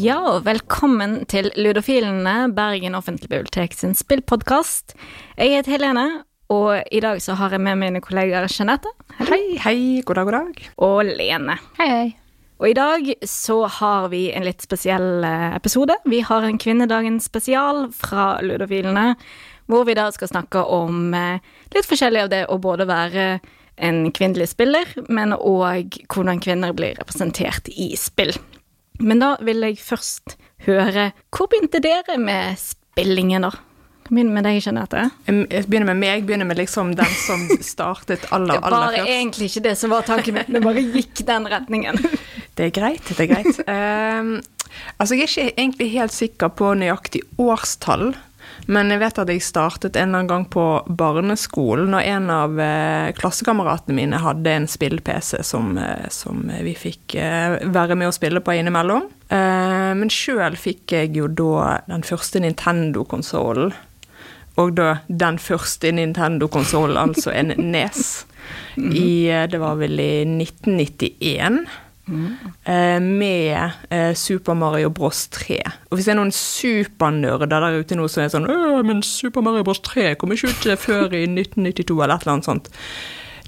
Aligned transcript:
Ja, 0.00 0.16
og 0.32 0.46
velkommen 0.46 1.26
til 1.28 1.50
Ludofilene, 1.60 2.48
Bergen 2.56 2.94
offentlig 2.96 3.28
bibliotek 3.28 3.74
sin 3.76 3.92
spillpodkast. 3.98 4.94
Jeg 5.36 5.58
heter 5.58 5.74
Helene, 5.74 6.06
og 6.48 6.80
i 6.88 7.02
dag 7.04 7.20
så 7.20 7.36
har 7.36 7.52
jeg 7.52 7.60
med 7.60 7.76
mine 7.82 8.00
kollegaer 8.00 8.48
Jeanette 8.48 8.88
Hei, 9.18 9.58
hei, 9.60 9.76
god 10.08 10.14
dag, 10.22 10.24
god 10.30 10.36
dag. 10.38 10.64
og 10.78 11.04
Lene. 11.04 11.58
Hei, 11.76 11.90
hei. 11.92 12.08
Og 12.60 12.70
i 12.70 12.76
dag 12.80 13.12
så 13.28 13.62
har 13.68 14.08
vi 14.08 14.30
en 14.32 14.48
litt 14.48 14.64
spesiell 14.64 15.24
eh, 15.24 15.52
episode. 15.56 16.00
Vi 16.08 16.24
har 16.24 16.48
en 16.48 16.58
Kvinnedagen 16.60 17.20
spesial 17.20 17.90
fra 17.92 18.38
Ludofilene, 18.40 19.14
hvor 19.68 19.84
vi 19.84 20.00
da 20.00 20.08
skal 20.16 20.32
snakke 20.32 20.64
om 20.64 21.12
eh, 21.12 21.40
litt 21.76 21.88
forskjellig 21.88 22.24
av 22.24 22.32
det 22.32 22.46
å 22.48 22.56
både 22.60 22.88
være 22.88 23.30
en 23.80 24.04
kvinnelig 24.14 24.50
spiller, 24.52 24.88
men 25.08 25.34
òg 25.36 26.00
hvordan 26.12 26.40
kvinner 26.42 26.74
blir 26.76 26.98
representert 27.00 27.70
i 27.72 27.92
spill. 27.98 28.34
Men 29.00 29.22
da 29.22 29.34
vil 29.40 29.64
jeg 29.64 29.80
først 29.80 30.36
høre 30.66 31.06
Hvor 31.32 31.48
begynte 31.48 31.80
dere 31.80 32.18
med 32.20 32.58
spillingen, 32.60 33.46
da? 33.46 33.54
Kan 34.04 34.16
begynne 34.18 34.34
med 34.34 34.44
deg, 34.44 34.58
Jeanette. 34.60 35.06
Begynner 35.24 35.88
med 35.92 36.00
meg, 36.02 36.24
begynner 36.28 36.48
med 36.48 36.58
liksom 36.58 36.92
den 36.98 37.12
som 37.22 37.46
startet 37.64 38.26
aller, 38.34 38.58
først. 38.58 38.66
Det 38.66 39.02
var 39.04 39.12
egentlig 39.14 39.50
ikke 39.52 39.62
det 39.68 39.74
som 39.78 39.94
var 39.94 40.04
tanken 40.08 40.36
min, 40.36 40.50
det 40.50 40.62
bare 40.64 40.82
gikk 40.82 41.22
den 41.28 41.48
retningen. 41.52 42.00
Det 42.60 42.66
er 42.66 42.72
greit, 42.76 43.06
det 43.16 43.22
er 43.24 43.28
greit. 43.30 43.60
Um, 43.70 44.34
altså, 45.00 45.14
jeg 45.16 45.22
er 45.22 45.30
ikke 45.30 45.60
egentlig 45.62 45.86
helt 45.94 46.12
sikker 46.12 46.50
på 46.58 46.74
nøyaktig 46.76 47.22
årstall, 47.40 48.10
men 48.70 48.92
jeg 48.92 49.00
vet 49.02 49.18
at 49.18 49.30
jeg 49.32 49.42
startet 49.42 49.96
en 49.98 50.10
eller 50.10 50.20
annen 50.20 50.30
gang 50.30 50.44
på 50.52 50.64
barneskolen, 50.86 51.90
når 51.90 52.06
en 52.12 52.30
av 52.30 52.60
eh, 52.62 53.10
klassekameratene 53.18 53.96
mine 53.98 54.20
hadde 54.22 54.52
en 54.54 54.68
spill-PC 54.70 55.40
som, 55.46 55.72
eh, 55.80 56.06
som 56.14 56.44
vi 56.50 56.76
fikk 56.78 57.16
eh, 57.18 57.58
være 57.74 57.98
med 57.98 58.10
å 58.10 58.14
spille 58.14 58.42
på 58.44 58.54
innimellom. 58.54 59.08
Eh, 59.26 59.90
men 59.98 60.12
sjøl 60.14 60.58
fikk 60.60 60.94
jeg 60.94 61.14
jo 61.18 61.26
da 61.26 61.80
den 61.90 62.06
første 62.06 62.42
Nintendo-konsollen. 62.44 63.74
Og 64.60 64.74
da 64.78 65.00
den 65.08 65.38
første 65.42 65.90
Nintendo-konsollen, 65.96 66.98
altså 67.00 67.34
en 67.34 67.54
NES, 67.74 68.24
i 68.78 69.28
eh, 69.30 69.46
Det 69.50 69.60
var 69.62 69.78
vel 69.82 69.98
i 69.98 70.12
1991. 70.26 71.64
eh, 72.64 72.98
Med 73.02 73.72
eh, 73.90 74.12
Super 74.18 74.54
Mario 74.58 74.90
Bros 74.94 75.26
3. 75.28 75.58
Og 75.90 75.98
hvis 75.98 76.08
det 76.08 76.14
er 76.14 76.20
noen 76.20 76.34
supernerder 76.34 77.50
der 77.50 77.80
ute 77.80 77.98
nå 77.98 78.08
som 78.10 78.24
er 78.24 78.32
sånn 78.32 78.48
«Åh, 78.50 78.80
men 78.86 79.02
Super 79.06 79.44
Mario 79.46 79.66
Bros 79.66 79.82
3 79.86 80.14
kom 80.20 80.34
ikke 80.34 80.52
ut 80.52 80.70
eh, 80.70 80.80
før 80.80 81.16
i 81.16 81.24
1992, 81.30 81.98
eller 81.98 82.16
et 82.16 82.26
eller 82.26 82.36
annet 82.36 82.50
sånt. 82.50 82.72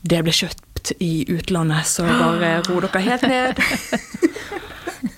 Det 0.02 0.24
ble 0.26 0.34
kjøpt 0.34 0.94
i 0.98 1.12
utlandet, 1.30 1.86
så 1.86 2.08
bare 2.08 2.56
ro 2.68 2.82
dere 2.82 3.06
helt 3.06 3.28
ned. 3.30 3.62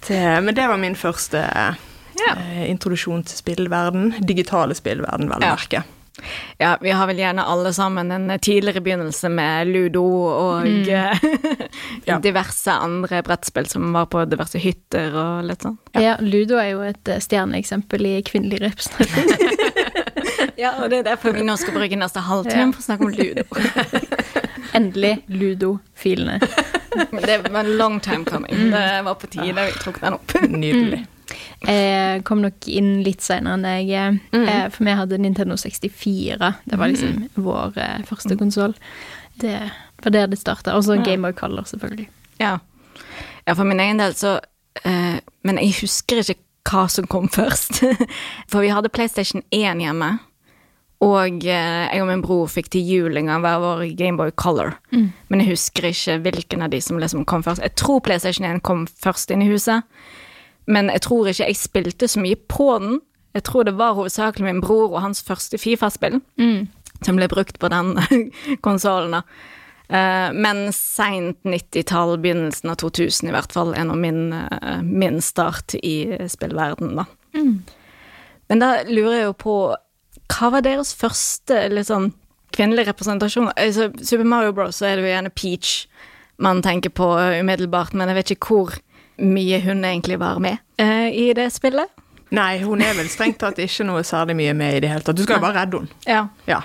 Det, 0.05 0.21
men 0.45 0.53
det 0.57 0.65
var 0.69 0.77
min 0.81 0.97
første 0.97 1.41
ja. 1.41 2.33
introduksjon 2.69 3.23
til 3.25 3.39
spillverden. 3.41 4.11
Digitale 4.25 4.77
spillverden, 4.77 5.31
vel 5.33 5.45
å 5.45 5.53
merke. 5.55 5.81
Ja, 5.81 5.94
vi 6.81 6.91
har 6.91 7.07
vel 7.07 7.19
gjerne 7.19 7.43
alle 7.43 7.73
sammen 7.73 8.11
en 8.11 8.39
tidligere 8.39 8.81
begynnelse 8.81 9.29
med 9.29 9.67
ludo 9.67 10.05
og 10.31 10.67
mm. 10.67 10.85
Ja. 12.05 12.19
diverse 12.19 12.71
andre 12.73 13.23
brettspill 13.23 13.67
som 13.67 13.93
var 13.93 14.07
på 14.07 14.25
diverse 14.25 14.59
hytter 14.59 15.15
og 15.17 15.45
litt 15.49 15.65
sånn. 15.65 15.79
Ja. 15.99 16.17
Ludo 16.21 16.59
er 16.61 16.71
jo 16.75 16.83
et 16.87 17.09
eh, 17.09 17.21
stjerneeksempel 17.23 18.07
i 18.07 18.19
kvinnelig 18.27 18.63
representasjon. 18.69 19.33
Ja, 20.57 20.71
og 20.83 20.91
det 20.91 21.01
er 21.01 21.07
derfor 21.09 21.35
vi 21.35 21.43
nå 21.43 21.57
skal 21.59 21.75
bruke 21.75 21.97
neste 21.99 22.23
halvtime 22.23 22.71
for 22.73 22.81
å 22.81 22.85
snakke 22.85 23.09
om 23.09 23.15
ludo. 23.17 23.43
Endelig 24.75 25.17
Ludo-filene. 25.27 26.39
Det 27.25 27.39
var 27.49 27.59
en 27.65 27.73
long 27.77 27.99
time 28.01 28.25
coming. 28.25 28.71
Det 28.71 29.03
var 29.05 29.19
på 29.19 29.31
tide 29.35 29.51
vi 29.67 29.75
tok 29.83 29.99
den 30.01 30.15
opp. 30.15 30.37
Nydelig. 30.47 31.03
Jeg 31.67 32.25
kom 32.25 32.43
nok 32.45 32.67
inn 32.69 33.03
litt 33.07 33.23
seinere 33.25 33.55
enn 33.59 33.65
jeg 33.65 33.91
eh, 33.91 34.19
Mm. 34.33 34.49
eh, 34.49 34.69
For 34.71 34.85
vi 34.85 34.91
hadde 34.99 35.19
Nintendo 35.19 35.57
64. 35.57 36.55
Det 36.65 36.79
var 36.79 36.89
liksom 36.93 37.29
vår 37.37 37.79
eh, 37.79 38.03
første 38.09 38.37
konsoll. 38.37 38.75
Det 39.41 39.57
var 40.05 40.11
der 40.15 40.27
det 40.29 40.39
starta. 40.39 40.75
Og 40.77 40.85
så 40.85 40.97
Gameboy 41.03 41.33
Color, 41.33 41.65
selvfølgelig. 41.65 42.09
Ja. 42.41 42.59
ja, 43.47 43.53
for 43.55 43.65
min 43.65 43.81
egen 43.81 43.99
del 43.99 44.13
så 44.15 44.41
eh, 44.85 45.21
Men 45.43 45.59
jeg 45.59 45.75
husker 45.81 46.21
ikke 46.23 46.41
hva 46.71 46.87
som 46.91 47.07
kom 47.07 47.29
først. 47.41 47.83
For 48.49 48.61
vi 48.65 48.69
hadde 48.73 48.89
PlayStation 48.93 49.43
1 49.53 49.81
hjemme. 49.85 50.19
Og 51.05 51.45
eh, 51.45 51.89
jeg 51.93 52.01
og 52.01 52.09
min 52.09 52.23
bror 52.25 52.47
fikk 52.49 52.71
til 52.73 52.87
jul 52.89 53.17
en 53.21 53.27
gang 53.29 53.43
hver 53.45 53.59
vår 53.61 53.83
Gameboy 53.99 54.31
Color. 54.41 54.77
Men 54.93 55.41
jeg 55.43 55.51
husker 55.51 55.91
ikke 55.91 56.19
hvilken 56.25 56.63
av 56.65 56.71
de 56.73 56.81
som 56.81 56.97
liksom 56.99 57.25
kom 57.29 57.43
først. 57.45 57.61
Jeg 57.61 57.75
tror 57.77 58.01
PlayStation 58.01 58.47
1 58.49 58.63
kom 58.65 58.87
først 58.87 59.31
inn 59.35 59.43
i 59.45 59.51
huset. 59.51 59.83
Men 60.67 60.89
jeg 60.93 61.05
tror 61.05 61.29
ikke 61.29 61.49
jeg 61.49 61.61
spilte 61.61 62.09
så 62.09 62.23
mye 62.23 62.39
på 62.49 62.69
den. 62.81 63.01
Jeg 63.35 63.45
tror 63.49 63.67
det 63.67 63.77
var 63.79 63.97
hovedsakelig 63.99 64.47
min 64.47 64.63
bror 64.63 64.93
og 64.95 65.03
hans 65.03 65.23
første 65.23 65.59
Fifa-spill 65.59 66.21
som 67.05 67.19
ble 67.19 67.29
brukt 67.29 67.59
på 67.61 67.69
den 67.73 67.99
konsollen. 68.67 69.19
da. 69.19 69.23
Eh, 69.89 70.33
men 70.33 70.73
seint 70.73 71.41
90-tall, 71.45 72.17
begynnelsen 72.23 72.73
av 72.73 72.79
2000 72.81 73.29
i 73.29 73.35
hvert 73.35 73.53
fall, 73.53 73.75
er 73.77 73.85
nå 73.89 73.97
min, 74.01 74.33
uh, 74.33 74.81
min 74.81 75.21
start 75.23 75.77
i 75.83 76.15
spillverden, 76.31 76.95
da. 76.97 77.09
Men 78.49 78.61
da 78.63 78.71
lurer 78.89 79.17
jeg 79.19 79.27
jo 79.27 79.39
på 79.41 79.55
Hva 80.31 80.49
var 80.55 80.63
deres 80.65 80.93
første 80.97 81.57
liksom, 81.73 82.09
sånn 82.13 82.53
kvinnelige 82.55 82.93
representasjon? 82.93 83.51
Altså, 83.59 83.91
Super 84.01 84.25
Mario 84.29 84.55
Bros. 84.57 84.79
så 84.79 84.87
er 84.89 84.97
det 84.97 85.05
jo 85.05 85.11
gjerne 85.11 85.33
Peach 85.35 85.73
man 86.43 86.63
tenker 86.63 86.91
på 86.91 87.07
umiddelbart, 87.41 87.93
men 87.95 88.11
jeg 88.11 88.19
vet 88.19 88.33
ikke 88.35 88.49
hvor 88.55 88.79
mye 89.19 89.61
hun 89.65 89.85
egentlig 89.85 90.19
var 90.19 90.39
med 90.43 90.59
uh, 90.81 91.09
i 91.11 91.33
det 91.37 91.51
spillet. 91.53 91.89
Nei, 92.35 92.59
hun 92.65 92.81
er 92.83 92.95
vel 92.99 93.07
strengt 93.09 93.39
tatt 93.39 93.59
ikke 93.63 93.85
noe 93.87 94.03
særlig 94.03 94.35
mye 94.37 94.55
med 94.59 94.77
i 94.77 94.81
det 94.81 94.89
hele 94.91 95.05
tatt. 95.07 95.17
Du 95.17 95.23
skal 95.23 95.37
jo 95.39 95.45
bare 95.45 95.61
redde 95.61 95.79
henne. 95.85 95.89
Ja. 96.09 96.29
Ja. 96.51 96.63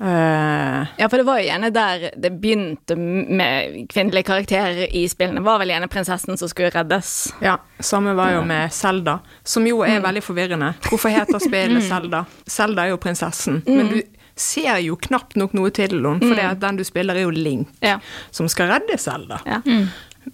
Uh, 0.00 0.86
Ja, 0.96 1.08
for 1.10 1.18
det 1.18 1.24
var 1.26 1.40
jo 1.40 1.48
gjerne 1.48 1.70
der 1.74 2.04
det 2.16 2.30
begynte 2.40 2.94
med 2.96 3.88
kvinnelige 3.90 4.22
karakterer 4.28 4.84
i 4.94 5.02
spillene. 5.10 5.42
var 5.42 5.58
vel 5.58 5.72
gjerne 5.72 5.88
prinsessen 5.90 6.38
som 6.38 6.48
skulle 6.48 6.70
reddes. 6.70 7.32
ja. 7.42 7.56
Samme 7.80 8.14
var 8.14 8.30
jo 8.32 8.44
med 8.46 8.72
Selda, 8.72 9.18
som 9.44 9.66
jo 9.66 9.78
Mm. 9.82 9.96
er 9.96 10.00
veldig 10.00 10.22
forvirrende. 10.22 10.74
Hvorfor 10.82 11.08
heter 11.10 11.38
spillet 11.38 11.82
Selda? 11.82 12.24
Selda 12.46 12.82
er 12.82 12.88
jo 12.90 12.96
prinsessen, 12.96 13.62
Mm. 13.66 13.76
men 13.76 13.88
du 13.88 14.02
ser 14.36 14.78
jo 14.78 14.94
knapt 14.96 15.34
nok 15.36 15.52
noe 15.54 15.70
til 15.70 15.88
henne, 15.90 16.20
for 16.20 16.34
mm. 16.34 16.60
den 16.60 16.76
du 16.76 16.84
spiller, 16.84 17.14
er 17.16 17.22
jo 17.22 17.30
Link, 17.30 17.68
Ja. 17.82 17.98
som 18.30 18.46
skal 18.48 18.68
redde 18.70 18.96
Selda. 18.98 19.40
Ja. 19.44 19.60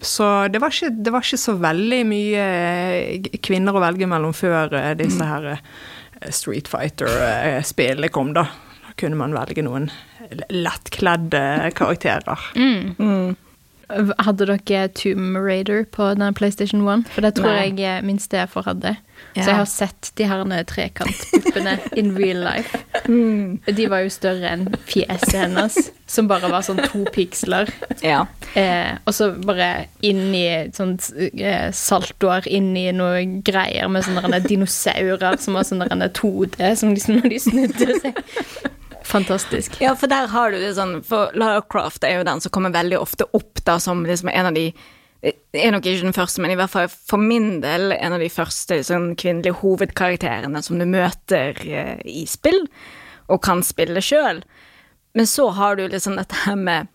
Så 0.01 0.49
det 0.49 0.61
var, 0.63 0.73
ikke, 0.75 0.91
det 1.05 1.13
var 1.13 1.25
ikke 1.25 1.41
så 1.41 1.57
veldig 1.61 2.01
mye 2.09 2.45
eh, 2.45 3.29
kvinner 3.45 3.77
å 3.77 3.83
velge 3.85 4.09
mellom 4.11 4.35
før 4.37 4.75
eh, 4.79 4.93
disse 4.99 5.29
her 5.29 5.51
eh, 5.55 5.63
Street 6.35 6.71
Fighter-spillene 6.71 8.11
kom, 8.15 8.33
da. 8.37 8.47
Da 8.85 8.95
kunne 9.01 9.19
man 9.21 9.37
velge 9.37 9.65
noen 9.67 9.91
lettkledde 10.51 11.73
karakterer. 11.77 12.49
Mm. 12.57 12.95
Mm. 12.99 13.35
Hadde 13.89 14.47
dere 14.49 14.89
Tomb 14.89 15.37
Raider 15.37 15.85
på 15.85 16.15
den 16.15 16.35
PlayStation 16.35 16.87
1? 16.89 17.09
For 17.13 17.25
det 17.25 17.35
tror 17.39 17.51
Nei. 17.51 17.67
jeg 17.69 17.83
eh, 17.85 18.05
min 18.05 18.19
stefar 18.23 18.69
hadde. 18.69 18.97
Ja. 19.35 19.43
Så 19.43 19.51
jeg 19.51 19.59
har 19.59 19.69
sett 19.71 20.11
de 20.19 20.27
her 20.31 20.45
trekantpuppene 20.71 21.79
in 21.99 22.13
real 22.17 22.43
life. 22.45 22.79
Mm. 23.09 23.61
De 23.67 23.87
var 23.91 24.05
jo 24.05 24.13
større 24.13 24.53
enn 24.55 24.69
fjeset 24.87 25.35
hennes, 25.35 25.79
som 26.07 26.29
bare 26.31 26.51
var 26.53 26.63
sånn 26.67 26.83
to 26.87 27.05
piksler. 27.15 27.71
ja. 28.05 28.25
Eh, 28.55 28.95
og 29.03 29.17
så 29.17 29.33
bare 29.35 29.89
inn 30.07 30.29
i 30.37 30.47
sånn 30.75 30.95
eh, 31.19 31.73
saltoer, 31.75 32.47
inn 32.47 32.71
i 32.79 32.87
noe 32.95 33.25
greier 33.47 33.91
med 33.91 34.07
sånne 34.07 34.39
dinosaurer 34.47 35.41
som 35.43 35.59
var 35.59 35.67
sånne 35.67 36.11
2D, 36.15 36.61
som 36.79 36.95
liksom 36.95 37.19
når 37.19 37.35
de 37.35 37.43
snudde 37.43 37.99
seg. 38.05 38.23
Fantastisk. 39.05 39.77
Ja, 39.83 39.93
for 39.99 40.11
der 40.11 40.31
har 40.33 40.51
du 40.51 40.59
det 40.59 40.75
sånn 40.79 40.97
For 41.05 41.33
Lara 41.37 41.61
Croft 41.61 42.07
er 42.09 42.19
jo 42.19 42.27
den 42.27 42.41
som 42.41 42.53
kommer 42.55 42.73
veldig 42.73 42.97
ofte 42.99 43.27
opp 43.37 43.61
da 43.69 43.77
som 43.83 44.05
liksom 44.07 44.31
en 44.33 44.49
av 44.49 44.57
de 44.57 44.71
er 45.25 45.73
nok 45.73 45.87
ikke 45.89 46.05
den 46.05 46.17
første, 46.17 46.43
men 46.43 46.53
i 46.53 46.57
hvert 46.59 46.73
fall 46.73 46.91
for 46.93 47.21
min 47.21 47.63
del 47.63 47.95
en 47.97 48.13
av 48.17 48.21
de 48.21 48.29
første 48.33 48.77
sånn 48.85 49.15
kvinnelige 49.21 49.57
hovedkarakterene 49.63 50.61
som 50.65 50.81
du 50.81 50.85
møter 50.89 51.57
eh, 51.65 52.01
i 52.05 52.27
spill, 52.29 52.67
og 53.33 53.41
kan 53.47 53.63
spille 53.65 54.03
sjøl. 54.05 54.43
Men 55.17 55.29
så 55.31 55.49
har 55.57 55.79
du 55.79 55.87
liksom 55.89 56.19
dette 56.19 56.43
her 56.45 56.59
med 56.61 56.91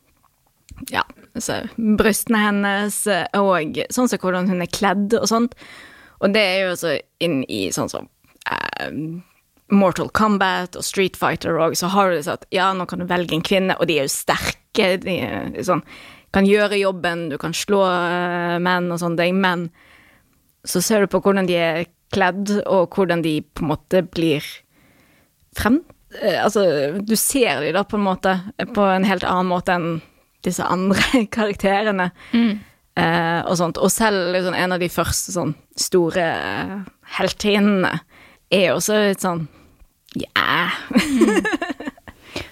ja, 0.93 1.03
altså, 1.33 1.63
brystene 1.75 2.43
hennes, 2.43 3.01
eh, 3.09 3.25
og 3.39 3.79
sånn 3.89 4.11
som 4.11 4.21
hvordan 4.21 4.51
hun 4.51 4.61
er 4.61 4.71
kledd 4.77 5.15
og 5.17 5.25
sånt. 5.31 5.57
Og 6.19 6.35
det 6.35 6.43
er 6.43 6.61
jo 6.61 6.73
også 6.75 6.97
inn 7.23 7.41
i 7.49 7.69
sånn 7.73 7.89
som 7.91 8.09
eh, 8.45 8.91
Mortal 9.71 10.09
Kombat 10.15 10.75
og 10.79 10.85
Street 10.85 11.17
Fighter 11.19 11.59
òg, 11.61 11.75
så 11.77 11.89
har 11.93 12.09
du 12.09 12.17
det 12.17 12.25
sånn 12.27 12.39
at 12.39 12.47
ja, 12.53 12.71
nå 12.73 12.87
kan 12.89 13.01
du 13.03 13.07
velge 13.09 13.35
en 13.37 13.45
kvinne, 13.45 13.75
og 13.77 13.89
de 13.89 13.99
er 13.99 14.07
jo 14.07 14.13
sterke, 14.15 14.95
de 15.03 15.19
er 15.25 15.53
sånn 15.65 15.83
kan 16.33 16.45
gjøre 16.45 16.77
jobben, 16.77 17.27
du 17.31 17.37
kan 17.41 17.55
slå 17.57 17.79
eh, 17.89 18.57
menn 18.61 18.91
og 18.93 18.99
sånne 19.01 19.17
ting, 19.23 19.39
men 19.41 19.69
så 20.67 20.81
ser 20.85 21.01
du 21.01 21.09
på 21.09 21.21
hvordan 21.25 21.47
de 21.49 21.55
er 21.57 21.87
kledd, 22.13 22.51
og 22.69 22.93
hvordan 22.93 23.23
de 23.25 23.39
på 23.41 23.63
en 23.65 23.71
måte 23.71 24.03
blir 24.13 24.45
frem... 25.57 25.79
eh, 26.21 26.37
Altså, 26.43 26.61
du 27.01 27.15
ser 27.17 27.63
de 27.65 27.73
da 27.73 27.81
på 27.85 27.97
en 27.97 28.05
måte 28.05 28.35
på 28.75 28.85
en 28.93 29.07
helt 29.09 29.25
annen 29.25 29.49
måte 29.49 29.73
enn 29.77 29.89
disse 30.45 30.63
andre 30.65 31.25
karakterene. 31.35 32.11
eh, 32.99 33.41
og 33.45 33.57
sånt. 33.57 33.77
Og 33.81 33.89
selv 33.93 34.29
liksom, 34.35 34.53
en 34.53 34.75
av 34.75 34.81
de 34.81 34.89
første 34.91 35.33
sånn 35.33 35.55
store 35.79 36.25
uh, 36.25 36.79
heltinnene 37.17 37.95
er 38.51 38.65
jo 38.69 38.77
også 38.79 38.97
litt 39.07 39.23
sånn 39.23 39.47
Ja. 40.15 40.69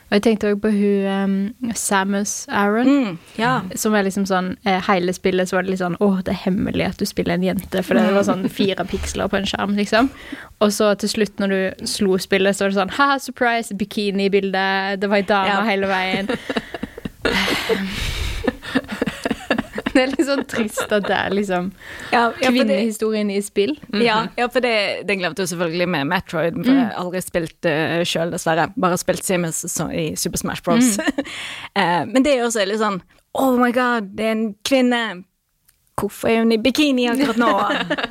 Og 0.07 0.13
jeg 0.15 0.21
tenkte 0.23 0.47
også 0.47 0.61
på 0.63 0.69
hun 0.71 1.51
um, 1.59 1.71
Samus 1.75 2.45
Aron. 2.47 2.87
Mm, 2.87 3.17
ja. 3.37 3.57
Som 3.75 3.91
er 3.97 4.05
liksom 4.07 4.23
sånn 4.29 4.53
eh, 4.63 4.77
Hele 4.87 5.11
spillet 5.13 5.49
så 5.49 5.57
var 5.57 5.65
det 5.67 5.73
litt 5.73 5.81
sånn 5.81 5.97
Å, 5.99 6.07
det 6.23 6.31
er 6.31 6.39
hemmelig 6.45 6.85
at 6.87 7.01
du 7.01 7.03
spiller 7.09 7.35
en 7.35 7.43
jente, 7.43 7.81
for 7.83 7.99
det 7.99 8.13
var 8.15 8.23
sånn 8.23 8.47
fire 8.47 8.85
piksler 8.87 9.27
på 9.27 9.35
en 9.41 9.49
skjerm, 9.49 9.75
liksom. 9.75 10.07
Og 10.63 10.71
så 10.71 10.93
til 11.01 11.11
slutt, 11.11 11.35
når 11.43 11.51
du 11.51 11.59
slo 11.91 12.15
spillet, 12.23 12.55
så 12.55 12.63
var 12.65 12.71
det 12.71 12.79
sånn 12.79 12.95
Ha, 13.01 13.09
surprise, 13.19 13.75
bikinibilde. 13.75 14.63
Det 15.03 15.11
var 15.11 15.19
ei 15.19 15.27
dame 15.27 15.51
Ja. 15.51 15.59
hele 15.67 15.91
veien. 15.91 16.31
det 19.97 20.03
er 20.05 20.11
litt 20.13 20.27
sånn 20.29 20.43
trist 20.49 20.93
at 20.93 21.07
det 21.09 21.17
er 21.17 21.33
liksom 21.33 21.71
Ja, 22.13 22.27
ja, 22.39 22.51
kvinnehistorien 22.53 23.31
i 23.33 23.39
spill. 23.43 23.75
ja, 23.97 24.19
ja, 24.37 24.47
for 24.53 24.63
det, 24.63 24.73
det 25.09 25.17
glemte 25.19 25.43
du 25.43 25.49
selvfølgelig 25.49 25.87
med 25.97 26.07
Metroid. 26.13 26.59
For 26.61 26.71
jeg 26.71 26.85
har 26.85 26.97
aldri 27.01 27.21
spilt 27.25 27.57
det 27.65 27.75
sjøl, 28.09 28.31
dessverre. 28.33 28.69
Bare 28.77 28.99
spilt 29.01 29.25
Simus 29.25 29.63
i 29.89 30.11
Super 30.19 30.43
Smash 30.45 30.63
Bros. 30.65 30.95
Eh, 31.77 32.03
men 32.09 32.23
det 32.25 32.31
er 32.37 32.45
også 32.47 32.63
litt 32.65 32.79
sånn 32.81 32.95
Oh 33.37 33.53
my 33.59 33.69
god, 33.75 34.07
det 34.17 34.25
er 34.25 34.31
en 34.33 34.45
kvinne! 34.65 35.01
Hvorfor 35.97 36.29
er 36.29 36.39
hun 36.43 36.53
i 36.53 36.57
bikini 36.61 37.07
akkurat 37.09 37.37
nå? 37.41 37.51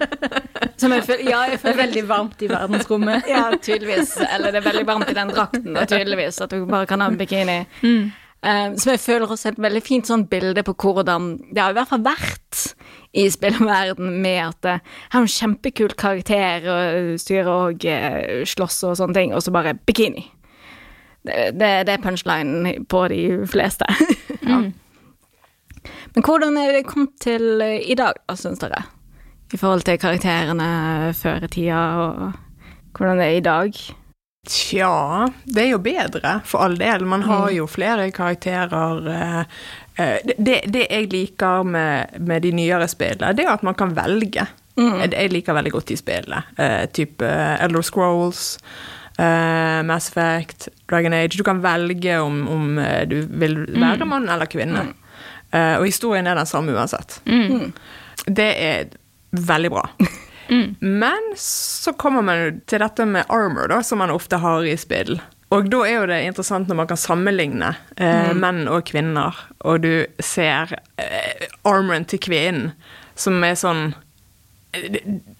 Som 0.80 0.92
jeg 0.94 1.04
føler, 1.06 1.22
ja, 1.30 1.40
jeg 1.46 1.56
er 1.56 1.62
føler 1.62 1.78
veldig 1.80 2.02
varmt 2.08 2.42
i 2.42 2.48
verdensrommet. 2.50 3.26
Ja, 3.32 3.44
tydeligvis. 3.62 4.16
Eller 4.26 4.50
det 4.54 4.60
er 4.60 4.66
veldig 4.66 4.84
varmt 4.88 5.10
i 5.10 5.16
den 5.16 5.30
drakten, 5.32 5.78
tydeligvis. 5.86 6.40
At 6.42 6.50
du 6.54 6.64
bare 6.68 6.86
kan 6.90 7.02
ha 7.02 7.08
en 7.12 7.18
bikini. 7.20 7.60
Eh, 7.86 8.08
som 8.46 8.92
jeg 8.92 9.02
føler 9.02 9.26
også 9.26 9.48
er 9.48 9.56
et 9.56 9.64
veldig 9.64 9.80
fint 9.82 10.06
sånn 10.06 10.26
bilde 10.30 10.62
på 10.66 10.74
hvordan 10.78 11.32
det 11.50 11.62
har 11.62 11.72
i 11.72 11.76
hvert 11.78 11.90
fall 11.90 12.04
vært 12.04 12.60
i 13.16 13.26
spillverden 13.32 14.20
med 14.22 14.40
at 14.44 14.58
det 14.62 14.74
her 14.84 15.18
er 15.18 15.24
en 15.24 15.30
kjempekul 15.30 15.94
karakter 15.98 16.66
og 16.70 17.20
styrer 17.20 17.52
og 17.52 17.86
eh, 17.88 18.42
slåss 18.48 18.82
og 18.90 18.96
sånne 19.00 19.16
ting, 19.16 19.34
og 19.34 19.44
så 19.44 19.54
bare 19.54 19.76
bikini. 19.88 20.26
Det, 21.26 21.56
det, 21.58 21.70
det 21.88 21.94
er 21.96 22.02
punchlinen 22.04 22.86
på 22.90 23.06
de 23.10 23.22
fleste. 23.50 23.88
ja. 24.50 24.60
Men 26.14 26.24
hvordan 26.24 26.58
er 26.60 26.76
det 26.76 26.86
kommet 26.90 27.16
til 27.22 27.62
eh, 27.64 27.80
i 27.82 27.96
dag, 27.98 28.20
da, 28.28 28.36
syns 28.38 28.60
dere? 28.62 28.84
I 29.54 29.58
forhold 29.60 29.86
til 29.86 30.00
karakterene 30.02 31.14
før 31.16 31.46
i 31.46 31.50
tida, 31.50 31.82
og 32.02 32.98
hvordan 32.98 33.22
det 33.22 33.26
er 33.30 33.38
i 33.40 33.46
dag? 33.46 33.80
Tja, 34.46 35.26
det 35.44 35.62
er 35.64 35.72
jo 35.72 35.78
bedre, 35.82 36.36
for 36.46 36.62
all 36.62 36.76
del. 36.78 37.04
Man 37.08 37.24
har 37.26 37.50
jo 37.50 37.66
flere 37.66 38.10
karakterer. 38.14 39.08
eh, 39.10 39.40
eh, 39.96 40.18
Det, 40.38 40.60
det, 40.70 40.86
jeg 40.90 41.08
liker 41.12 41.64
med, 41.64 42.18
med 42.20 42.42
de 42.42 42.52
nyere 42.52 42.86
spillene, 42.88 43.32
det 43.34 43.44
er 43.46 43.54
at 43.56 43.64
man 43.66 43.74
kan 43.74 43.94
velge. 43.96 44.46
Mm. 44.76 45.00
Jeg 45.10 45.32
liker 45.32 45.56
veldig 45.56 45.72
godt 45.72 45.88
de 45.88 45.96
spillene. 45.96 46.42
Uh, 46.58 46.84
type 46.92 47.24
Elder 47.24 47.82
Scrolls, 47.82 48.58
eh, 49.18 49.80
Mass 49.88 50.10
Effect, 50.12 50.68
Dragon 50.90 51.12
Age. 51.16 51.38
Du 51.38 51.44
kan 51.44 51.62
velge 51.64 52.18
om, 52.20 52.42
om 52.52 52.78
eh, 52.78 53.06
du 53.08 53.22
vil 53.40 53.62
være 53.72 54.04
mann 54.04 54.28
eller 54.28 54.46
kvinne. 54.46 54.84
Mm. 54.90 54.94
og 55.78 55.86
historien 55.86 56.26
er 56.26 56.34
den 56.36 56.46
samme 56.46 56.74
uansett. 56.74 57.20
Det 58.26 58.50
er 58.60 58.88
veldig 59.32 59.70
bra. 59.72 59.86
Men 60.80 61.32
så 61.40 61.92
kommer 61.98 62.22
man 62.22 62.60
til 62.70 62.82
dette 62.82 63.06
med 63.08 63.26
armor, 63.32 63.68
da, 63.72 63.80
som 63.82 63.98
man 64.02 64.12
ofte 64.14 64.38
har 64.42 64.66
i 64.66 64.76
spill. 64.78 65.18
Og 65.54 65.68
da 65.70 65.82
er 65.86 66.00
jo 66.00 66.06
det 66.10 66.22
interessant 66.26 66.70
når 66.70 66.80
man 66.80 66.88
kan 66.90 66.98
sammenligne 66.98 67.70
eh, 68.02 68.32
menn 68.34 68.64
og 68.70 68.86
kvinner, 68.88 69.36
og 69.62 69.84
du 69.84 69.92
ser 70.18 70.74
eh, 70.98 71.46
armoren 71.66 72.06
til 72.08 72.22
kvinnen, 72.22 72.72
som 73.16 73.38
er 73.46 73.54
sånn 73.58 73.92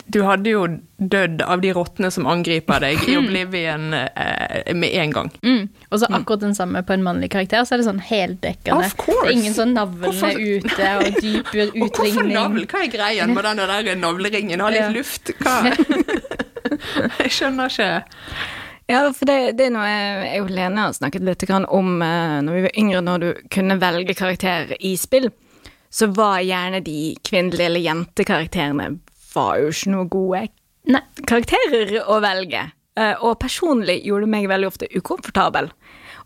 Du 0.06 0.20
hadde 0.22 0.50
jo 0.52 0.62
dødd 0.98 1.42
av 1.44 1.60
de 1.60 1.72
rottene 1.76 2.10
som 2.14 2.26
angriper 2.30 2.80
deg 2.84 3.02
i 3.10 3.16
Oblivion 3.18 3.92
eh, 3.94 4.72
med 4.74 4.94
en 5.02 5.14
gang. 5.16 5.30
Mm. 5.42 5.68
Og 5.90 6.00
så 6.00 6.08
akkurat 6.10 6.40
den 6.44 6.54
samme 6.56 6.82
på 6.86 6.94
en 6.96 7.02
mannlig 7.06 7.30
karakter, 7.34 7.64
så 7.66 7.74
er 7.76 7.82
det 7.82 7.88
sånn 7.88 8.02
heldekkende. 8.06 8.90
Det 8.96 9.16
er 9.26 9.32
ingen 9.34 9.56
sånn 9.56 9.74
navlene 9.76 10.12
Hvorfor- 10.12 10.38
ute 10.40 10.92
og 11.00 11.20
dyp 11.22 11.50
Og 11.56 11.78
hvorfor 11.80 12.06
utringning. 12.06 12.34
navl? 12.36 12.66
Hva 12.70 12.84
er 12.86 12.92
greien 12.94 13.34
med 13.34 13.44
den 13.50 13.62
der 13.64 13.96
navleringen? 14.00 14.60
Ha 14.64 14.70
litt 14.72 14.84
Ja. 14.86 14.92
luft? 14.94 15.32
Hva? 15.42 15.56
Jeg 17.22 17.30
skjønner 17.34 17.70
ikke. 17.70 17.90
Ja, 18.90 19.00
for 19.10 19.26
det, 19.26 19.36
det 19.58 19.66
er 19.66 19.72
noe 19.74 19.86
jeg 19.90 20.42
og 20.44 20.50
Lene 20.54 20.84
har 20.84 20.92
snakket 20.94 21.24
litt 21.26 21.42
om 21.50 21.88
eh, 22.06 22.36
når 22.46 22.54
vi 22.54 22.62
var 22.68 22.76
yngre, 22.78 23.00
når 23.02 23.18
du 23.24 23.28
kunne 23.50 23.76
velge 23.82 24.14
karakterer 24.14 24.76
i 24.78 24.92
spill, 24.98 25.26
så 25.90 26.06
var 26.14 26.38
gjerne 26.46 26.80
de 26.86 27.16
kvinnelige 27.26 27.66
eller 27.66 27.82
jentekarakterene 27.82 28.88
var 29.36 29.60
jo 29.60 29.70
ikke 29.72 29.92
noe 29.92 30.08
gode 30.10 30.46
Nei. 30.90 31.02
karakterer 31.26 31.98
å 32.06 32.18
velge. 32.24 32.64
Eh, 32.96 33.14
og 33.20 33.38
personlig 33.42 34.00
gjorde 34.06 34.26
det 34.26 34.32
meg 34.32 34.48
veldig 34.50 34.70
ofte 34.70 34.88
ukomfortabel. 34.96 35.70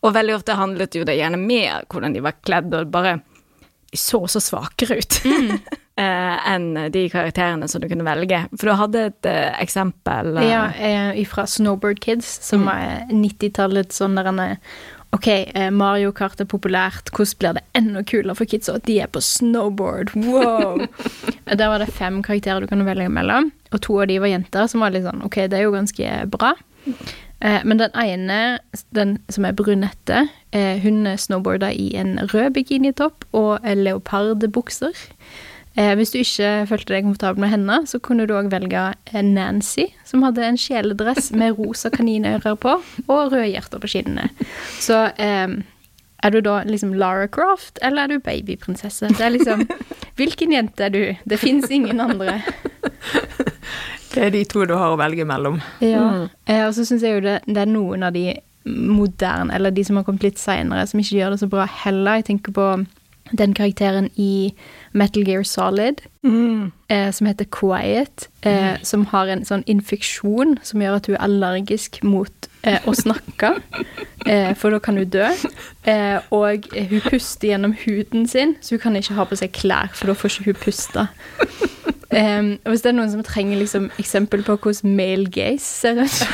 Og 0.00 0.14
veldig 0.16 0.38
ofte 0.38 0.56
handlet 0.56 0.96
jo 0.96 1.04
det 1.04 1.18
gjerne 1.18 1.40
med 1.40 1.90
hvordan 1.90 2.14
de 2.14 2.24
var 2.24 2.38
kledd, 2.40 2.72
og 2.74 2.92
bare 2.94 3.20
De 3.90 3.98
så 3.98 4.20
så 4.30 4.38
svakere 4.38 5.00
ut 5.00 5.16
mm. 5.26 5.48
enn 6.52 6.68
de 6.94 7.00
karakterene 7.10 7.66
som 7.68 7.82
du 7.82 7.88
kunne 7.90 8.06
velge. 8.06 8.44
For 8.54 8.70
du 8.70 8.76
hadde 8.78 9.02
et 9.08 9.26
uh, 9.26 9.50
eksempel 9.58 10.38
uh, 10.38 10.44
Ja, 10.46 10.60
eh, 10.78 11.18
fra 11.26 11.42
Snowboard 11.50 11.98
Kids, 12.00 12.28
som 12.46 12.68
er 12.70 13.10
90-tallets 13.10 13.98
sånn 13.98 14.14
der 14.14 14.30
han 14.30 14.38
er 14.38 14.54
Ok, 15.12 15.26
eh, 15.26 15.70
Mario 15.74 16.12
Kart 16.14 16.38
er 16.40 16.46
populært, 16.46 17.10
hvordan 17.10 17.38
blir 17.40 17.56
det 17.56 17.62
enda 17.74 18.02
kulere 18.06 18.36
for 18.38 18.46
kids 18.46 18.68
at 18.70 18.84
de 18.86 19.00
er 19.02 19.08
på 19.10 19.18
snowboard? 19.20 20.12
Wow! 20.14 20.84
Der 21.50 21.66
var 21.66 21.82
det 21.82 21.90
fem 21.96 22.20
karakterer 22.22 22.62
du 22.62 22.70
kunne 22.70 22.86
velge 22.86 23.08
mellom, 23.10 23.50
og 23.74 23.82
to 23.82 23.98
av 24.00 24.06
de 24.06 24.20
var 24.22 24.30
jenter, 24.30 24.68
som 24.70 24.84
var 24.84 24.94
litt 24.94 25.08
sånn 25.08 25.24
Ok, 25.26 25.40
det 25.50 25.58
er 25.58 25.66
jo 25.66 25.74
ganske 25.74 26.12
bra. 26.30 26.52
Eh, 27.40 27.58
Men 27.64 27.78
den 27.82 27.90
ene, 27.98 28.38
den 28.94 29.16
som 29.32 29.44
er 29.48 29.56
brunette, 29.58 30.28
eh, 30.52 30.78
hun 30.84 31.02
snowboarda 31.18 31.72
i 31.74 31.90
en 31.98 32.18
rød 32.30 32.54
bikinitopp 32.54 33.24
og 33.32 33.64
eh, 33.66 33.74
leopardbukser. 33.74 34.94
Eh, 35.78 35.92
hvis 35.94 36.10
du 36.10 36.18
ikke 36.18 36.66
følte 36.66 36.94
deg 36.94 37.04
komfortabel 37.06 37.44
med 37.44 37.52
henne, 37.52 37.76
så 37.86 38.00
kunne 38.02 38.26
du 38.26 38.34
òg 38.34 38.50
velge 38.50 38.86
eh, 39.12 39.22
Nancy, 39.22 39.86
som 40.08 40.24
hadde 40.26 40.42
en 40.44 40.58
kjeledress 40.58 41.30
med 41.36 41.60
rosa 41.60 41.92
kaninører 41.94 42.56
på 42.58 42.74
og 43.06 43.20
røde 43.30 43.46
hjerter 43.52 43.82
på 43.82 43.92
skinnene. 43.92 44.26
Så 44.82 45.04
eh, 45.14 45.54
er 46.20 46.34
du 46.34 46.40
da 46.44 46.60
liksom 46.66 46.92
Lara 46.98 47.28
Croft, 47.32 47.78
eller 47.82 48.04
er 48.04 48.12
du 48.14 48.26
babyprinsesse? 48.26 49.12
Det 49.16 49.24
er 49.24 49.36
liksom 49.36 49.66
Hvilken 50.20 50.52
jente 50.52 50.84
er 50.84 50.92
du? 50.92 51.04
Det 51.24 51.38
fins 51.40 51.70
ingen 51.72 52.00
andre. 52.02 52.40
Det 54.10 54.24
er 54.26 54.32
de 54.34 54.40
to 54.50 54.64
du 54.66 54.72
har 54.74 54.90
å 54.90 54.98
velge 54.98 55.22
mellom. 55.22 55.60
Ja. 55.78 56.26
Eh, 56.50 56.64
og 56.66 56.74
så 56.74 56.82
syns 56.84 57.04
jeg 57.06 57.14
jo 57.14 57.20
det, 57.22 57.36
det 57.46 57.60
er 57.62 57.68
noen 57.70 58.02
av 58.02 58.16
de 58.16 58.32
moderne, 58.66 59.54
eller 59.54 59.70
de 59.70 59.84
som 59.86 60.00
har 60.00 60.04
kommet 60.04 60.26
litt 60.26 60.40
seinere, 60.42 60.82
som 60.90 60.98
ikke 61.00 61.14
gjør 61.20 61.36
det 61.36 61.38
så 61.44 61.48
bra 61.52 61.66
heller. 61.84 62.18
Jeg 62.18 62.26
tenker 62.26 62.56
på 62.56 62.66
den 63.30 63.54
karakteren 63.54 64.10
i 64.18 64.50
Metal 64.92 65.22
Gear 65.22 65.44
Solid 65.44 66.02
mm. 66.24 66.72
Eh, 66.90 67.12
som 67.12 67.26
heter 67.26 67.44
Quiet, 67.44 68.28
eh, 68.42 68.76
som 68.82 69.06
har 69.12 69.30
en 69.30 69.44
sånn 69.46 69.62
infeksjon 69.70 70.58
som 70.66 70.82
gjør 70.82 70.98
at 70.98 71.08
hun 71.08 71.16
er 71.16 71.24
allergisk 71.26 72.00
mot 72.06 72.48
eh, 72.66 72.80
å 72.84 72.94
snakke, 72.96 73.48
eh, 74.30 74.52
for 74.58 74.74
da 74.74 74.78
kan 74.82 74.98
hun 75.00 75.10
dø. 75.10 75.28
Eh, 75.88 76.18
og 76.34 76.70
hun 76.74 77.06
puster 77.06 77.48
gjennom 77.52 77.74
huden 77.84 78.26
sin, 78.30 78.56
så 78.60 78.68
hun 78.76 78.84
kan 78.86 78.98
ikke 78.98 79.18
ha 79.18 79.24
på 79.30 79.38
seg 79.38 79.54
klær, 79.56 79.88
for 79.94 80.10
da 80.10 80.14
får 80.18 80.34
ikke 80.34 80.50
hun 80.50 80.62
puste. 80.66 81.02
Um, 82.10 82.58
og 82.66 82.72
hvis 82.72 82.82
det 82.82 82.90
er 82.90 82.94
noen 82.96 83.12
som 83.12 83.22
trenger 83.22 83.60
liksom, 83.60 83.84
eksempel 84.02 84.40
på 84.42 84.56
hvordan 84.58 84.96
male 84.98 85.30
gaze 85.30 85.62
ser 85.62 86.02
ut, 86.02 86.10
så 86.18 86.26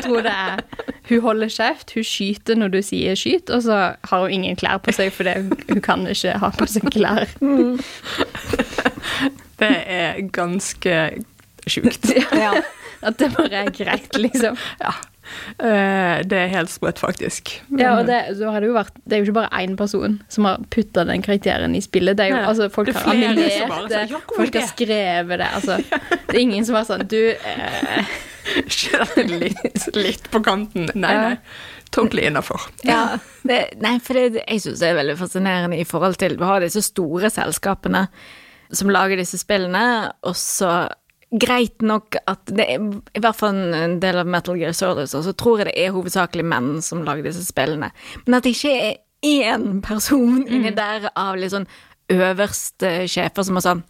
tror 0.00 0.24
det 0.24 0.32
er 0.32 0.64
Hun 1.10 1.20
holder 1.20 1.50
kjeft, 1.52 1.92
hun 1.92 2.06
skyter 2.08 2.56
når 2.56 2.72
du 2.72 2.78
sier 2.80 3.12
skyt, 3.12 3.52
og 3.52 3.60
så 3.66 3.92
har 4.00 4.22
hun 4.22 4.32
ingen 4.32 4.56
klær 4.56 4.80
på 4.80 4.88
seg 4.96 5.12
fordi 5.12 5.44
hun 5.68 5.84
kan 5.84 6.08
ikke 6.08 6.40
ha 6.40 6.48
på 6.56 6.64
seg 6.72 6.88
klær. 6.88 7.28
Det 9.60 9.72
er 9.98 10.20
ganske 10.34 10.98
sjukt. 11.70 12.10
Ja. 12.44 12.54
At 13.04 13.18
det 13.20 13.34
bare 13.34 13.66
er 13.66 13.72
greit, 13.74 14.14
liksom. 14.16 14.56
Ja. 14.80 14.92
Eh, 15.58 16.22
Det 16.24 16.38
er 16.38 16.48
helt 16.52 16.72
sprøtt, 16.72 16.98
faktisk. 17.02 17.50
Ja, 17.76 17.98
og 17.98 18.06
det, 18.08 18.20
så 18.38 18.48
har 18.52 18.60
det, 18.64 18.70
jo 18.70 18.76
vært, 18.76 18.94
det 19.04 19.16
er 19.16 19.20
jo 19.20 19.26
ikke 19.28 19.36
bare 19.42 19.60
én 19.60 19.76
person 19.76 20.16
som 20.32 20.48
har 20.48 20.62
putta 20.72 21.04
den 21.04 21.24
karakteren 21.24 21.76
i 21.76 21.82
spillet. 21.84 22.16
Det 22.16 22.26
er 22.26 22.32
jo, 22.32 22.38
Nei. 22.40 22.46
altså, 22.48 22.70
folk 22.72 22.88
Det 22.88 22.96
er 22.96 23.04
har 23.04 23.20
animert 23.20 23.92
det, 23.92 24.22
folk 24.36 24.56
har 24.56 24.68
skrevet 24.70 25.42
det. 25.42 25.50
Altså, 25.60 25.78
det 26.30 26.34
er 26.34 26.40
ingen 26.46 26.64
som 26.64 26.78
har 26.78 26.88
sånn 26.88 27.04
Du 27.12 27.20
eh, 27.20 28.16
litt, 29.44 29.88
litt 29.96 30.30
på 30.32 30.40
kanten. 30.44 30.88
Nei, 30.94 31.14
nei. 31.28 31.36
Totally 31.94 32.24
innafor. 32.26 32.64
Ja, 32.82 33.18
det, 33.46 33.58
nei, 33.84 33.98
for 34.02 34.18
det, 34.18 34.40
jeg 34.42 34.64
syns 34.64 34.80
det 34.82 34.88
er 34.90 34.96
veldig 34.98 35.18
fascinerende 35.20 35.78
i 35.78 35.84
forhold 35.86 36.16
til 36.18 36.34
å 36.40 36.48
har 36.54 36.64
disse 36.64 36.82
store 36.82 37.30
selskapene 37.30 38.08
som 38.78 38.92
lager 38.92 39.20
disse 39.20 39.40
spillene, 39.40 40.12
og 40.26 40.36
så 40.38 40.84
Greit 41.34 41.82
nok 41.82 42.14
at 42.30 42.46
det 42.54 42.64
er 42.76 42.82
i 43.18 43.18
hvert 43.18 43.34
fall 43.34 43.56
en 43.74 43.96
del 43.98 44.20
av 44.20 44.28
Metal 44.30 44.54
Gear 44.54 44.74
Solid, 44.76 45.08
så 45.10 45.32
tror 45.34 45.58
jeg 45.58 45.66
det 45.66 45.78
er 45.82 45.94
hovedsakelig 45.96 46.44
menn 46.46 46.76
som 46.84 47.00
lager 47.02 47.26
disse 47.26 47.42
spillene. 47.48 47.88
Men 48.22 48.36
at 48.38 48.46
det 48.46 48.52
ikke 48.54 48.74
er 48.76 49.00
én 49.24 49.80
person 49.82 50.44
inni 50.44 50.70
der 50.76 51.08
av 51.10 51.34
litt 51.40 51.50
sånn 51.50 51.66
øverste 52.12 53.08
sjefer 53.10 53.48
som 53.48 53.58
er 53.58 53.66
sånn 53.66 53.82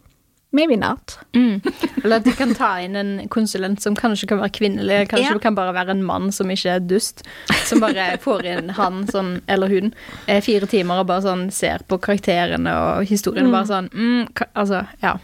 Maybe 0.55 0.77
not. 0.77 1.19
Mm. 1.33 1.61
Eller 2.05 2.17
at 2.17 2.25
de 2.25 2.33
kan 2.33 2.53
ta 2.55 2.77
inn 2.79 2.95
en 2.97 3.29
konsulent 3.29 3.83
som 3.83 3.97
kanskje 3.99 4.29
kan 4.31 4.39
være 4.39 4.53
kvinnelig, 4.55 5.09
kanskje 5.11 5.33
Ja. 5.33 5.39
kan 5.43 5.57
bare 5.57 5.73
være 5.75 5.91
en 5.97 6.05
mann 6.07 6.31
som 6.33 6.51
ikke 6.51 6.77
er 6.77 6.85
dust. 6.85 7.25
Som 7.67 7.81
bare 7.83 8.05
får 8.23 8.47
inn 8.47 8.71
han 8.77 9.01
sånn, 9.11 9.41
eller 9.51 9.73
hun, 9.73 9.91
eh, 10.29 10.39
fire 10.41 10.69
timer 10.71 11.03
og 11.03 11.09
bare 11.09 11.25
sånn 11.25 11.51
ser 11.51 11.83
på 11.89 11.99
karakterene 11.99 12.71
og 12.71 13.11
historien. 13.11 13.51
Bare 13.51 13.67
sånn 13.67 13.91
mm, 13.91 14.29
Altså, 14.55 14.85
ja. 15.03 15.17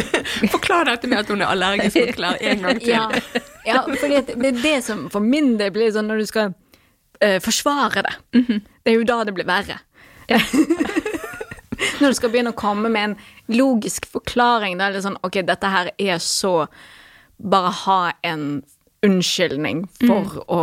Forklar 0.54 0.88
dette 0.88 1.06
med 1.06 1.18
at 1.18 1.28
hun 1.28 1.42
er 1.44 1.52
allergisk 1.52 2.00
mot 2.00 2.16
klær 2.16 2.40
en 2.40 2.64
gang 2.64 2.80
til. 2.80 2.94
Ja, 2.94 3.10
ja 3.68 3.82
for 3.84 4.08
det 4.08 4.32
er 4.32 4.62
det 4.62 4.76
som 4.88 5.10
for 5.12 5.20
min 5.20 5.58
del 5.60 5.74
blir 5.74 5.92
sånn 5.92 6.08
når 6.08 6.24
du 6.24 6.30
skal 6.32 6.54
uh, 6.54 7.38
forsvare 7.44 8.06
det. 8.08 8.16
Det 8.32 8.94
er 8.94 8.96
jo 8.96 9.04
da 9.04 9.20
det 9.28 9.36
blir 9.36 9.48
verre. 9.48 9.82
når 12.00 12.08
du 12.14 12.18
skal 12.18 12.32
begynne 12.32 12.54
å 12.54 12.58
komme 12.58 12.90
med 12.92 13.10
en 13.10 13.16
logisk 13.58 14.08
forklaring, 14.10 14.78
da 14.78 14.88
er 14.88 14.96
det 14.98 15.04
sånn 15.06 15.18
Ok, 15.26 15.40
dette 15.46 15.70
her 15.72 15.92
er 15.98 16.18
så 16.22 16.66
Bare 17.38 17.70
ha 17.84 18.00
en 18.26 18.64
unnskyldning 19.06 19.84
for 20.02 20.40
å 20.50 20.62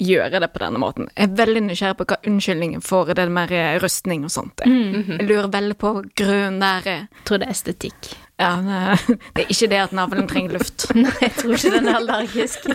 gjøre 0.00 0.40
det 0.42 0.48
på 0.50 0.62
denne 0.62 0.80
måten. 0.80 1.06
Jeg 1.14 1.28
er 1.28 1.36
veldig 1.38 1.60
nysgjerrig 1.68 1.98
på 2.00 2.06
hva 2.08 2.16
unnskyldningen 2.26 2.82
for 2.82 3.12
det 3.14 3.26
med 3.30 3.52
rustning 3.82 4.24
og 4.26 4.32
sånt 4.34 4.64
er. 4.64 4.72
Jeg 4.72 5.28
lurer 5.28 5.50
veldig 5.52 5.76
på 5.78 5.92
grunnen 6.18 6.58
der. 6.62 6.88
er. 6.88 7.04
Jeg 7.04 7.26
tror 7.28 7.42
det 7.42 7.46
er 7.46 7.54
estetikk. 7.54 8.10
Ja, 8.40 8.50
det 8.64 9.18
det 9.36 9.44
er 9.44 9.52
ikke 9.52 9.68
det 9.70 9.80
at 9.84 9.92
navlen 9.92 10.28
trenger 10.30 10.56
luft. 10.56 10.88
Nei, 10.96 11.12
jeg 11.20 11.34
tror 11.36 11.54
ikke 11.58 11.74
den 11.76 11.90
er 11.92 11.98
allergisk. 12.00 12.66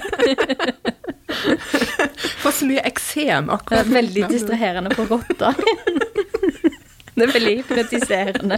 Får 2.43 2.55
så 2.59 2.69
mye 2.69 2.85
eksem 2.85 3.49
akkurat. 3.49 3.81
Det 3.81 3.89
er 3.89 3.95
veldig 3.97 4.27
distraherende 4.29 4.93
på 4.95 5.07
rotter. 5.09 5.57
Det 7.15 7.33
veldig 7.33 7.55
hypnotiserende. 7.61 8.57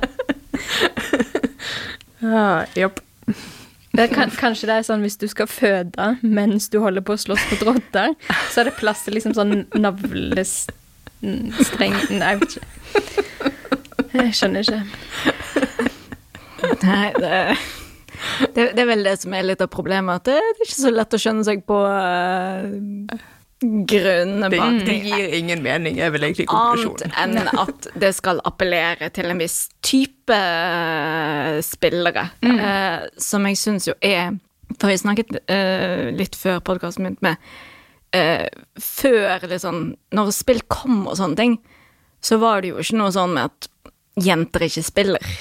ah, 2.25 2.65
jopp. 2.75 2.99
Det 3.97 4.07
kan, 4.13 4.29
kanskje 4.29 4.67
det 4.69 4.75
er 4.77 4.83
sånn 4.85 5.01
hvis 5.05 5.17
du 5.17 5.27
skal 5.29 5.47
føde 5.49 6.17
mens 6.21 6.69
du 6.69 6.79
holder 6.83 7.01
på 7.05 7.13
å 7.15 7.21
slåss 7.21 7.45
mot 7.51 7.61
rotter, 7.71 8.09
så 8.51 8.59
er 8.61 8.65
det 8.69 8.77
plass 8.77 8.99
til 9.05 9.13
liksom 9.17 9.33
sånn 9.37 9.53
navlestreng 9.73 11.95
Nei, 12.13 12.29
jeg 12.29 12.37
vet 12.43 12.53
ikke. 12.57 12.67
Jeg 14.17 14.29
skjønner 14.37 14.59
ikke. 14.61 14.81
Nei, 16.83 17.07
det, 17.17 17.31
det, 18.53 18.63
det 18.77 18.81
er 18.83 18.89
vel 18.89 19.03
det 19.05 19.15
som 19.21 19.31
er 19.33 19.49
litt 19.49 19.63
av 19.65 19.69
problemet, 19.73 20.13
at 20.21 20.25
det, 20.29 20.37
det 20.37 20.61
er 20.61 20.65
ikke 20.69 20.83
så 20.83 20.91
lett 20.93 21.17
å 21.17 21.21
skjønne 21.21 21.43
seg 21.47 21.57
på 21.67 21.77
uh, 21.81 22.65
grunnene 23.61 24.49
bak 24.53 24.73
det 24.85 24.85
det. 24.85 24.97
gir 25.07 25.31
ingen 25.33 25.63
mening, 25.65 25.97
er 25.99 26.11
vel 26.13 26.27
egentlig 26.27 26.45
Annet 26.53 27.07
enn 27.17 27.39
at 27.57 27.87
det 27.97 28.11
skal 28.13 28.41
appellere 28.45 29.09
til 29.13 29.31
en 29.31 29.41
viss 29.41 29.63
type 29.81 30.37
spillere, 31.63 31.63
spillere, 31.65 32.27
eh, 32.43 33.07
som 33.17 33.47
jeg 33.47 33.57
syns 33.57 33.87
jo 33.87 33.95
er 34.01 34.35
For 34.77 34.91
vi 34.91 34.97
snakket 34.99 35.37
eh, 35.49 36.09
litt 36.11 36.35
før 36.35 36.59
podkasten 36.59 37.05
begynte 37.07 37.23
med 37.23 37.37
eh, 38.11 38.45
Før 38.75 39.47
liksom 39.47 39.95
Når 40.11 40.33
spill 40.35 40.61
kom 40.67 41.05
og 41.07 41.17
sånne 41.17 41.39
ting, 41.39 41.57
så 42.21 42.37
var 42.41 42.61
det 42.61 42.73
jo 42.73 42.81
ikke 42.83 42.99
noe 42.99 43.13
sånn 43.15 43.33
med 43.37 43.47
at 43.47 43.69
jenter 44.17 44.65
ikke 44.65 44.83
spiller. 44.83 45.35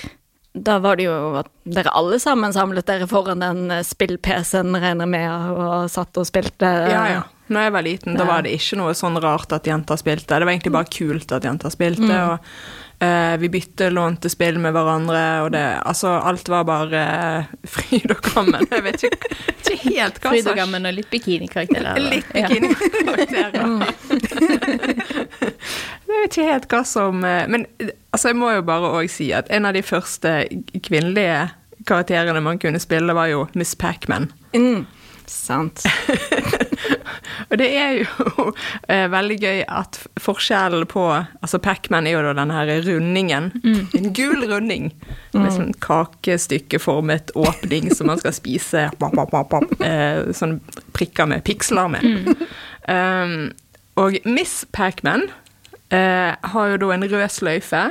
Da 0.52 0.78
var 0.84 0.96
det 0.96 1.06
jo 1.06 1.14
at 1.40 1.48
dere 1.64 1.92
alle 1.96 2.18
sammen 2.20 2.52
samlet 2.52 2.86
dere 2.88 3.08
foran 3.08 3.42
den 3.42 3.70
eh, 3.72 3.84
spill-PC-en, 3.84 4.76
regner 4.80 5.08
med, 5.08 5.26
og 5.56 5.88
satt 5.92 6.16
og 6.20 6.28
spilte. 6.28 6.68
Ja, 6.92 7.02
ja. 7.12 7.22
Når 7.48 7.60
jeg 7.62 7.72
var 7.76 7.82
liten, 7.86 8.16
da 8.18 8.24
var 8.26 8.42
det 8.42 8.52
ikke 8.56 8.76
noe 8.80 8.94
sånn 8.98 9.20
rart 9.22 9.52
at 9.54 9.66
jenter 9.70 9.96
spilte. 10.00 10.34
Det 10.34 10.46
var 10.48 10.52
egentlig 10.56 10.72
bare 10.74 10.90
kult 10.90 11.30
at 11.36 11.44
jenter 11.46 11.70
spilte, 11.70 12.16
og 12.26 12.38
uh, 13.04 13.34
vi 13.38 13.50
bytte 13.54 13.90
lånte 13.94 14.28
spill 14.32 14.58
med 14.62 14.74
hverandre, 14.74 15.22
og 15.44 15.52
det 15.54 15.62
Altså, 15.86 16.16
alt 16.26 16.48
var 16.50 16.64
bare 16.66 17.02
uh, 17.06 17.44
fryd 17.70 18.10
og 18.16 18.22
gammen. 18.32 18.66
Jeg 18.72 18.82
vet 18.88 19.06
ikke, 19.06 19.30
ikke 19.62 19.76
helt 19.84 20.18
hva 20.24 20.32
Fryd 20.34 20.50
og 20.50 20.58
gammen 20.58 20.90
og 20.90 20.96
litt 20.98 21.10
bikinikarakterer. 21.14 22.02
Litt 22.02 22.12
Litt 22.16 22.34
Ja. 22.34 22.48
bikinikarakterer. 22.50 23.64
Jeg 26.06 26.22
vet 26.22 26.36
ikke 26.36 26.48
helt 26.48 26.66
hva 26.70 26.80
som 26.86 27.24
eh, 27.26 27.46
Men 27.50 27.66
altså, 28.14 28.30
jeg 28.30 28.36
må 28.38 28.50
jo 28.54 28.62
bare 28.66 28.90
òg 29.00 29.10
si 29.12 29.28
at 29.36 29.50
en 29.52 29.66
av 29.68 29.74
de 29.76 29.82
første 29.84 30.32
kvinnelige 30.86 31.50
karakterene 31.86 32.40
man 32.42 32.58
kunne 32.62 32.80
spille, 32.82 33.14
var 33.14 33.28
jo 33.30 33.44
Miss 33.58 33.74
Pacman. 33.78 34.30
Mm, 34.56 34.86
sant. 35.30 35.84
Og 37.50 37.58
det 37.60 37.68
er 37.78 37.92
jo 38.00 38.46
eh, 38.92 39.06
veldig 39.12 39.38
gøy 39.42 39.62
at 39.68 40.00
forskjellen 40.22 40.86
på 40.90 41.04
Altså 41.16 41.60
Pacman 41.62 42.08
er 42.08 42.16
jo 42.16 42.24
da 42.26 42.34
denne 42.38 42.56
her 42.56 42.72
rundingen. 42.86 43.50
En 43.96 44.10
gul 44.16 44.44
runding 44.50 44.90
med 45.36 45.52
sånn 45.54 45.74
kakestykkeformet 45.84 47.34
åpning 47.38 47.90
som 47.94 48.10
man 48.10 48.20
skal 48.22 48.34
spise 48.36 48.88
bap, 49.00 49.16
bap, 49.16 49.32
bap, 49.50 49.70
eh, 49.84 50.26
Sånne 50.36 50.82
prikker 50.96 51.28
med 51.30 51.44
piksler 51.46 51.90
med. 51.92 52.34
Um, 52.88 53.50
og 54.00 54.18
Miss 54.28 54.64
Pacman 54.72 55.28
eh, 55.90 56.32
har 56.40 56.68
jo 56.72 56.78
da 56.82 56.92
en 56.94 57.08
rød 57.08 57.28
sløyfe. 57.32 57.82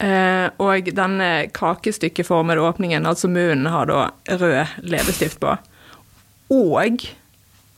Eh, 0.00 0.46
og 0.64 0.88
denne 0.96 1.30
kakestykkeformede 1.52 2.62
åpningen, 2.64 3.06
altså 3.06 3.28
munnen, 3.28 3.68
har 3.68 3.90
da 3.90 4.06
rød 4.40 4.80
leppestift 4.88 5.40
på. 5.42 5.56
Og 6.50 7.04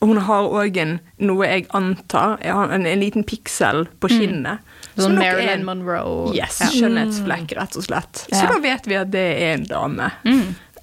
hun 0.03 0.17
har 0.27 0.49
òg 0.51 0.79
noe 1.23 1.47
jeg 1.47 1.69
antar, 1.79 2.39
en, 2.43 2.73
en 2.87 2.99
liten 3.01 3.23
piksel 3.25 3.85
på 4.03 4.09
kinnet. 4.11 4.59
som 4.97 5.05
Sånn 5.13 5.19
Marilyn 5.21 5.61
en- 5.61 5.65
Monroe. 5.69 6.33
Yes, 6.35 6.59
Ja. 6.61 6.67
skjønnhetsflekk, 6.75 7.55
rett 7.57 7.77
og 7.79 7.85
slett. 7.87 8.25
Så 8.33 8.43
da 8.51 8.59
vet 8.61 8.87
vi 8.91 8.95
at 8.99 9.11
det 9.15 9.23
er 9.43 9.55
en 9.55 9.65
dame. 9.71 10.11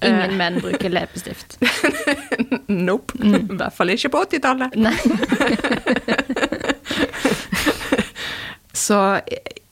Ingen 0.02 0.36
menn 0.40 0.56
bruker 0.64 0.88
leppestift. 0.90 1.58
Nope. 2.70 3.12
I 3.20 3.42
hvert 3.50 3.74
fall 3.76 3.90
ikke 3.92 4.08
på 4.14 4.22
80-tallet. 4.24 4.76
Nei. 4.80 4.96
Så 8.72 9.20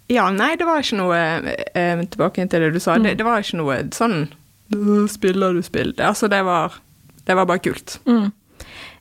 ja, 0.09 0.31
nei, 0.33 0.55
det 0.59 0.67
var 0.69 0.83
ikke 0.83 0.99
noe 0.99 1.19
eh, 1.76 2.00
Tilbake 2.11 2.47
til 2.50 2.64
det 2.64 2.73
du 2.75 2.81
sa. 2.83 2.97
Det, 3.00 3.14
det 3.19 3.26
var 3.26 3.43
ikke 3.45 3.61
noe 3.61 3.78
sånn 3.95 4.19
«Øh, 4.75 5.07
Spiller 5.09 5.55
du 5.57 5.62
spill? 5.64 5.95
Altså, 6.05 6.28
det 6.33 6.43
var, 6.45 6.75
det 7.25 7.37
var 7.38 7.47
bare 7.49 7.62
kult. 7.64 7.95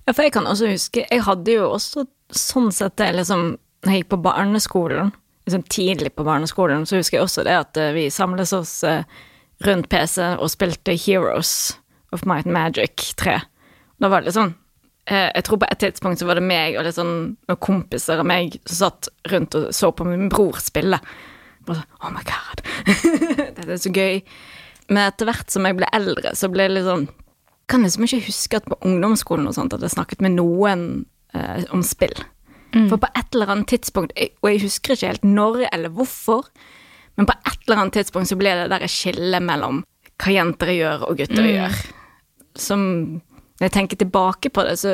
Ja, 0.07 0.13
for 0.15 0.23
jeg 0.23 0.33
kan 0.37 0.47
også 0.47 0.69
huske 0.71 1.03
Jeg 1.03 1.23
hadde 1.27 1.55
jo 1.57 1.71
også 1.75 2.05
sånn 2.35 2.71
sett 2.75 2.97
det 2.99 3.11
liksom 3.17 3.57
Når 3.83 3.91
jeg 3.91 4.03
gikk 4.03 4.13
på 4.15 4.21
barneskolen, 4.23 5.11
liksom 5.47 5.65
tidlig 5.71 6.13
på 6.15 6.25
barneskolen, 6.27 6.85
så 6.87 6.97
husker 6.99 7.19
jeg 7.19 7.27
også 7.27 7.43
det 7.47 7.53
at 7.55 7.77
eh, 7.79 7.93
vi 7.95 8.07
samles 8.11 8.51
oss 8.55 8.71
eh, 8.83 9.05
rundt 9.63 9.87
PC 9.87 10.33
og 10.41 10.49
spilte 10.51 10.95
Heroes 10.97 11.77
of 12.11 12.25
Might 12.27 12.49
and 12.49 12.55
Magic 12.55 13.13
3. 13.21 13.37
Da 14.01 14.09
var 14.11 14.25
det 14.25 14.31
liksom 14.31 14.49
eh, 15.05 15.29
Jeg 15.29 15.45
tror 15.47 15.61
på 15.61 15.69
et 15.69 15.79
tidspunkt 15.85 16.19
så 16.19 16.27
var 16.27 16.41
det 16.41 16.47
meg 16.49 16.75
og 16.75 16.87
litt 16.87 16.97
sånn 16.97 17.13
noen 17.37 17.61
kompiser 17.63 18.19
av 18.19 18.27
meg 18.27 18.57
som 18.65 18.81
satt 18.81 19.11
rundt 19.31 19.55
og 19.55 19.69
så 19.77 19.93
på 19.93 20.09
min 20.09 20.27
bror 20.33 20.59
spille. 20.59 20.99
Bare 21.69 21.83
sånn 21.83 22.01
Oh 22.01 22.11
my 22.17 22.25
god. 22.27 22.65
Dette 23.59 23.69
er 23.69 23.81
så 23.85 23.93
gøy. 23.93 24.19
Men 24.89 25.05
etter 25.05 25.29
hvert 25.31 25.53
som 25.53 25.69
jeg 25.69 25.79
ble 25.79 25.87
eldre, 25.95 26.33
så 26.35 26.51
ble 26.51 26.67
det 26.67 26.79
litt 26.79 26.89
sånn 26.89 27.07
kan 27.67 27.83
liksom 27.83 28.07
ikke 28.07 28.25
huske 28.29 28.59
at 28.59 28.67
på 28.69 28.77
ungdomsskolen 28.87 29.49
og 29.49 29.55
sånt 29.57 29.75
at 29.75 29.83
jeg 29.83 29.95
snakket 29.95 30.23
med 30.23 30.37
noen 30.37 30.87
eh, 31.35 31.65
om 31.75 31.83
spill. 31.85 32.15
For 32.75 32.99
på 33.01 33.07
et 33.15 33.33
eller 33.33 33.49
annet 33.49 33.71
tidspunkt, 33.71 34.11
og 34.13 34.49
jeg 34.51 34.61
husker 34.61 34.93
ikke 34.93 35.09
helt 35.09 35.23
når 35.25 35.63
eller 35.71 35.89
hvorfor, 35.89 36.49
men 37.17 37.25
på 37.25 37.33
et 37.33 37.63
eller 37.65 37.81
annet 37.81 37.95
tidspunkt 37.97 38.29
så 38.29 38.37
ble 38.37 38.53
det 38.59 38.67
der 38.69 38.85
skillet 38.91 39.41
mellom 39.43 39.81
hva 40.21 40.33
jenter 40.33 40.69
gjør 40.75 41.07
og 41.07 41.17
gutter 41.17 41.47
gjør. 41.47 41.79
Som 42.57 42.83
når 43.57 43.65
jeg 43.65 43.73
tenker 43.73 43.97
tilbake 43.97 44.51
på 44.53 44.65
det, 44.67 44.75
så 44.77 44.91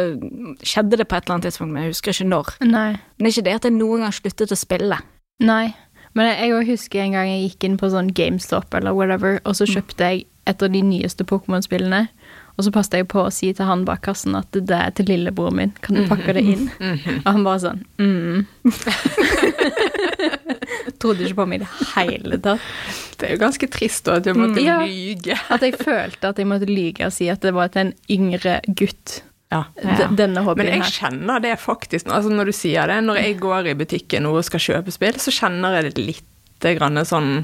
skjedde 0.64 1.00
det 1.02 1.08
på 1.12 1.18
et 1.18 1.26
eller 1.26 1.36
annet 1.36 1.50
tidspunkt, 1.50 1.74
men 1.74 1.84
jeg 1.84 1.96
husker 1.96 2.16
ikke 2.16 2.30
når. 2.30 2.52
Nei. 2.64 2.92
Men 2.96 3.26
det 3.26 3.28
er 3.28 3.34
ikke 3.34 3.48
det 3.50 3.56
at 3.58 3.66
jeg 3.68 3.76
noen 3.76 4.06
gang 4.06 4.16
sluttet 4.16 4.56
å 4.56 4.60
spille. 4.60 5.00
Nei. 5.44 5.66
Men 6.16 6.30
jeg, 6.30 6.54
også 6.54 6.70
husker 6.72 7.04
en 7.04 7.18
gang 7.18 7.28
jeg 7.28 7.50
gikk 7.50 7.68
inn 7.68 7.76
på 7.82 7.90
sånn 7.92 8.14
GameStop 8.16 8.76
eller 8.78 8.96
whatever, 8.96 9.42
og 9.44 9.58
så 9.60 9.68
kjøpte 9.68 10.08
jeg 10.08 10.26
et 10.48 10.64
av 10.64 10.72
de 10.72 10.84
nyeste 10.86 11.26
Pokémon-spillene. 11.28 12.06
Og 12.54 12.62
så 12.68 12.72
passet 12.74 13.00
jeg 13.00 13.08
på 13.10 13.18
å 13.24 13.32
si 13.34 13.50
til 13.56 13.66
han 13.66 13.82
bak 13.88 14.04
kassen 14.06 14.36
at 14.38 14.54
det 14.54 14.76
er 14.78 14.92
til 14.94 15.08
lillebroren 15.10 15.56
min. 15.58 15.72
Kan 15.82 15.98
du 15.98 16.04
pakke 16.10 16.36
det 16.38 16.44
inn? 16.46 16.68
Og 17.24 17.30
han 17.32 17.46
bare 17.48 17.60
sånn 17.64 17.82
mm. 17.98 18.46
Trodde 21.02 21.26
ikke 21.26 21.40
på 21.42 21.46
meg 21.50 21.62
i 21.62 21.64
det 21.64 21.72
hele 21.96 22.38
tatt. 22.44 22.62
Det 23.18 23.24
er 23.28 23.32
jo 23.36 23.40
ganske 23.42 23.68
trist 23.74 24.06
da, 24.06 24.12
at 24.22 24.26
du 24.28 24.34
måtte 24.38 24.62
Ja. 24.62 24.78
lyge. 24.86 25.36
At 25.50 25.62
jeg 25.66 25.74
følte 25.82 26.30
at 26.30 26.38
jeg 26.40 26.48
måtte 26.50 26.70
lyge 26.70 27.06
og 27.08 27.14
si 27.16 27.30
at 27.34 27.42
det 27.42 27.54
var 27.58 27.68
til 27.74 27.82
en 27.88 27.94
yngre 28.12 28.60
gutt. 28.68 29.24
Ja. 29.54 29.66
ja. 29.84 30.08
denne 30.10 30.42
Men 30.58 30.66
jeg 30.66 30.82
her. 30.82 30.90
kjenner 30.90 31.40
det 31.44 31.60
faktisk, 31.62 32.08
altså 32.10 32.30
når 32.34 32.46
du 32.50 32.54
sier 32.58 32.88
det, 32.90 33.04
når 33.06 33.16
jeg 33.22 33.36
går 33.42 33.68
i 33.70 33.76
butikken 33.78 34.26
og 34.26 34.42
skal 34.48 34.60
kjøpe 34.60 34.92
spill, 34.94 35.20
så 35.22 35.30
kjenner 35.34 35.76
jeg 35.78 35.84
det 35.92 36.06
litt 36.08 36.24
grann 36.74 36.98
sånn 37.06 37.44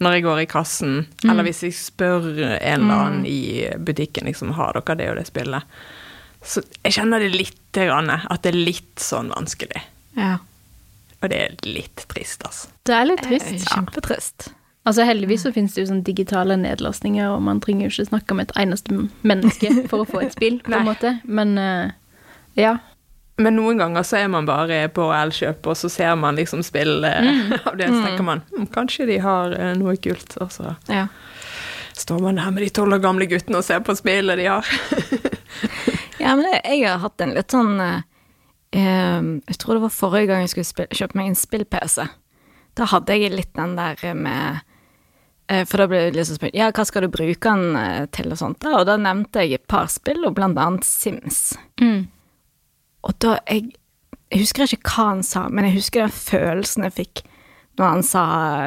når 0.00 0.16
jeg 0.16 0.24
går 0.24 0.42
i 0.42 0.50
kassen, 0.50 0.94
eller 1.24 1.44
hvis 1.44 1.62
jeg 1.66 1.76
spør 1.76 2.28
en 2.32 2.84
eller 2.84 2.94
annen 2.94 3.26
i 3.28 3.68
butikken, 3.76 4.28
liksom, 4.30 4.54
har 4.56 4.78
dere 4.78 4.96
det 4.96 5.08
og 5.12 5.18
det 5.20 5.26
spillet? 5.28 5.80
Så 6.40 6.62
jeg 6.86 6.96
kjenner 6.96 7.20
det 7.20 7.34
litt 7.34 7.76
grann, 7.76 8.08
at 8.10 8.40
det 8.44 8.54
er 8.54 8.62
litt 8.70 9.02
sånn 9.02 9.28
vanskelig. 9.34 9.82
Ja. 10.16 10.38
Og 11.20 11.28
det 11.28 11.36
er 11.36 11.58
litt 11.68 12.06
trist, 12.08 12.46
altså. 12.48 12.70
Det 12.88 12.96
er 12.96 13.10
litt 13.10 13.22
trist. 13.26 13.52
er 13.52 13.60
kjempetrist. 13.74 14.48
Altså 14.88 15.04
Heldigvis 15.04 15.42
så 15.44 15.52
finnes 15.52 15.74
det 15.76 15.82
jo 15.82 15.90
sånn 15.90 16.04
digitale 16.06 16.56
nedlastninger, 16.56 17.28
og 17.28 17.42
man 17.44 17.60
trenger 17.60 17.86
jo 17.86 17.92
ikke 17.92 18.08
snakke 18.08 18.36
med 18.38 18.48
et 18.48 18.62
eneste 18.62 19.02
menneske 19.28 19.74
for 19.90 20.02
å 20.02 20.08
få 20.08 20.22
et 20.24 20.32
spill, 20.32 20.56
på 20.64 20.72
en 20.78 20.88
måte. 20.92 21.18
Men 21.28 21.52
eh, 21.60 21.92
ja. 22.56 22.78
Men 23.40 23.56
noen 23.56 23.78
ganger 23.80 24.04
så 24.04 24.18
er 24.20 24.28
man 24.28 24.44
bare 24.48 24.82
på 24.92 25.06
Elkjøp, 25.16 25.64
og 25.72 25.76
så 25.80 25.88
ser 25.92 26.14
man 26.20 26.36
liksom 26.36 26.60
spill 26.66 27.04
eh, 27.08 27.20
Mm. 27.24 27.52
av 27.70 27.76
det, 27.80 27.88
så 27.88 28.00
tenker 28.04 28.26
man 28.26 28.42
hm, 28.52 28.66
kanskje 28.74 29.06
de 29.08 29.18
har 29.24 29.54
eh, 29.56 29.72
noe 29.80 29.96
kult, 29.96 30.36
og 30.44 30.50
så 30.52 30.74
Ja. 30.92 31.06
står 31.96 32.20
man 32.24 32.36
der 32.40 32.50
med 32.52 32.62
de 32.64 32.70
tolv 32.76 32.94
år 32.98 33.02
gamle 33.04 33.26
guttene 33.30 33.58
og 33.60 33.64
ser 33.64 33.80
på 33.86 33.96
spillet 33.96 34.38
de 34.40 34.46
har. 34.50 34.66
Ja, 36.20 36.34
men 36.36 36.44
jeg, 36.52 36.60
jeg 36.82 36.84
har 36.90 36.98
hatt 37.00 37.20
en 37.24 37.32
litt 37.34 37.50
sånn 37.54 37.78
eh, 37.80 38.00
Jeg 38.76 39.56
tror 39.58 39.74
det 39.78 39.82
var 39.86 39.94
forrige 39.94 40.28
gang 40.30 40.42
jeg 40.44 40.52
skulle 40.52 40.68
spille, 40.68 40.94
kjøpe 41.00 41.16
meg 41.18 41.30
en 41.32 41.38
spill-PC. 41.38 42.04
Da 42.78 42.86
hadde 42.92 43.16
jeg 43.18 43.32
litt 43.34 43.54
den 43.56 43.72
der 43.78 43.96
med 44.14 44.60
eh, 45.50 45.64
For 45.66 45.80
da 45.82 45.88
ble 45.90 46.04
det 46.10 46.18
liksom 46.20 46.36
spurt 46.38 46.54
Ja, 46.54 46.68
hva 46.76 46.84
skal 46.86 47.06
du 47.06 47.10
bruke 47.12 47.50
den 47.56 48.06
til, 48.14 48.28
og 48.30 48.38
sånt. 48.38 48.64
Og 48.68 48.84
da 48.86 48.96
nevnte 49.00 49.42
jeg 49.46 49.58
et 49.58 49.66
par 49.70 49.88
spill, 49.90 50.22
og 50.28 50.36
blant 50.38 50.60
annet 50.60 50.84
Sims. 50.86 51.54
Mm. 51.80 52.04
Og 53.06 53.16
da 53.22 53.38
jeg, 53.46 53.72
jeg 54.30 54.44
husker 54.44 54.76
ikke 54.76 54.94
hva 54.94 55.08
han 55.14 55.24
sa, 55.26 55.46
men 55.48 55.68
jeg 55.68 55.78
husker 55.80 56.04
den 56.04 56.14
følelsen 56.14 56.86
jeg 56.88 56.96
fikk 57.00 57.24
når 57.80 57.86
han 57.94 58.02
sa 58.04 58.22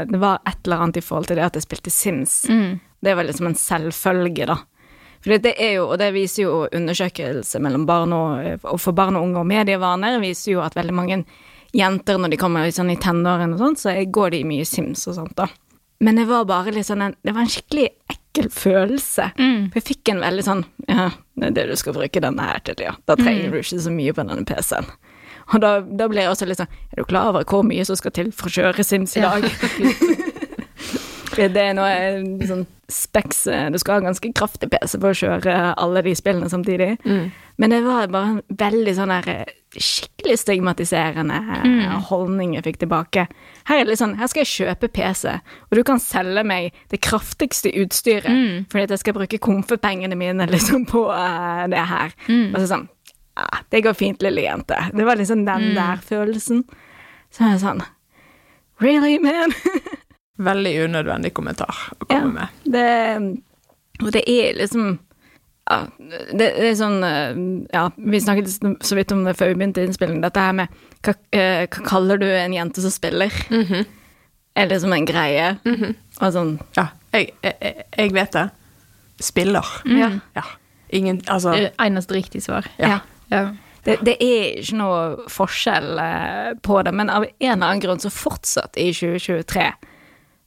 Det 0.10 0.18
var 0.18 0.40
et 0.50 0.64
eller 0.66 0.82
annet 0.82 0.98
i 0.98 1.04
forhold 1.06 1.28
til 1.30 1.38
det 1.38 1.46
at 1.46 1.58
jeg 1.58 1.68
spilte 1.68 1.92
Sims. 1.94 2.44
Mm. 2.50 2.80
Det 3.04 3.14
var 3.14 3.28
liksom 3.28 3.50
en 3.52 3.60
selvfølge, 3.60 4.48
da. 4.50 4.58
For 5.24 5.40
det 5.40 5.54
er 5.62 5.76
jo, 5.78 5.88
og 5.92 6.00
det 6.02 6.10
viser 6.16 6.48
jo 6.48 6.56
undersøkelse 6.66 7.62
mellom 7.64 7.86
barn 7.88 8.16
og, 8.16 8.64
og 8.68 8.80
for 8.82 8.96
barn 8.96 9.20
og 9.20 9.28
unge 9.28 9.44
og 9.44 9.48
medievaner, 9.48 10.18
viser 10.24 10.56
jo 10.56 10.64
at 10.64 10.76
veldig 10.76 10.96
mange 10.98 11.20
jenter 11.74 12.20
når 12.20 12.34
de 12.34 12.40
kommer 12.42 12.74
sånn 12.74 12.92
i 12.94 12.98
tenårene 13.02 13.56
og 13.56 13.62
sånn, 13.62 13.78
så 13.80 13.94
går 14.04 14.34
de 14.36 14.42
mye 14.50 14.66
Sims 14.68 15.06
og 15.08 15.18
sånt, 15.20 15.36
da. 15.38 15.48
Men 16.04 16.20
det 16.20 16.26
var 16.28 16.50
bare 16.50 16.74
litt 16.76 16.90
sånn 16.90 17.06
en, 17.06 17.16
Det 17.24 17.32
var 17.32 17.46
en 17.46 17.54
skikkelig 17.54 17.88
ekkel 18.10 18.20
følelse. 18.54 19.30
Mm. 19.38 19.70
For 19.72 19.80
jeg 19.80 19.88
fikk 19.92 20.14
en 20.14 20.24
veldig 20.24 20.46
sånn 20.46 20.64
Ja, 20.90 21.10
det 21.40 21.50
er 21.52 21.58
det 21.58 21.66
du 21.70 21.76
skal 21.80 21.96
bruke 21.98 22.24
denne 22.24 22.48
her 22.50 22.62
til, 22.66 22.82
ja. 22.82 22.96
Da 23.10 23.18
trenger 23.20 23.54
du 23.54 23.60
ikke 23.62 23.82
så 23.86 23.94
mye 23.94 24.14
på 24.16 24.26
denne 24.26 24.46
PC-en. 24.48 24.90
Og 25.52 25.60
da, 25.60 25.74
da 25.84 26.08
ble 26.08 26.24
jeg 26.24 26.32
også 26.32 26.48
litt 26.48 26.62
sånn 26.62 26.72
Er 26.94 27.02
du 27.02 27.08
klar 27.10 27.34
over 27.34 27.44
hvor 27.50 27.66
mye 27.68 27.84
som 27.86 28.00
skal 28.00 28.14
til 28.16 28.32
for 28.36 28.48
å 28.50 28.56
kjøre 28.58 28.86
Sims 28.88 29.18
i 29.20 29.26
dag? 29.26 29.48
For 31.34 31.50
det 31.50 31.64
er 31.66 31.74
noe 31.74 31.90
eh, 31.90 32.46
sånn 32.46 32.66
specs 32.94 33.48
eh, 33.50 33.66
Du 33.74 33.80
skal 33.82 33.98
ha 33.98 34.06
ganske 34.06 34.30
kraftig 34.38 34.70
PC 34.70 35.00
for 35.00 35.14
å 35.14 35.18
kjøre 35.18 35.56
alle 35.82 36.04
de 36.06 36.14
spillene 36.18 36.50
samtidig. 36.52 36.92
Men 37.58 37.74
det 37.74 37.82
var 37.86 38.12
bare 38.14 38.36
en 38.36 38.58
veldig 38.60 38.94
sånn 38.98 39.14
der 39.14 39.30
eh, 39.32 39.54
skikkelig 39.74 40.38
stigmatiserende 40.44 41.40
eh, 41.64 41.98
holdning 42.10 42.54
jeg 42.58 42.68
fikk 42.68 42.84
tilbake. 42.84 43.28
Her 43.70 43.80
er 43.80 43.86
det 43.86 43.94
litt 43.94 44.00
sånn 44.02 44.16
Her 44.20 44.28
skal 44.28 44.44
jeg 44.44 44.52
kjøpe 44.54 44.90
PC, 44.92 45.30
og 45.70 45.78
du 45.78 45.84
kan 45.88 46.00
selge 46.04 46.44
meg 46.44 46.74
det 46.92 47.00
kraftigste 47.06 47.72
utstyret 47.84 48.68
fordi 48.72 48.84
at 48.84 48.94
jeg 48.96 49.00
skal 49.04 49.16
bruke 49.18 49.40
komfepengene 49.40 50.16
mine 50.20 50.48
liksom 50.52 50.84
på 50.90 51.06
uh, 51.10 51.64
det 51.72 51.84
her. 51.90 52.12
Og 52.30 52.58
så 52.60 52.68
sånn 52.74 52.88
ah, 53.40 53.62
Det 53.72 53.82
går 53.86 53.94
fint, 53.98 54.22
lille 54.22 54.42
jente. 54.46 54.78
Det 54.94 55.06
var 55.08 55.16
liksom 55.20 55.46
den 55.48 55.70
der 55.78 56.02
følelsen. 56.04 56.64
Så 57.32 57.46
er 57.48 57.56
jeg 57.56 57.64
sånn 57.64 57.84
Really, 58.84 59.20
man? 59.24 59.54
Veldig 60.44 60.74
unødvendig 60.90 61.32
kommentar 61.38 61.76
å 61.94 62.06
Ja. 62.10 62.20
komme 62.20 62.34
med. 62.34 62.48
Det, 62.66 62.86
og 64.04 64.12
det 64.16 64.24
er 64.28 64.56
liksom 64.58 64.98
ja, 65.70 65.78
det, 65.98 66.20
det 66.40 66.48
er 66.68 66.74
sånn 66.76 66.98
eh, 67.08 67.38
Ja, 67.72 67.86
vi 67.96 68.20
snakket 68.20 68.50
så 68.84 68.98
vidt 68.98 69.12
om 69.16 69.22
det 69.24 69.36
før 69.40 69.54
vi 69.54 69.60
begynte 69.62 69.86
innspilling. 69.88 70.20
Dette 70.24 70.42
her 70.44 70.56
med 70.58 70.74
hva, 71.06 71.14
eh, 71.32 71.64
hva 71.72 71.86
kaller 71.88 72.20
du 72.20 72.28
en 72.28 72.56
jente 72.56 72.84
som 72.84 72.92
spiller? 72.94 73.32
Er 74.56 74.68
det 74.70 74.82
som 74.84 74.94
en 74.94 75.06
greie? 75.08 75.54
Og 76.20 76.34
sånn 76.36 76.58
Ja, 76.78 76.90
jeg, 77.16 77.32
jeg, 77.46 77.86
jeg 77.98 78.14
vet 78.14 78.36
det. 78.36 78.48
Spiller. 79.24 79.66
Ja. 79.88 80.12
Ja. 80.36 80.44
Ingen 80.94 81.22
Altså, 81.32 81.56
eneste 81.82 82.14
riktige 82.20 82.42
svar. 82.46 82.68
ja. 82.78 83.00
Ja. 83.32 83.48
Det, 83.84 83.98
det 84.06 84.14
er 84.24 84.60
ikke 84.62 84.78
noe 84.80 85.26
forskjell 85.28 85.98
eh, 86.00 86.52
på 86.64 86.78
det, 86.88 86.92
men 86.96 87.10
av 87.12 87.26
en 87.26 87.32
eller 87.40 87.66
annen 87.68 87.82
grunn 87.84 88.00
så 88.00 88.08
fortsatt 88.14 88.78
i 88.80 88.86
2023 88.96 89.66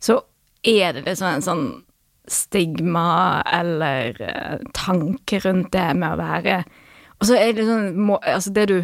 så 0.06 0.16
er 0.64 0.94
det 0.96 1.02
liksom 1.04 1.26
en 1.34 1.44
sånn 1.44 1.64
stigma 2.30 3.42
eller 3.52 4.20
eh, 4.22 4.58
tanke 4.74 5.40
rundt 5.44 5.72
det 5.74 5.88
med 5.98 6.14
å 6.14 6.20
være. 6.20 6.60
Og 7.20 7.28
så 7.28 7.38
er 7.40 7.56
det 7.56 7.66
sånn 7.68 7.92
må, 7.98 8.18
Altså, 8.22 8.52
det 8.52 8.66
du 8.70 8.78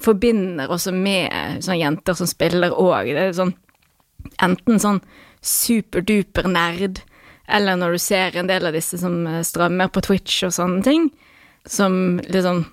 forbinder 0.00 0.70
også 0.72 0.92
med 0.96 1.60
sånne 1.60 1.80
jenter 1.82 2.16
som 2.16 2.28
spiller 2.28 2.72
òg, 2.72 3.12
det 3.12 3.26
er 3.28 3.36
sånn 3.36 3.54
enten 4.40 4.80
sånn 4.80 5.00
superduper 5.44 6.48
nerd, 6.50 7.00
eller 7.50 7.78
når 7.80 7.96
du 7.96 8.02
ser 8.02 8.36
en 8.36 8.48
del 8.50 8.68
av 8.68 8.76
disse 8.76 9.00
som 9.00 9.22
eh, 9.26 9.42
strømmer 9.46 9.90
på 9.92 10.02
Twitch 10.04 10.42
og 10.46 10.54
sånne 10.56 10.84
ting, 10.86 11.08
som 11.68 12.20
liksom 12.28 12.64
eh, 12.64 12.68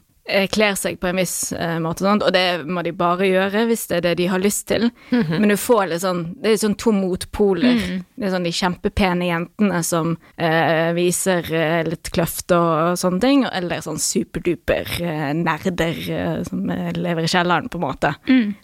kler 0.52 0.76
seg 0.76 0.98
på 1.00 1.08
en 1.10 1.20
viss 1.22 1.54
uh, 1.56 1.78
måte, 1.84 2.04
og 2.04 2.10
sånt, 2.10 2.26
og 2.28 2.34
det 2.36 2.66
må 2.68 2.84
de 2.84 2.92
bare 2.98 3.30
gjøre 3.30 3.66
hvis 3.70 3.86
det 3.92 4.00
er 4.00 4.06
det 4.10 4.16
de 4.20 4.28
har 4.32 4.42
lyst 4.44 4.66
til. 4.72 4.90
Men 5.12 5.48
du 5.52 5.56
får 5.60 5.86
litt 5.92 6.04
sånn 6.04 6.24
Det 6.42 6.52
er 6.52 6.60
sånn 6.62 6.76
to 6.80 6.92
motpoler. 6.96 7.80
Det 8.16 8.28
er 8.28 8.34
sånn 8.34 8.48
de 8.48 8.54
kjempepene 8.56 9.30
jentene 9.30 9.82
som 9.88 10.16
uh, 10.18 10.90
viser 10.98 11.48
uh, 11.54 11.82
litt 11.88 12.12
kløft 12.14 12.52
og, 12.56 12.98
sånne 13.00 13.22
ting, 13.24 13.46
eller 13.48 13.82
sånn 13.84 14.00
superduper 14.02 14.90
eh, 15.02 15.34
nerder 15.34 16.12
eh, 16.12 16.44
som 16.48 16.70
eh, 16.70 16.94
lever 16.94 17.24
i 17.24 17.32
kjelleren, 17.32 17.70
på 17.70 17.80
en 17.80 17.86
måte. 17.86 18.14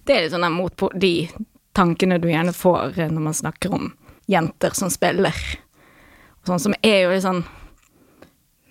Det 0.04 0.15
er 0.15 0.26
litt 0.26 0.36
sånn 0.36 0.45
den 0.45 0.56
motpo 0.58 0.89
de 0.95 1.30
tankene 1.76 2.19
du 2.21 2.30
gjerne 2.32 2.54
får 2.56 2.99
eh, 2.99 3.12
når 3.12 3.28
man 3.30 3.38
snakker 3.38 3.73
om 3.76 3.91
jenter 4.30 4.76
som 4.78 4.91
spiller. 4.93 5.36
Og 6.41 6.54
sånn 6.54 6.63
som 6.67 6.78
er 6.82 7.04
jo 7.04 7.13
litt 7.13 7.26
sånn 7.26 7.43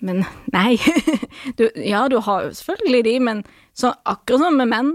Men 0.03 0.23
nei. 0.55 0.75
Du, 1.59 1.65
ja, 1.79 2.03
du 2.11 2.17
har 2.25 2.45
jo 2.49 2.53
selvfølgelig 2.57 3.03
de, 3.07 3.15
men 3.23 3.43
så 3.77 3.93
akkurat 4.09 4.43
som 4.45 4.57
med 4.59 4.69
menn, 4.73 4.93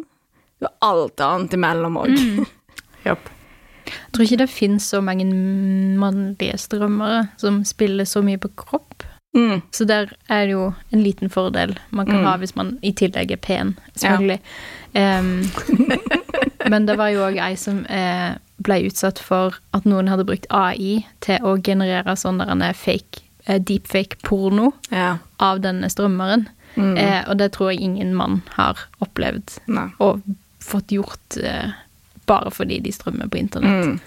du 0.61 0.67
har 0.69 0.75
alt 0.93 1.21
annet 1.25 1.55
imellom 1.57 1.97
òg. 2.03 2.15
Japp. 3.07 3.31
Jeg 3.89 4.13
tror 4.13 4.25
ikke 4.27 4.41
det 4.43 4.51
finnes 4.53 4.85
så 4.93 4.99
mange 5.01 5.25
mannlige 5.97 6.59
strømmere 6.61 7.23
som 7.41 7.63
spiller 7.65 8.05
så 8.09 8.21
mye 8.27 8.41
på 8.43 8.51
kropp. 8.61 9.07
Mm. 9.37 9.61
Så 9.73 9.85
der 9.89 10.11
er 10.33 10.47
det 10.49 10.53
jo 10.55 10.67
en 10.93 11.03
liten 11.05 11.31
fordel 11.33 11.75
man 11.95 12.07
kan 12.09 12.19
Mm. 12.21 12.27
ha 12.27 12.37
hvis 12.41 12.55
man 12.57 12.75
i 12.83 12.93
tillegg 12.97 13.31
er 13.33 13.41
pen, 13.45 13.75
selvfølgelig. 13.95 14.41
Em, 14.99 15.45
men 16.71 16.87
det 16.89 16.97
var 16.99 17.11
jo 17.13 17.21
òg 17.27 17.37
ei 17.45 17.55
som 17.61 17.83
eh, 17.93 18.37
ble 18.65 18.79
utsatt 18.89 19.21
for 19.23 19.57
at 19.77 19.85
noen 19.89 20.09
hadde 20.11 20.25
brukt 20.29 20.49
AI 20.51 21.05
til 21.25 21.45
å 21.45 21.57
generere 21.65 22.17
sånne 22.19 22.73
fake, 22.75 23.23
deepfake-porno 23.57 24.73
Ja. 24.93 25.17
av 25.41 25.61
denne 25.65 25.89
strømmeren. 25.89 26.47
Mm. 26.77 26.97
Eh, 27.01 27.23
og 27.29 27.39
det 27.41 27.53
tror 27.57 27.71
jeg 27.73 27.81
ingen 27.81 28.13
mann 28.15 28.43
har 28.55 28.77
opplevd 29.01 29.57
Nei. 29.67 29.89
og 30.05 30.21
fått 30.61 30.93
gjort 30.93 31.39
eh, 31.43 31.71
bare 32.29 32.51
fordi 32.53 32.79
de 32.85 32.93
strømmer 32.93 33.29
på 33.33 33.39
internett. 33.41 33.87
Mm. 33.87 34.01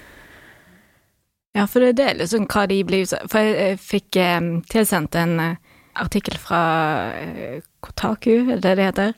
Ja, 1.57 1.65
for 1.67 1.83
det 1.91 1.99
er 2.05 2.15
liksom 2.21 2.45
hva 2.47 2.67
de 2.69 2.77
blir 2.87 3.09
For 3.27 3.39
jeg, 3.43 3.79
fikk 3.83 4.15
eh, 4.21 4.39
tilsendt 4.71 5.15
en 5.19 5.33
eh, 5.39 5.55
artikkel 5.99 6.37
fra 6.39 6.61
eh, 7.17 7.57
Kotaku, 7.83 8.51
er 8.53 8.61
det 8.63 8.75
det 8.77 8.85
heter? 8.91 9.13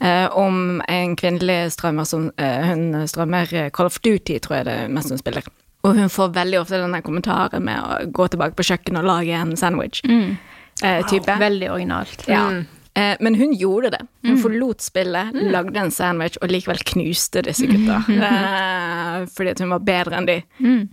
eh, 0.00 0.28
om 0.32 0.80
en 0.88 1.16
kvinnelig 1.16 1.72
strømmer 1.74 2.04
som 2.08 2.30
eh, 2.38 2.64
Hun 2.70 2.94
strømmer 3.08 3.52
eh, 3.52 3.68
Call 3.70 3.90
of 3.90 3.98
Duty, 4.00 4.38
tror 4.38 4.56
jeg 4.62 4.64
det 4.70 4.78
er 4.84 4.88
mest 4.88 5.10
hun 5.12 5.18
spiller. 5.20 5.42
Og 5.86 5.98
hun 5.98 6.12
får 6.12 6.32
veldig 6.34 6.60
ofte 6.60 6.80
denne 6.82 7.02
kommentaren 7.06 7.64
med 7.66 7.80
å 7.80 7.98
gå 8.14 8.28
tilbake 8.32 8.58
på 8.58 8.66
kjøkkenet 8.70 9.02
og 9.04 9.10
lage 9.10 9.36
en 9.38 9.54
sandwich. 9.58 10.02
Mm. 10.06 10.36
Eh, 10.82 11.04
type. 11.10 11.36
Veldig 11.40 11.70
originalt. 11.72 12.26
Ja. 12.28 12.48
Mm. 12.50 12.64
Eh, 12.96 13.14
men 13.20 13.38
hun 13.38 13.52
gjorde 13.54 13.92
det. 13.94 14.02
Hun 14.24 14.38
forlot 14.40 14.80
spillet, 14.80 15.36
lagde 15.52 15.80
en 15.80 15.92
sandwich 15.92 16.38
og 16.40 16.50
likevel 16.50 16.80
knuste 16.92 17.44
disse 17.46 17.68
gutta. 17.68 18.02
Eh, 18.16 19.22
fordi 19.36 19.52
at 19.52 19.60
hun 19.62 19.72
var 19.74 19.84
bedre 19.84 20.18
enn 20.18 20.28
de, 20.28 20.40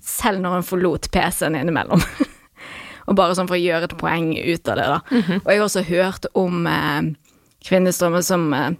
selv 0.04 0.44
når 0.44 0.60
hun 0.60 0.68
forlot 0.68 1.10
PC-en 1.16 1.58
innimellom. 1.60 2.04
og 3.08 3.18
bare 3.20 3.36
sånn 3.38 3.50
for 3.50 3.58
å 3.58 3.64
gjøre 3.64 3.90
et 3.90 3.98
poeng 4.00 4.32
ut 4.36 4.72
av 4.72 4.80
det, 4.80 4.88
da. 4.92 5.00
Og 5.42 5.52
jeg 5.52 5.62
har 5.62 5.68
også 5.68 5.86
hørt 5.88 6.28
om 6.40 6.68
eh, 6.70 7.14
kvinnestrømmer 7.68 8.24
som 8.26 8.52
eh, 8.56 8.76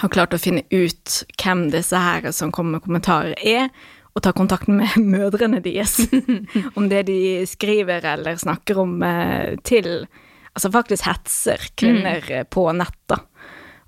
har 0.00 0.12
klart 0.12 0.34
å 0.36 0.40
finne 0.40 0.64
ut 0.72 1.20
hvem 1.40 1.68
disse 1.72 1.98
her 2.00 2.30
som 2.34 2.52
kommer 2.54 2.78
med 2.78 2.86
kommentarer 2.86 3.36
er, 3.40 3.68
og 4.14 4.22
ta 4.22 4.32
kontakt 4.32 4.70
med 4.70 4.94
mødrene 5.14 5.62
deres 5.64 5.98
om 6.78 6.88
det 6.90 7.06
de 7.10 7.18
skriver 7.50 8.04
eller 8.14 8.38
snakker 8.40 8.84
om 8.84 9.02
eh, 9.02 9.56
til 9.64 10.06
Altså 10.54 10.68
faktisk 10.70 11.02
hetser 11.08 11.58
kvinner 11.74 12.20
mm. 12.22 12.46
på 12.54 12.62
nett, 12.78 12.94
da, 13.10 13.16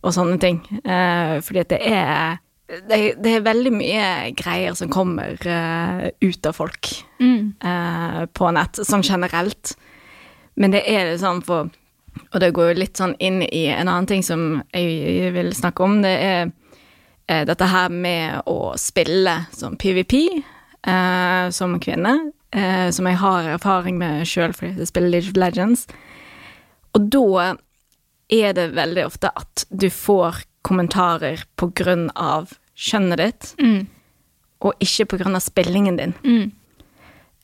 og 0.03 0.11
sånne 0.17 0.35
ting. 0.43 0.57
Eh, 0.83 1.37
fordi 1.39 1.61
at 1.62 1.71
det 1.71 1.79
er 1.87 2.41
det, 2.67 2.99
det 3.23 3.35
er 3.37 3.45
veldig 3.47 3.71
mye 3.71 4.07
greier 4.35 4.75
som 4.75 4.91
kommer 4.91 5.39
eh, 5.47 6.09
ut 6.27 6.47
av 6.47 6.57
folk 6.59 6.91
Mm. 7.23 7.55
eh, 7.65 8.27
på 8.35 8.51
nett, 8.53 8.77
sånn 8.85 9.07
generelt. 9.07 9.77
Men 10.59 10.75
det 10.75 10.83
er 10.91 11.07
det 11.12 11.21
sånn 11.23 11.39
for 11.47 11.71
Og 12.33 12.41
det 12.41 12.51
går 12.57 12.73
jo 12.73 12.81
litt 12.81 12.97
sånn 12.97 13.15
inn 13.21 13.43
i 13.45 13.67
en 13.69 13.89
annen 13.89 14.07
ting 14.09 14.23
som 14.25 14.62
jeg 14.73 15.31
vil 15.35 15.51
snakke 15.55 15.85
om. 15.85 15.99
Det 16.03 16.12
er 16.17 16.47
eh, 16.47 16.53
dette 17.27 17.67
her 17.67 17.89
med 17.91 18.43
å 18.47 18.75
spille 18.79 19.47
som 19.53 19.77
PVP 19.77 20.15
eh, 20.87 21.51
som 21.51 21.79
kvinne. 21.83 22.33
eh, 22.53 22.91
som 22.91 23.07
jeg 23.07 23.17
har 23.19 23.49
erfaring 23.57 23.99
med 23.99 24.25
sjøl 24.27 24.53
fordi 24.55 24.79
jeg 24.79 24.87
spiller 24.89 25.11
League 25.11 25.29
of 25.33 25.37
Legends. 25.37 25.87
Og 26.95 27.11
da 27.11 27.57
er 28.33 28.53
det 28.57 28.71
veldig 28.75 29.05
ofte 29.07 29.31
at 29.37 29.65
du 29.71 29.89
får 29.91 30.45
kommentarer 30.67 31.43
på 31.59 31.69
grunn 31.75 32.09
av 32.17 32.55
kjønnet 32.77 33.17
ditt, 33.19 33.55
Mm. 33.59 33.87
og 34.62 34.75
ikke 34.81 35.07
på 35.07 35.19
grunn 35.21 35.35
av 35.37 35.43
spillingen 35.43 35.97
din, 35.99 36.15
Mm. 36.25 36.53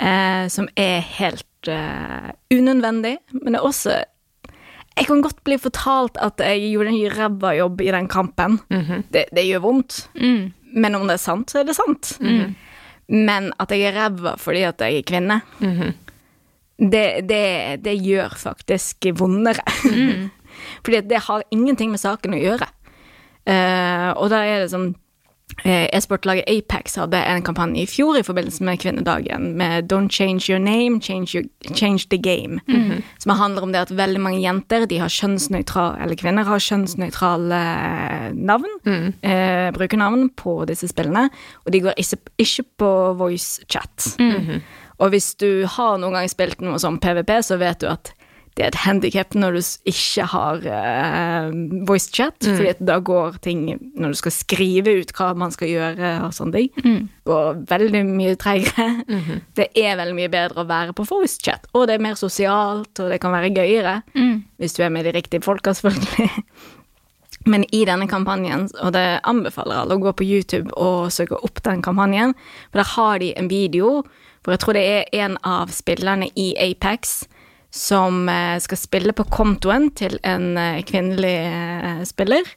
eh, 0.01 0.49
som 0.49 0.68
er 0.77 1.01
helt 1.01 1.45
eh, 1.68 2.33
unødvendig, 2.51 3.18
men 3.33 3.53
det 3.53 3.61
er 3.61 3.66
også 3.68 4.05
Jeg 4.98 5.09
kan 5.09 5.22
godt 5.24 5.40
bli 5.46 5.57
fortalt 5.61 6.18
at 6.20 6.40
jeg 6.44 6.72
gjorde 6.74 6.92
en 6.92 7.14
ræva 7.16 7.55
jobb 7.57 7.81
i 7.81 7.92
den 7.94 8.09
kampen. 8.12 8.59
det, 9.12 9.26
det 9.33 9.46
gjør 9.46 9.64
vondt. 9.64 10.09
Mm. 10.14 10.52
Men 10.74 10.94
om 10.98 11.07
det 11.09 11.16
er 11.16 11.22
sant, 11.22 11.50
så 11.50 11.62
er 11.62 11.68
det 11.68 11.76
sant. 11.76 12.18
Men 13.12 13.50
at 13.61 13.72
jeg 13.72 13.88
er 13.88 13.96
ræva 13.96 14.37
fordi 14.40 14.62
at 14.68 14.81
jeg 14.81 15.00
er 15.00 15.09
kvinne, 15.09 15.40
det, 16.78 17.07
det, 17.28 17.44
det 17.85 17.96
gjør 18.02 18.37
faktisk 18.37 19.09
vondere. 19.18 19.64
fordi 20.85 20.96
at 20.96 21.09
det 21.11 21.24
har 21.28 21.44
ingenting 21.50 21.92
med 21.92 22.02
saken 22.02 22.37
å 22.37 22.40
gjøre. 22.40 22.68
Uh, 23.42 24.11
og 24.22 24.28
da 24.31 24.44
er 24.46 24.62
det 24.62 24.70
eh, 24.70 24.92
E-sportlaget 25.64 26.48
Apex 26.48 26.96
hadde 26.96 27.18
en 27.28 27.44
kampanje 27.44 27.82
i 27.84 27.86
fjor 27.86 28.16
i 28.18 28.24
forbindelse 28.26 28.64
med 28.64 28.80
kvinnedagen 28.82 29.52
med 29.58 29.92
Don't 29.92 30.10
change 30.10 30.48
your 30.48 30.58
name, 30.62 31.00
change, 31.02 31.36
your, 31.36 31.44
change 31.76 32.08
the 32.10 32.18
game. 32.18 32.60
Som 33.18 33.36
handler 33.36 33.62
om 33.62 33.72
det 33.72 33.84
at 33.84 33.96
veldig 33.96 34.20
mange 34.20 34.40
jenter 34.42 34.86
de 34.88 34.98
har 35.02 35.12
kjønnsnøytrale, 35.12 36.00
eller 36.02 36.18
kvinner 36.18 36.48
har 36.48 36.62
kjønnsnøytrale 36.62 37.62
navn, 38.32 38.62
navn, 38.62 39.14
eh, 39.22 39.70
brukernavn 39.72 40.30
på 40.36 40.64
disse 40.68 40.88
spillene, 40.88 41.28
og 41.64 41.72
de 41.72 41.80
går 41.80 41.94
ikke, 41.96 42.16
ikke 42.38 42.64
på 42.78 42.90
voice 43.18 43.64
chat. 43.68 44.16
Og 44.98 45.10
hvis 45.10 45.34
du 45.34 45.66
har 45.66 45.98
noen 45.98 46.12
gang 46.12 46.28
spilt 46.30 46.60
noe 46.60 46.78
som 46.78 46.98
PVP, 46.98 47.42
så 47.42 47.58
vet 47.58 47.80
du 47.80 47.88
at 47.90 48.12
det 48.52 48.64
er 48.64 48.68
et 48.68 48.80
handikap 48.82 49.32
når 49.38 49.56
du 49.56 49.60
ikke 49.88 50.26
har 50.28 50.66
uh, 50.66 51.54
voice 51.88 52.10
chat, 52.12 52.36
fordi 52.44 52.68
at 52.74 52.82
da 52.84 52.98
går 53.00 53.38
ting 53.44 53.62
Når 53.96 54.12
du 54.12 54.18
skal 54.18 54.34
skrive 54.34 54.92
ut 55.00 55.12
hva 55.16 55.30
man 55.38 55.54
skal 55.54 55.70
gjøre 55.70 56.10
og 56.26 56.34
sånne 56.36 56.58
ting, 56.58 57.06
går 57.28 57.62
veldig 57.70 58.02
mye 58.10 58.36
treigere. 58.36 58.90
Det 59.56 59.70
er 59.78 59.96
veldig 59.96 60.16
mye 60.18 60.32
bedre 60.32 60.62
å 60.62 60.68
være 60.68 60.96
på 60.96 61.06
voice 61.08 61.40
chat, 61.40 61.64
og 61.72 61.88
det 61.88 61.96
er 61.96 62.04
mer 62.04 62.18
sosialt, 62.20 62.92
og 62.98 63.12
det 63.12 63.20
kan 63.22 63.32
være 63.32 63.54
gøyere. 63.56 64.00
Hvis 64.60 64.76
du 64.76 64.82
er 64.84 64.92
med 64.92 65.08
de 65.08 65.16
riktige 65.16 65.44
folka, 65.44 65.72
selvfølgelig. 65.72 66.30
Men 67.46 67.64
i 67.74 67.84
denne 67.88 68.06
kampanjen, 68.06 68.68
og 68.82 68.92
det 68.94 69.22
anbefaler 69.26 69.80
alle 69.80 69.96
å 69.96 70.02
gå 70.02 70.12
på 70.14 70.26
YouTube 70.26 70.70
og 70.78 71.10
søke 71.10 71.40
opp 71.42 71.62
den 71.66 71.82
kampanjen, 71.82 72.36
for 72.70 72.82
der 72.82 72.90
har 72.94 73.22
de 73.22 73.32
en 73.38 73.50
video 73.50 74.02
hvor 74.42 74.54
jeg 74.54 74.62
tror 74.62 74.74
det 74.74 74.82
er 74.82 75.24
en 75.24 75.36
av 75.46 75.70
spillerne 75.74 76.28
i 76.38 76.52
Apex 76.58 77.22
som 77.74 78.28
eh, 78.28 78.58
skal 78.61 78.78
spille 78.78 79.14
på 79.16 79.24
kontoen 79.32 79.90
til 79.96 80.18
en 80.28 80.56
eh, 80.61 80.82
kvinnelig 80.85 81.37
eh, 81.48 82.02
spiller, 82.08 82.48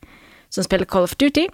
som 0.52 0.66
spiller 0.68 0.90
Call 0.92 1.08
of 1.08 1.16
Duty. 1.16 1.48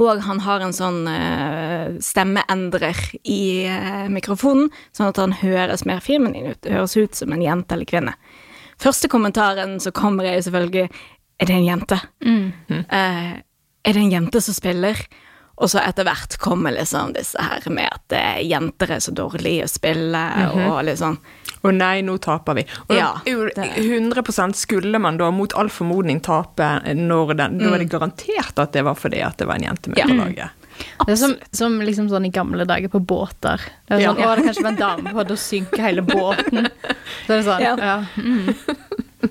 Og 0.00 0.20
han 0.24 0.40
har 0.44 0.60
en 0.64 0.74
sånn 0.76 1.06
eh, 1.08 1.96
stemmeendrer 2.04 2.98
i 3.24 3.68
mikrofonen, 4.12 4.68
sånn 4.96 5.12
at 5.12 5.20
han 5.20 5.36
høres 5.40 5.86
mer 5.88 6.02
feminin 6.04 6.52
ut. 6.52 6.68
Høres 6.68 6.96
ut 6.96 7.16
som 7.16 7.32
en 7.32 7.44
jente 7.44 7.76
eller 7.76 7.88
kvinne. 7.88 8.16
Første 8.80 9.08
kommentaren 9.08 9.78
som 9.80 9.94
kommer, 9.96 10.28
er 10.28 10.42
selvfølgelig 10.44 10.90
Er 11.36 11.48
det 11.48 11.52
en 11.52 11.66
jente? 11.66 11.96
Eh, 12.88 13.32
er 13.84 13.92
det 13.92 14.00
en 14.00 14.12
jente 14.12 14.40
som 14.40 14.56
spiller? 14.56 14.96
Og 15.58 15.70
så 15.72 15.80
etter 15.80 16.04
hvert 16.04 16.36
kommer 16.38 16.74
liksom 16.76 17.14
disse 17.16 17.40
her 17.40 17.64
med 17.72 17.88
at 17.88 18.12
eh, 18.12 18.42
jenter 18.44 18.90
er 18.92 19.00
så 19.00 19.14
dårlige 19.16 19.64
å 19.64 19.70
spille, 19.72 20.24
og 20.68 20.82
litt 20.84 20.98
sånn 21.00 21.16
Å 21.66 21.70
nei, 21.72 22.02
nå 22.04 22.18
taper 22.22 22.54
vi. 22.54 22.62
Og 22.88 22.92
Ja, 22.94 23.14
da 23.24 23.30
er 23.30 23.32
jo 23.32 23.46
det- 23.48 23.78
100 23.80 24.52
skulle 24.54 24.98
man 25.00 25.16
da 25.16 25.30
mot 25.30 25.52
all 25.56 25.68
formodning 25.72 26.20
tape 26.20 26.68
når 26.94 27.36
den 27.36 27.58
Da 27.58 27.64
er 27.64 27.70
Mm. 27.72 27.78
det 27.78 27.88
garantert 27.90 28.58
at 28.58 28.72
det 28.72 28.84
var 28.84 28.94
fordi 28.94 29.22
at 29.24 29.38
det 29.38 29.46
var 29.48 29.54
en 29.56 29.62
jente 29.62 29.88
med 29.88 29.98
Ja. 29.98 30.04
på 30.06 30.14
laget. 30.14 30.50
Det 31.06 31.12
er 31.12 31.16
som, 31.16 31.34
som 31.52 31.80
liksom 31.80 32.10
sånn 32.10 32.26
i 32.26 32.30
gamle 32.30 32.66
dager 32.66 32.88
på 32.92 33.00
båter. 33.04 33.58
Det 33.88 33.96
er 33.96 34.00
Ja. 34.00 34.12
sånn, 34.14 34.22
Å, 34.22 34.36
det 34.36 34.44
kanskje 34.44 34.62
var 34.62 34.70
en 34.70 34.76
dame 34.76 35.12
på, 35.16 35.26
da 35.26 35.34
synker 35.34 35.80
hele 35.80 36.02
båten. 36.02 36.68
Så 37.26 37.28
det 37.28 37.38
er 37.38 37.42
sånn, 37.42 37.60
Ja. 37.60 37.76
ja. 37.76 38.04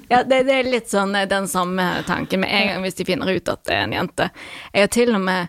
Ja, 0.10 0.24
det, 0.24 0.44
det 0.48 0.54
er 0.54 0.64
litt 0.70 0.90
sånn 0.92 1.16
eh, 1.16 1.26
den 1.30 1.48
samme 1.48 2.04
tanken 2.06 2.40
med 2.42 2.50
en 2.52 2.68
gang 2.68 2.84
hvis 2.84 2.96
de 2.96 3.06
finner 3.06 3.30
ut 3.32 3.48
at 3.50 3.64
det 3.64 3.74
er 3.78 3.84
en 3.86 3.94
jente. 3.94 4.30
Jeg 4.74 4.82
har 4.82 4.88
til 4.88 5.14
og 5.16 5.22
med 5.22 5.48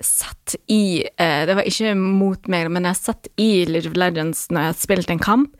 sett 0.00 0.56
i 0.66 1.04
eh, 1.16 1.46
Det 1.46 1.54
var 1.56 1.68
ikke 1.68 1.94
mot 1.96 2.48
meg, 2.52 2.68
men 2.72 2.88
jeg 2.88 2.98
satt 3.00 3.28
i 3.40 3.64
League 3.68 3.88
of 3.90 3.96
Legends 3.96 4.46
når 4.50 4.60
jeg 4.60 4.72
hadde 4.72 4.82
spilt 4.82 5.12
en 5.12 5.22
kamp, 5.22 5.54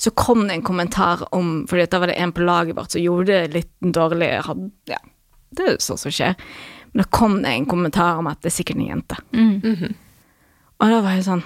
så 0.00 0.12
kom 0.16 0.46
det 0.46 0.54
en 0.54 0.64
kommentar 0.64 1.26
om 1.36 1.66
Fordi 1.68 1.86
da 1.92 2.00
var 2.00 2.12
det 2.12 2.18
en 2.20 2.32
på 2.32 2.44
laget 2.44 2.76
vårt 2.76 2.92
som 2.92 3.02
gjorde 3.02 3.32
det 3.32 3.54
litt 3.54 3.72
dårlig. 3.80 4.30
Hadde, 4.46 4.70
ja, 4.88 5.00
det 5.56 5.64
er 5.64 5.74
jo 5.74 5.82
sånt 5.84 6.04
som 6.04 6.14
skjer. 6.14 6.36
Men 6.92 7.02
da 7.04 7.08
kom 7.12 7.40
det 7.42 7.52
en 7.54 7.68
kommentar 7.68 8.20
om 8.20 8.28
at 8.30 8.40
det 8.42 8.50
er 8.50 8.56
sikkert 8.58 8.80
en 8.80 8.88
jente. 8.88 9.18
Og 10.80 10.88
da 10.94 11.02
var 11.04 11.18
jeg 11.18 11.26
sånn 11.28 11.44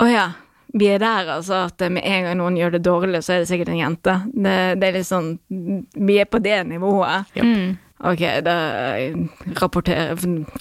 Å 0.00 0.06
ja. 0.10 0.30
Vi 0.70 0.86
er 0.86 1.00
der, 1.02 1.26
altså, 1.34 1.64
at 1.66 1.82
med 1.90 2.04
en 2.06 2.28
gang 2.28 2.36
noen 2.38 2.54
gjør 2.54 2.76
det 2.76 2.84
dårlig, 2.86 3.24
så 3.26 3.32
er 3.34 3.40
det 3.42 3.48
sikkert 3.50 3.72
en 3.72 3.80
jente. 3.80 4.12
Det, 4.30 4.52
det 4.78 4.86
er 4.86 4.98
litt 5.00 5.08
sånn 5.08 5.32
Vi 5.50 6.18
er 6.22 6.28
på 6.30 6.38
det 6.38 6.60
nivået. 6.70 7.32
Mm. 7.34 7.74
Ok, 8.00 8.22
da 8.46 8.54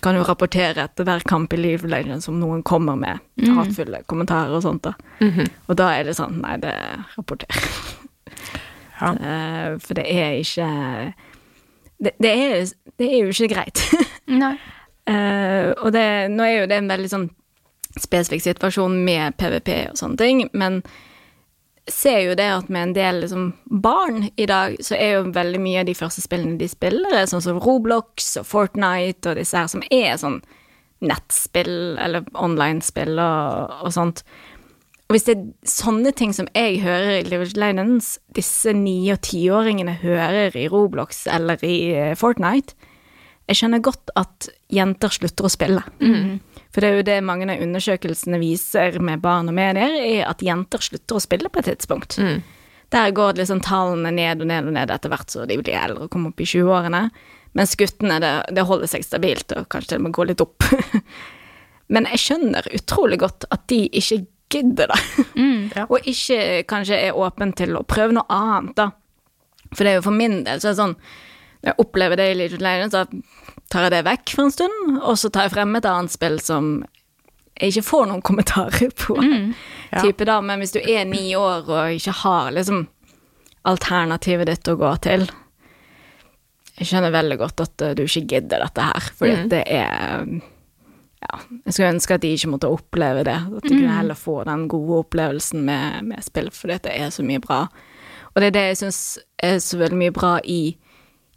kan 0.04 0.18
jo 0.18 0.24
rapportere 0.28 0.84
etter 0.90 1.08
hver 1.08 1.24
kamp 1.28 1.54
i 1.56 1.60
Leave 1.60 1.88
Legends 1.88 2.28
om 2.28 2.40
noen 2.42 2.64
kommer 2.68 2.98
med 3.00 3.22
hatefulle 3.56 4.02
kommentarer 4.12 4.58
og 4.58 4.66
sånt, 4.66 4.84
da. 4.84 4.96
Og 5.70 5.78
da 5.80 5.94
er 5.96 6.10
det 6.10 6.18
sånn 6.20 6.42
Nei, 6.44 6.58
det 6.60 6.76
rapporter. 7.16 7.48
Ja. 9.00 9.14
Eh, 9.16 9.78
For 9.80 9.96
det 9.96 10.04
er 10.12 10.34
ikke 10.42 10.66
det, 12.04 12.12
det, 12.20 12.32
er, 12.32 12.66
det 13.00 13.08
er 13.08 13.22
jo 13.24 13.32
ikke 13.32 13.48
greit. 13.54 13.84
Nei. 14.42 14.58
Uh, 15.10 15.72
og 15.82 15.94
det, 15.96 16.04
nå 16.32 16.44
er 16.44 16.58
jo 16.62 16.68
det 16.70 16.78
en 16.82 16.92
veldig 16.92 17.10
sånn 17.10 17.30
spesifikk 18.00 18.44
situasjon 18.44 19.00
med 19.04 19.38
PVP 19.40 19.72
og 19.90 19.98
sånne 19.98 20.20
ting, 20.20 20.44
men 20.54 20.82
ser 21.94 22.20
jo 22.24 22.36
det 22.38 22.48
at 22.52 22.70
med 22.72 22.90
en 22.90 22.94
del 22.96 23.22
liksom, 23.24 23.50
barn 23.84 24.30
i 24.36 24.46
dag, 24.50 24.78
så 24.86 24.96
er 24.98 25.18
jo 25.18 25.34
veldig 25.36 25.62
mye 25.64 25.82
av 25.82 25.90
de 25.90 25.98
første 25.98 26.24
spillene 26.24 26.60
de 26.60 26.70
spiller, 26.72 27.14
er 27.16 27.30
sånn 27.30 27.44
som 27.46 27.60
Roblox 27.64 28.32
og 28.42 28.48
Fortnite 28.50 29.32
og 29.32 29.40
disse 29.40 29.58
her 29.58 29.70
som 29.72 29.84
er 29.90 30.16
sånn 30.22 30.40
nettspill 31.06 31.98
eller 32.02 32.26
online-spill 32.36 33.20
og, 33.24 33.76
og 33.86 33.94
sånt. 33.96 34.24
Og 35.10 35.16
hvis 35.16 35.26
det 35.26 35.36
er 35.38 35.46
sånne 35.66 36.12
ting 36.14 36.36
som 36.38 36.50
jeg 36.54 36.84
hører 36.84 37.24
i 37.24 37.38
of 37.40 37.56
Legends, 37.58 38.20
disse 38.38 38.74
ni- 38.78 39.10
og 39.14 39.24
tiåringene 39.26 39.96
hører 40.04 40.54
i 40.54 40.68
Roblox 40.70 41.24
eller 41.28 41.64
i 41.66 41.78
eh, 41.96 42.16
Fortnite, 42.20 42.76
jeg 43.50 43.58
skjønner 43.58 43.82
godt 43.82 44.12
at 44.20 44.52
jenter 44.70 45.10
slutter 45.10 45.48
å 45.48 45.50
spille. 45.50 45.82
For 46.80 46.86
det 46.86 46.90
er 46.94 47.02
jo 47.02 47.08
det 47.10 47.18
mange 47.28 47.44
av 47.52 47.60
undersøkelsene 47.60 48.38
viser 48.40 49.02
med 49.04 49.20
barn 49.20 49.50
og 49.52 49.56
medier, 49.58 49.98
er 50.00 50.30
at 50.30 50.40
jenter 50.40 50.80
slutter 50.80 51.18
å 51.18 51.20
spille 51.20 51.50
på 51.52 51.60
et 51.60 51.68
tidspunkt. 51.74 52.16
Der 52.96 53.12
går 53.12 53.36
liksom 53.36 53.60
tallene 53.68 54.14
ned 54.16 54.40
og 54.40 54.48
ned 54.48 54.70
og 54.70 54.78
ned 54.78 54.94
etter 54.96 55.12
hvert 55.12 55.28
så 55.34 55.44
de 55.44 55.58
blir 55.60 55.76
eldre 55.76 56.08
og 56.08 56.14
kommer 56.14 56.32
opp 56.32 56.40
i 56.40 56.48
20-årene. 56.48 57.02
Mens 57.60 57.76
guttene, 57.76 58.22
det, 58.24 58.32
det 58.56 58.64
holder 58.70 58.94
seg 58.94 59.04
stabilt 59.04 59.52
og 59.58 59.68
kanskje 59.68 59.92
til 59.92 60.00
og 60.00 60.06
med 60.06 60.16
går 60.16 60.30
litt 60.32 60.46
opp. 60.46 60.70
Men 61.98 62.08
jeg 62.14 62.24
skjønner 62.24 62.72
utrolig 62.80 63.20
godt 63.26 63.50
at 63.52 63.68
de 63.68 63.82
ikke 64.00 64.22
gidder 64.56 64.94
det. 64.94 65.02
Ja. 65.76 65.84
Og 65.92 66.08
ikke 66.08 66.64
kanskje 66.72 67.02
er 67.10 67.20
åpen 67.20 67.52
til 67.60 67.76
å 67.76 67.84
prøve 67.84 68.16
noe 68.16 68.26
annet, 68.32 68.72
da. 68.80 68.88
For 69.76 69.84
det 69.84 69.92
er 69.92 70.00
jo 70.00 70.08
for 70.08 70.16
min 70.16 70.46
del 70.48 70.64
så 70.64 70.72
er 70.72 70.72
det 70.72 70.80
sånn 70.80 70.96
Når 71.60 71.68
jeg 71.70 71.82
opplever 71.84 72.18
det 72.18 72.32
i 72.32 72.48
of 72.48 72.64
Legends, 72.64 72.96
så 72.96 73.04
tar 73.70 73.88
jeg 73.88 73.94
det 73.94 74.06
vekk 74.08 74.36
for 74.36 74.48
en 74.48 74.54
stund, 74.54 74.80
og 75.00 75.18
så 75.22 75.30
tar 75.34 75.48
jeg 75.48 75.56
frem 75.58 75.76
et 75.78 75.88
annet 75.90 76.14
spill 76.14 76.40
som 76.42 76.72
jeg 77.60 77.74
ikke 77.74 77.88
får 77.90 78.08
noen 78.10 78.24
kommentarer 78.30 78.94
på. 78.96 79.18
Ja. 79.90 80.04
Type 80.04 80.26
da, 80.28 80.40
Men 80.42 80.62
hvis 80.62 80.76
du 80.76 80.80
er 80.82 81.06
ni 81.10 81.34
år 81.38 81.70
og 81.70 81.98
ikke 81.98 82.16
har 82.24 82.54
liksom 82.56 82.88
alternativet 83.70 84.48
ditt 84.48 84.70
å 84.72 84.78
gå 84.80 84.90
til 85.04 85.26
Jeg 86.80 86.88
skjønner 86.88 87.12
veldig 87.12 87.38
godt 87.42 87.64
at 87.66 87.84
eh, 87.84 87.96
du 87.98 88.06
ikke 88.06 88.24
gidder 88.38 88.64
dette 88.64 88.86
her, 88.88 89.10
fordi 89.20 89.34
mm. 89.36 89.50
det 89.52 89.64
er 89.68 90.30
ja, 91.20 91.40
jeg 91.66 91.74
skulle 91.76 91.90
ønske 91.92 92.16
at 92.16 92.24
de 92.24 92.30
ikke 92.32 92.52
måtte 92.54 92.70
oppleve 92.72 93.26
det. 93.28 93.36
At 93.36 93.66
de 93.66 93.74
kunne 93.74 93.98
heller 93.98 94.16
få 94.16 94.38
den 94.48 94.68
gode 94.72 95.02
opplevelsen 95.04 95.66
med, 95.68 96.06
med 96.08 96.24
spill, 96.24 96.48
fordi 96.56 96.78
det 96.86 96.94
er 96.96 97.12
så 97.12 97.26
mye 97.28 97.42
bra. 97.44 97.66
Og 98.32 98.40
det 98.40 98.48
er 98.48 98.56
det 98.56 98.64
jeg 98.70 98.80
syns 98.84 99.02
er 99.44 99.58
så 99.64 99.82
veldig 99.82 100.00
mye 100.00 100.16
bra 100.16 100.38
i, 100.48 100.62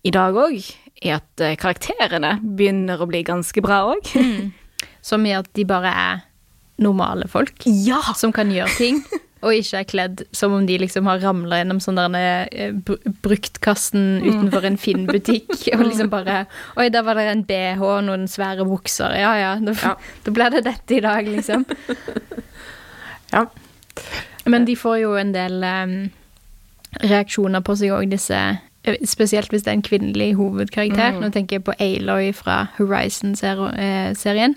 i 0.07 0.13
dag 0.15 0.39
òg, 0.39 0.71
er 1.03 1.19
at 1.21 1.41
eh, 1.45 1.57
karakterene 1.61 2.37
begynner 2.43 3.01
å 3.03 3.09
bli 3.11 3.23
ganske 3.27 3.63
bra 3.65 3.83
òg. 3.93 4.09
Som 5.03 5.27
i 5.27 5.33
at 5.35 5.49
de 5.59 5.65
bare 5.67 5.91
er 5.91 6.21
normale 6.83 7.27
folk 7.31 7.65
Ja! 7.67 8.01
som 8.17 8.33
kan 8.35 8.51
gjøre 8.51 8.71
ting, 8.79 9.01
og 9.43 9.51
ikke 9.55 9.81
er 9.83 9.87
kledd 9.91 10.21
som 10.35 10.55
om 10.55 10.65
de 10.67 10.77
liksom 10.79 11.07
har 11.11 11.19
ramla 11.23 11.59
gjennom 11.61 11.81
sånn 11.83 11.99
eh, 12.19 12.71
br- 12.87 13.03
bruktkassen 13.23 14.23
utenfor 14.23 14.67
en 14.67 14.79
Finn-butikk, 14.79 15.51
og 15.77 15.83
liksom 15.89 16.11
bare 16.13 16.45
Oi, 16.79 16.87
der 16.95 17.03
var 17.07 17.19
det 17.19 17.27
en 17.33 17.45
bh 17.47 17.83
og 17.83 18.05
noen 18.07 18.29
svære 18.31 18.67
bukser. 18.67 19.15
Ja 19.19 19.35
ja, 19.39 19.53
da, 19.63 19.75
Ja. 19.83 19.95
da 20.27 20.35
ble 20.39 20.49
det 20.55 20.65
dette 20.71 20.97
i 20.99 21.03
dag, 21.05 21.27
liksom. 21.29 21.67
Ja. 23.33 23.47
Men 24.47 24.65
de 24.67 24.75
får 24.79 24.99
jo 25.05 25.13
en 25.19 25.31
del 25.35 25.63
um, 25.67 25.97
reaksjoner 27.03 27.63
på 27.65 27.77
seg 27.79 27.95
òg, 27.95 28.09
disse 28.11 28.39
Spesielt 29.07 29.51
hvis 29.51 29.63
det 29.63 29.71
er 29.71 29.77
en 29.79 29.83
kvinnelig 29.87 30.35
hovedkarakter. 30.35 31.13
Nå 31.23 31.29
tenker 31.31 31.57
jeg 31.61 31.65
på 31.65 31.75
Aloy 31.79 32.33
fra 32.35 32.67
Horizon-serien. 32.79 34.57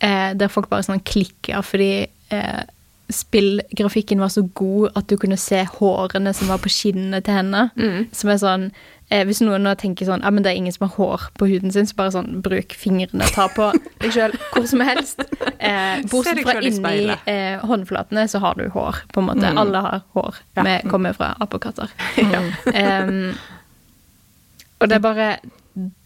eh, 0.00 0.32
der 0.34 0.48
folk 0.48 0.68
bare 0.68 0.82
sånn 0.82 1.00
klikker 1.06 1.62
fordi 1.62 2.06
eh, 2.30 2.62
spillgrafikken 3.08 4.18
var 4.18 4.28
så 4.34 4.42
god 4.58 4.90
at 4.98 5.06
du 5.10 5.16
kunne 5.16 5.36
se 5.38 5.60
hårene 5.78 6.32
som 6.34 6.48
var 6.50 6.58
på 6.58 6.68
skinnene 6.68 7.20
til 7.22 7.34
henne. 7.38 7.70
Som 8.12 8.30
er 8.30 8.38
sånn 8.42 8.72
eh, 9.10 9.24
Hvis 9.26 9.40
noen 9.40 9.62
nå 9.62 9.74
tenker 9.78 10.06
sånn 10.08 10.22
Ja, 10.24 10.30
men 10.30 10.42
det 10.42 10.50
er 10.52 10.56
ingen 10.60 10.72
som 10.74 10.88
har 10.88 10.96
hår 10.96 11.26
på 11.38 11.46
huden 11.50 11.72
sin, 11.72 11.86
så 11.86 11.94
bare 11.98 12.12
sånn 12.14 12.40
Bruk 12.42 12.74
fingrene, 12.78 13.26
ta 13.34 13.48
på 13.52 13.70
deg 14.02 14.12
sjøl 14.14 14.34
hvor 14.52 14.66
som 14.70 14.80
helst. 14.86 15.22
Eh, 15.66 16.02
bortsett 16.12 16.42
fra 16.44 16.60
inni 16.60 17.14
eh, 17.26 17.62
håndflatene, 17.64 18.26
så 18.28 18.38
har 18.44 18.54
du 18.58 18.66
hår, 18.70 18.98
på 19.12 19.22
en 19.22 19.26
måte. 19.30 19.48
Alle 19.58 19.80
har 19.82 20.02
hår. 20.14 20.36
Ja. 20.54 20.62
Vi 20.66 20.74
kommer 20.90 21.16
fra 21.16 21.32
apekatter. 21.40 21.90
Mm. 22.22 22.50
Em, 22.74 23.34
og 24.80 24.88
det 24.90 24.98
er 24.98 25.02
bare 25.04 25.28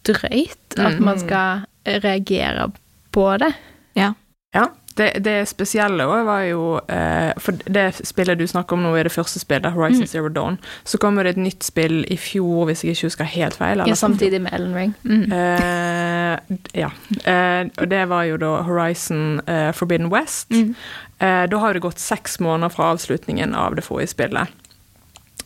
drøyt 0.07 0.79
at 0.79 0.95
Mm. 0.97 1.05
man 1.05 1.19
skal 1.19 1.65
reagere 1.85 2.71
på 3.13 3.27
det. 3.43 3.53
Ja. 3.99 4.13
Ja, 4.55 4.69
det, 5.01 5.09
det 5.25 5.37
spesielle 5.49 6.05
også 6.05 6.25
var 6.29 6.43
jo 6.49 6.65
eh, 6.93 7.31
For 7.41 7.57
det 7.73 7.87
spillet 8.07 8.39
du 8.41 8.47
snakker 8.49 8.77
om 8.77 8.85
nå, 8.85 8.93
er 8.99 9.09
det 9.09 9.15
første 9.15 9.41
spillet, 9.43 9.73
Horizon 9.75 10.07
Zero 10.09 10.29
Dawn. 10.33 10.59
Så 10.85 11.01
kommer 11.01 11.25
det 11.25 11.35
et 11.35 11.43
nytt 11.43 11.67
spill 11.67 12.03
i 12.11 12.19
fjor, 12.21 12.67
hvis 12.69 12.85
jeg 12.85 12.97
ikke 12.97 13.11
husker 13.11 13.31
helt 13.33 13.59
feil. 13.59 13.85
Ja, 13.89 13.97
samtidig 13.99 14.43
med 14.45 14.55
Ellen 14.57 14.77
Ring. 14.77 14.95
Mm. 15.05 15.25
Eh, 15.33 16.59
ja. 16.83 16.91
Eh, 17.25 17.63
og 17.81 17.91
det 17.91 18.03
var 18.13 18.27
jo 18.29 18.41
da 18.41 18.55
Horizon 18.69 19.41
eh, 19.47 19.71
Forbidden 19.77 20.11
West. 20.13 20.51
Mm. 20.53 20.75
Eh, 21.21 21.45
da 21.51 21.63
har 21.65 21.75
det 21.75 21.85
gått 21.85 22.01
seks 22.03 22.41
måneder 22.41 22.73
fra 22.75 22.93
avslutningen 22.95 23.55
av 23.55 23.77
det 23.77 23.87
forrige 23.87 24.15
spillet. 24.15 24.53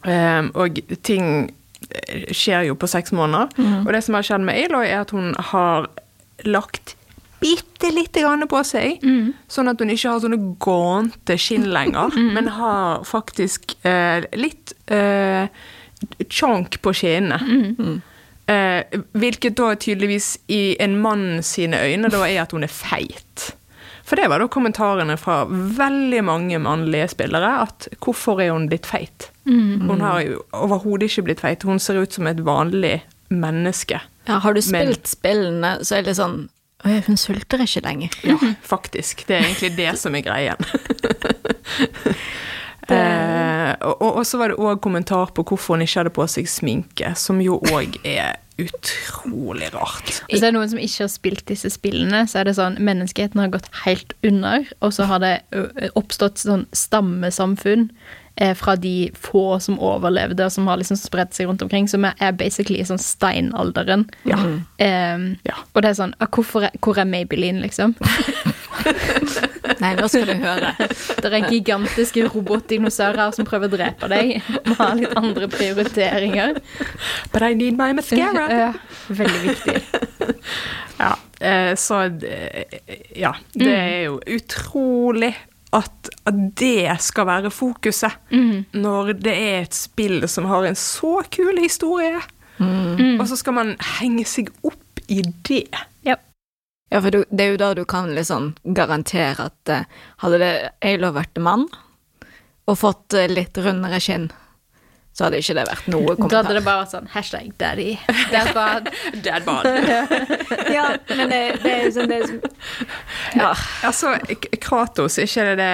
Eh, 0.05 0.43
og 0.55 0.81
ting 1.07 1.31
eh, 1.91 2.29
skjer 2.35 2.71
jo 2.71 2.79
på 2.79 2.91
seks 2.91 3.15
måneder. 3.15 3.55
Og 3.85 3.93
det 3.95 4.05
som 4.07 4.19
har 4.19 4.27
skjedd 4.27 4.47
med 4.47 4.59
Aloy, 4.67 4.87
er 4.87 5.03
at 5.05 5.15
hun 5.15 5.35
har 5.53 5.89
lagt 6.45 6.97
bitte 7.45 7.91
lite 7.93 8.25
grann 8.25 8.47
på 8.49 8.63
seg. 8.65 9.05
Sånn 9.53 9.69
at 9.71 9.81
hun 9.85 9.93
ikke 9.93 10.15
har 10.15 10.23
sånne 10.25 10.41
gånte 10.65 11.37
skinn 11.41 11.69
lenger, 11.75 12.17
men 12.35 12.49
har 12.57 13.05
faktisk 13.05 13.77
eh, 13.85 14.25
litt 14.41 14.73
eh, 14.89 15.47
chonk 16.33 16.81
på 16.85 16.93
skinnene. 16.97 18.01
Eh, 18.45 18.81
hvilket 19.17 19.55
da 19.57 19.71
tydeligvis 19.81 20.35
i 20.53 20.75
en 20.85 20.99
mann 21.01 21.39
sine 21.47 21.79
øyne 21.81 22.11
da 22.13 22.25
er 22.29 22.43
at 22.43 22.53
hun 22.53 22.67
er 22.67 22.73
feit. 22.73 23.53
For 24.05 24.21
det 24.21 24.27
var 24.29 24.43
da 24.43 24.51
kommentarene 24.53 25.15
fra 25.17 25.47
veldig 25.49 26.21
mange 26.29 26.59
mannlige 26.61 27.07
spillere, 27.15 27.55
at 27.65 27.87
hvorfor 28.05 28.43
er 28.45 28.51
hun 28.53 28.67
blitt 28.69 28.85
feit? 28.85 29.31
Hun 29.49 30.01
har 30.05 30.21
jo 30.27 30.43
overhodet 30.53 31.09
ikke 31.09 31.25
blitt 31.31 31.41
feit, 31.41 31.65
hun 31.65 31.81
ser 31.81 32.03
ut 32.03 32.13
som 32.13 32.29
et 32.29 32.43
vanlig 32.45 32.99
menneske. 33.33 34.03
Ja, 34.29 34.39
har 34.45 34.53
du 34.53 34.61
Men- 34.61 34.93
spilt 34.93 35.09
spillene, 35.09 35.79
så 35.81 35.97
er 35.99 36.03
det 36.03 36.17
sånn 36.21 36.37
«Oi, 36.45 36.54
Hun 36.85 37.17
sulter 37.17 37.63
ikke 37.65 37.81
lenger. 37.85 38.17
Ja, 38.27 38.37
faktisk. 38.63 39.25
Det 39.29 39.39
er 39.39 39.47
egentlig 39.47 39.73
det 39.79 39.95
som 39.99 40.15
er 40.15 40.25
greien. 40.27 40.65
eh, 42.93 43.73
og, 43.81 44.03
og 44.03 44.21
og 44.21 44.27
så 44.29 44.41
var 44.41 44.53
det 44.53 44.61
òg 44.61 44.83
kommentar 44.85 45.33
på 45.35 45.47
hvorfor 45.49 45.79
hun 45.79 45.87
ikke 45.87 46.03
hadde 46.03 46.15
på 46.15 46.27
seg 46.29 46.51
sminke, 46.51 47.15
som 47.17 47.41
jo 47.41 47.57
òg 47.73 47.97
er 48.05 48.37
utrolig 48.61 49.73
rart. 49.75 50.21
Hvis 50.29 50.43
det 50.43 50.51
er 50.51 50.55
noen 50.55 50.71
som 50.71 50.79
ikke 50.79 51.03
har 51.03 51.11
spilt 51.11 51.47
disse 51.49 51.71
spillene, 51.75 52.23
så 52.31 52.41
er 52.41 52.49
det 52.49 52.57
sånn 52.59 52.77
menneskeheten 52.85 53.41
har 53.43 53.51
gått 53.55 53.67
helt 53.83 54.15
under, 54.27 54.69
og 54.79 54.95
så 54.95 55.09
har 55.11 55.25
det 55.25 55.35
oppstått 55.99 56.45
sånn 56.45 56.69
stammesamfunn 56.77 57.89
eh, 57.89 58.23
fra 58.59 58.75
de 58.77 59.11
få 59.15 59.61
som 59.63 59.77
overlevde, 59.79 60.43
og 60.45 60.51
som 60.53 60.67
har 60.67 60.81
liksom 60.81 60.99
spredt 60.99 61.37
seg 61.37 61.47
rundt 61.47 61.63
omkring, 61.63 61.87
som 61.89 62.03
er, 62.09 62.33
basically 62.35 62.81
i 62.83 62.87
sånn 62.89 62.99
steinalderen. 62.99 64.09
Ja. 64.27 64.41
Em, 64.83 65.37
Ja. 65.47 65.55
Og 65.75 65.83
det 65.83 65.91
er 65.93 65.99
sånn 66.01 66.15
ah, 66.19 66.27
hvorfor 66.27 66.65
er, 66.67 66.71
Hvor 66.83 66.99
er 66.99 67.05
Maybelline, 67.07 67.61
liksom? 67.63 67.95
Nei, 69.81 69.95
nå 69.97 70.09
skal 70.11 70.27
du 70.29 70.35
høre. 70.43 70.73
Det 71.23 71.31
er 71.31 71.47
gigantiske 71.51 72.25
robotdinosaurer 72.35 73.33
som 73.37 73.47
prøver 73.49 73.71
å 73.71 73.75
drepe 73.77 74.09
deg. 74.13 74.35
Må 74.69 74.77
ha 74.81 74.91
litt 74.99 75.15
andre 75.19 75.49
prioriteringer. 75.51 76.59
But 77.33 77.47
I 77.47 77.55
need 77.59 77.79
my 77.79 77.93
mascara. 77.97 78.45
Ja, 78.51 78.73
veldig 79.09 79.43
viktig. 79.49 79.81
Ja, 80.95 81.17
eh, 81.43 81.73
så 81.75 82.05
eh, 82.07 82.77
Ja, 83.19 83.33
det 83.59 83.67
er 83.75 84.03
jo 84.07 84.21
utrolig 84.31 85.33
at, 85.75 86.11
at 86.29 86.41
det 86.61 86.95
skal 87.03 87.27
være 87.27 87.51
fokuset 87.51 88.31
når 88.73 89.13
det 89.25 89.35
er 89.35 89.65
et 89.65 89.75
spill 89.75 90.23
som 90.31 90.47
har 90.51 90.69
en 90.69 90.79
så 90.79 91.17
kul 91.35 91.59
historie. 91.59 92.21
Og 93.19 93.27
så 93.29 93.37
skal 93.41 93.57
man 93.57 93.75
henge 93.99 94.25
seg 94.29 94.53
opp 94.63 95.03
i 95.11 95.23
det. 95.49 95.67
Ja. 96.07 96.17
Ja, 96.93 97.01
for 97.01 97.11
du, 97.11 97.25
det 97.31 97.45
er 97.45 97.51
jo 97.55 97.61
da 97.61 97.73
du 97.75 97.83
kan 97.89 98.13
liksom 98.15 98.53
garantere 98.77 99.49
at 99.49 99.73
eh, 99.73 99.87
hadde 100.23 100.39
det 100.39 100.53
Alo 100.85 101.11
vært 101.17 101.41
mann 101.43 101.65
og 102.71 102.79
fått 102.79 103.17
eh, 103.19 103.27
litt 103.33 103.59
rundere 103.59 103.99
skinn, 104.01 104.29
så 105.15 105.29
hadde 105.29 105.39
ikke 105.39 105.55
det 105.55 105.65
vært 105.69 105.89
noe 105.93 106.17
Da 106.27 106.41
hadde 106.41 106.57
det 106.57 106.65
bare 106.67 106.83
vært 106.83 106.91
sånn 106.91 107.11
hashtag 107.13 107.53
daddy. 107.61 107.93
Dad 108.35 108.51
bad. 108.57 108.89
Dead 109.23 109.45
bod. 109.47 109.69
ja, 110.75 110.89
men 111.15 111.31
det, 111.31 111.41
det 111.63 111.75
er 111.75 111.93
sånn 111.95 112.11
det 112.11 112.19
er 112.19 112.27
som 112.33 112.41
Ja. 113.39 113.53
Altså, 113.87 114.17
Kratos, 114.63 115.19
ikke 115.23 115.47
det 115.53 115.55
det 115.61 115.71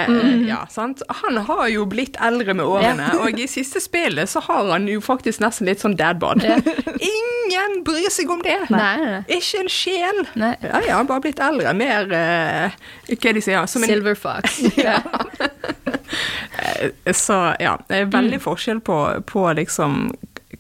Ja, 0.48 0.60
sant? 0.72 1.00
Han 1.22 1.40
har 1.48 1.66
jo 1.72 1.86
blitt 1.88 2.18
eldre 2.20 2.54
med 2.56 2.68
årene, 2.68 3.08
og 3.24 3.40
i 3.40 3.48
siste 3.50 3.80
spillet 3.80 4.28
så 4.28 4.42
har 4.44 4.68
han 4.74 4.88
jo 4.90 5.00
faktisk 5.04 5.40
nesten 5.40 5.68
litt 5.70 5.80
sånn 5.80 5.96
dadbod. 5.96 6.44
Ingen 7.10 7.80
bryr 7.86 8.10
seg 8.12 8.30
om 8.32 8.42
det! 8.44 8.58
Nei, 8.70 8.92
nei. 9.00 9.22
Ikke 9.38 9.64
en 9.64 9.72
sjel! 9.72 10.24
Nei. 10.38 10.52
Ja, 10.62 10.82
ja, 10.84 10.98
han 11.00 11.08
bare 11.08 11.24
blitt 11.24 11.40
eldre. 11.42 11.72
Mer 11.76 12.12
uh, 12.12 12.76
Hva 13.16 13.34
de 13.36 13.42
sier 13.44 13.66
som 13.70 13.84
en, 13.84 13.90
Silver 13.90 14.18
Fox. 14.18 14.60
Ja. 14.80 15.00
Eh, 16.80 17.12
Så 17.12 17.38
ja, 17.60 17.76
det 17.88 17.96
er 17.96 18.12
veldig 18.12 18.40
forskjell 18.42 18.80
på, 18.80 18.98
på 19.26 19.46
liksom 19.58 20.10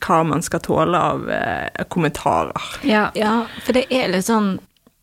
hva 0.00 0.22
man 0.24 0.42
skal 0.42 0.62
tåle 0.64 0.98
av 0.98 1.30
eh, 1.30 1.84
kommentarer. 1.88 2.72
ja. 2.86 3.10
ja, 3.14 3.44
for 3.64 3.76
det 3.76 3.86
er 3.90 4.08
litt 4.12 4.28
sånn 4.28 4.58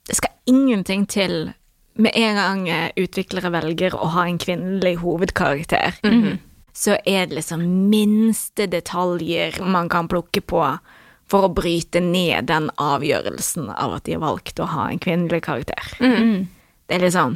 Det 0.08 0.16
skal 0.16 0.32
ingenting 0.48 1.06
til 1.06 1.52
med 1.98 2.14
en 2.16 2.38
gang 2.40 2.70
eh, 2.70 2.92
utviklere 2.96 3.52
velger 3.52 3.96
å 3.98 4.08
ha 4.14 4.28
en 4.28 4.38
kvinnelig 4.38 5.00
hovedkarakter. 5.02 5.98
Så 6.78 6.94
er 7.10 7.26
det 7.26 7.36
liksom 7.40 7.64
minste 7.90 8.68
detaljer 8.70 9.58
man 9.66 9.90
kan 9.90 10.08
plukke 10.08 10.42
på 10.46 10.62
for 11.28 11.48
å 11.48 11.52
bryte 11.52 12.00
ned 12.00 12.48
den 12.48 12.70
avgjørelsen 12.78 13.72
av 13.74 13.98
at 13.98 14.06
de 14.06 14.14
har 14.14 14.22
valgt 14.22 14.62
å 14.62 14.70
ha 14.70 14.86
en 14.92 15.02
kvinnelig 15.02 15.42
karakter. 15.50 15.90
Det 16.88 16.96
er 16.96 17.04
litt 17.04 17.18
sånn 17.18 17.36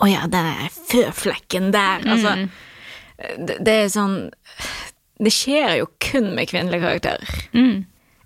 Å 0.00 0.08
ja, 0.08 0.22
den 0.26 0.46
er 0.48 0.68
føflekken 0.72 1.70
der. 1.74 2.04
Altså, 2.08 2.48
det, 3.38 3.58
det 3.60 3.74
er 3.84 3.90
sånn 3.92 4.14
Det 5.22 5.30
skjer 5.30 5.76
jo 5.82 5.86
kun 6.02 6.30
med 6.34 6.48
kvinnelige 6.50 6.80
karakterer. 6.82 7.34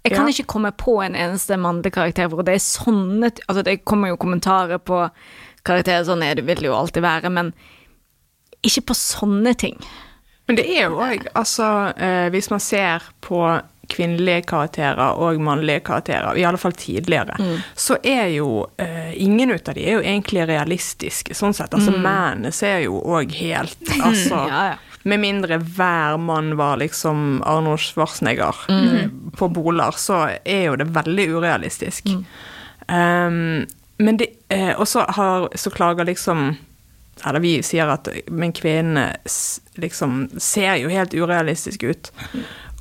Jeg 0.07 0.13
kan 0.15 0.29
Ja. 0.29 0.33
ikke 0.33 0.47
komme 0.47 0.71
på 0.79 0.95
en 1.03 1.17
eneste 1.19 1.57
mannlig 1.59 1.91
karakter 1.97 2.29
hvor 2.31 2.45
det 2.47 2.55
er 2.55 2.63
sånne 2.63 3.33
Altså, 3.49 3.63
det 3.67 3.81
kommer 3.85 4.09
jo 4.13 4.17
kommentarer 4.23 4.79
på 4.79 5.09
karakterer, 5.67 6.05
sånn 6.07 6.23
er 6.23 6.35
det, 6.39 6.45
vil 6.47 6.57
det 6.63 6.69
jo 6.71 6.77
alltid 6.79 7.03
være, 7.03 7.31
men 7.35 7.51
ikke 8.63 8.85
på 8.87 8.95
sånne 8.95 9.53
ting. 9.59 9.77
Men 10.47 10.57
det 10.61 10.65
er 10.71 10.85
jo 10.87 11.01
òg, 11.03 11.25
altså 11.35 11.67
eh, 11.99 12.29
Hvis 12.31 12.51
man 12.55 12.61
ser 12.63 13.03
på 13.21 13.41
kvinnelige 13.93 14.47
karakterer 14.51 15.21
og 15.21 15.41
mannlige 15.43 15.85
karakterer, 15.87 16.37
i 16.39 16.45
alle 16.45 16.59
fall 16.61 16.75
tidligere, 16.77 17.37
så 17.75 17.99
er 18.03 18.33
jo 18.35 18.67
uh, 18.67 19.13
ingen 19.15 19.55
ut 19.55 19.69
av 19.69 19.77
de 19.79 19.87
er 19.87 19.99
jo 19.99 20.05
egentlig 20.05 20.47
realistiske, 20.49 21.37
sånn 21.37 21.55
sett. 21.57 21.75
Altså, 21.75 21.95
mennene 21.95 22.53
ser 22.55 22.83
jo 22.87 23.01
òg 23.01 23.33
helt 23.37 23.95
Altså 24.07 24.47
Ja, 24.51 24.67
ja. 24.73 24.77
Med 25.07 25.21
mindre 25.23 25.61
hver 25.63 26.17
mann 26.19 26.57
var 26.59 26.81
liksom 26.81 27.39
Arnold 27.47 27.79
Schwarzenegger 27.79 28.65
eh, 28.75 29.05
på 29.39 29.49
boler, 29.55 29.95
så 29.95 30.25
er 30.43 30.65
jo 30.65 30.75
det 30.81 30.89
veldig 30.91 31.27
urealistisk. 31.37 32.11
Um, 32.91 33.69
men 33.99 34.17
det 34.17 34.27
eh, 34.49 34.81
Og 34.81 34.89
så 34.89 35.01
har 35.09 35.49
Så 35.59 35.71
klager 35.71 36.05
liksom 36.05 36.57
Eller 37.25 37.41
vi 37.41 37.63
sier 37.63 37.89
at 37.91 38.09
Men 38.27 38.53
kvinnene 38.53 39.17
liksom 39.75 40.29
ser 40.39 40.77
jo 40.81 40.89
helt 40.89 41.15
urealistiske 41.15 41.87
ut. 41.87 42.13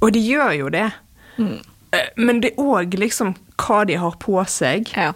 Og 0.01 0.11
de 0.13 0.19
gjør 0.19 0.51
jo 0.59 0.69
det. 0.69 0.91
Mm. 1.37 1.59
Men 2.17 2.41
det 2.41 2.51
er 2.53 2.63
òg 2.63 2.97
liksom 2.99 3.35
hva 3.57 3.85
de 3.87 3.93
har 3.95 4.11
på 4.19 4.41
seg, 4.51 4.89
Ja. 4.97 5.13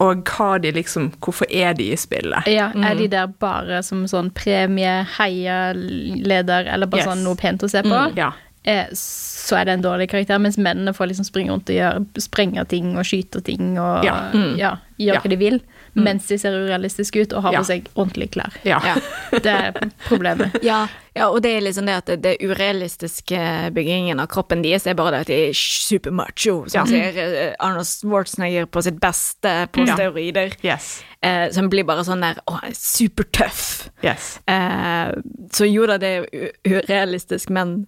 og 0.00 0.24
hva 0.24 0.60
de 0.60 0.72
liksom 0.72 1.12
Hvorfor 1.20 1.46
er 1.50 1.72
de 1.74 1.90
i 1.92 1.96
spillet? 1.96 2.46
Ja, 2.46 2.70
Er 2.74 2.94
de 2.94 3.06
der 3.08 3.26
bare 3.28 3.82
som 3.82 4.04
sånn 4.06 4.30
premie, 4.30 5.06
heialeder, 5.18 6.66
eller 6.66 6.86
bare 6.86 7.00
Yes. 7.02 7.08
sånn 7.08 7.22
noe 7.24 7.36
pent 7.36 7.62
å 7.62 7.70
se 7.70 7.82
på? 7.82 8.16
Ja. 8.16 8.32
eh, 8.64 8.86
så 8.92 9.56
er 9.60 9.64
det 9.64 9.72
en 9.74 9.82
dårlig 9.82 10.08
karakter, 10.10 10.38
mens 10.38 10.56
mennene 10.56 10.92
får 10.94 11.08
liksom 11.10 11.24
springe 11.26 11.50
rundt 11.50 11.68
og 11.68 11.74
gjøre, 11.76 12.06
sprenge 12.22 12.68
ting 12.68 12.96
og 12.96 13.04
skyte 13.04 13.42
ting 13.42 13.76
og 13.78 14.04
Ja. 14.04 14.30
ja, 14.56 14.76
gjøre 14.98 15.14
Ja. 15.14 15.20
hva 15.20 15.28
de 15.30 15.36
vil. 15.36 15.60
Mens 15.94 16.26
de 16.26 16.38
ser 16.40 16.54
urealistiske 16.56 17.20
ut 17.26 17.32
og 17.36 17.42
har 17.42 17.52
Ja. 17.52 17.58
på 17.60 17.66
seg 17.68 17.88
ordentlige 17.94 18.30
klær. 18.32 18.54
Ja. 18.64 18.78
Ja. 18.84 18.94
Det 19.30 19.46
er 19.46 19.72
problemet. 20.08 20.54
Ja, 20.64 20.86
ja, 21.14 21.26
og 21.28 21.42
det 21.44 21.50
er 21.56 21.60
liksom 21.60 21.84
det 21.86 21.94
at 21.98 22.06
det, 22.06 22.22
det 22.22 22.36
urealistiske 22.40 23.70
byggingen 23.76 24.20
av 24.20 24.28
kroppen 24.32 24.62
deres 24.64 24.86
er 24.88 24.94
bare 24.96 25.10
det 25.12 25.20
at 25.20 25.26
de 25.26 25.38
er 25.50 25.52
supermacho, 25.52 26.54
som 26.72 26.80
Ja. 26.80 26.84
ser 26.86 27.18
eh, 27.20 27.54
Arnold 27.60 27.84
Schwarzenegger 27.86 28.64
på 28.66 28.82
sitt 28.82 28.98
beste 29.00 29.68
på 29.72 29.84
Ja. 29.86 29.94
steroider. 29.96 30.54
Yes. 30.64 31.02
Eh, 31.22 31.50
som 31.52 31.68
blir 31.68 31.84
bare 31.84 32.04
sånn 32.04 32.20
der 32.24 32.40
Å, 32.48 32.56
supertøff. 32.72 33.90
Yes. 34.02 34.38
Eh, 34.48 35.12
så 35.52 35.68
jo 35.70 35.84
da, 35.86 35.98
det 35.98 36.14
er 36.16 36.52
urealistisk, 36.64 37.50
men 37.50 37.86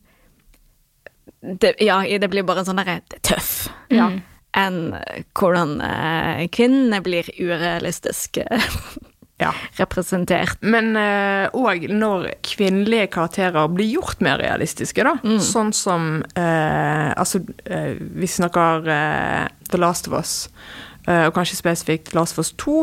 det, 1.41 1.75
Ja, 1.81 2.03
det 2.03 2.29
blir 2.31 2.43
bare 2.47 2.65
sånn 2.65 2.77
derre 2.81 3.01
er 3.01 3.19
tøff. 3.23 3.69
Ja. 3.93 4.11
Enn 4.55 4.95
hvordan 5.35 5.81
eh, 5.83 6.45
kvinnene 6.55 7.01
blir 7.03 7.27
urealistisk 7.41 8.39
eh, 8.45 8.69
ja. 9.43 9.51
representert. 9.81 10.61
Men 10.63 10.95
òg 10.95 11.89
når 11.91 12.29
kvinnelige 12.47 13.11
karakterer 13.17 13.67
blir 13.75 13.91
gjort 13.97 14.23
mer 14.23 14.39
realistiske, 14.43 15.03
da. 15.05 15.17
Sånn 15.43 15.73
som 15.75 16.23
uh, 16.39 17.11
Altså, 17.19 17.41
uh, 17.67 17.95
vi 17.99 18.29
snakker 18.31 18.87
eh, 18.91 19.47
The 19.71 19.81
Last 19.83 20.09
of 20.09 20.15
Us, 20.19 20.35
eh, 21.07 21.27
og 21.27 21.35
kanskje 21.35 21.59
spesifikt 21.59 22.15
Last 22.15 22.39
of 22.39 22.45
Us 22.45 22.53
2. 22.63 22.77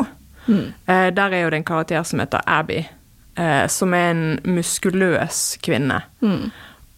Eh, 0.48 1.10
der 1.16 1.30
er 1.32 1.44
jo 1.44 1.50
det 1.50 1.62
en 1.62 1.64
karakter 1.64 2.04
som 2.04 2.20
heter 2.20 2.42
Abby, 2.48 2.84
eh, 3.38 3.68
som 3.68 3.94
er 3.94 4.12
en 4.12 4.40
muskuløs 4.44 5.58
kvinne. 5.64 6.02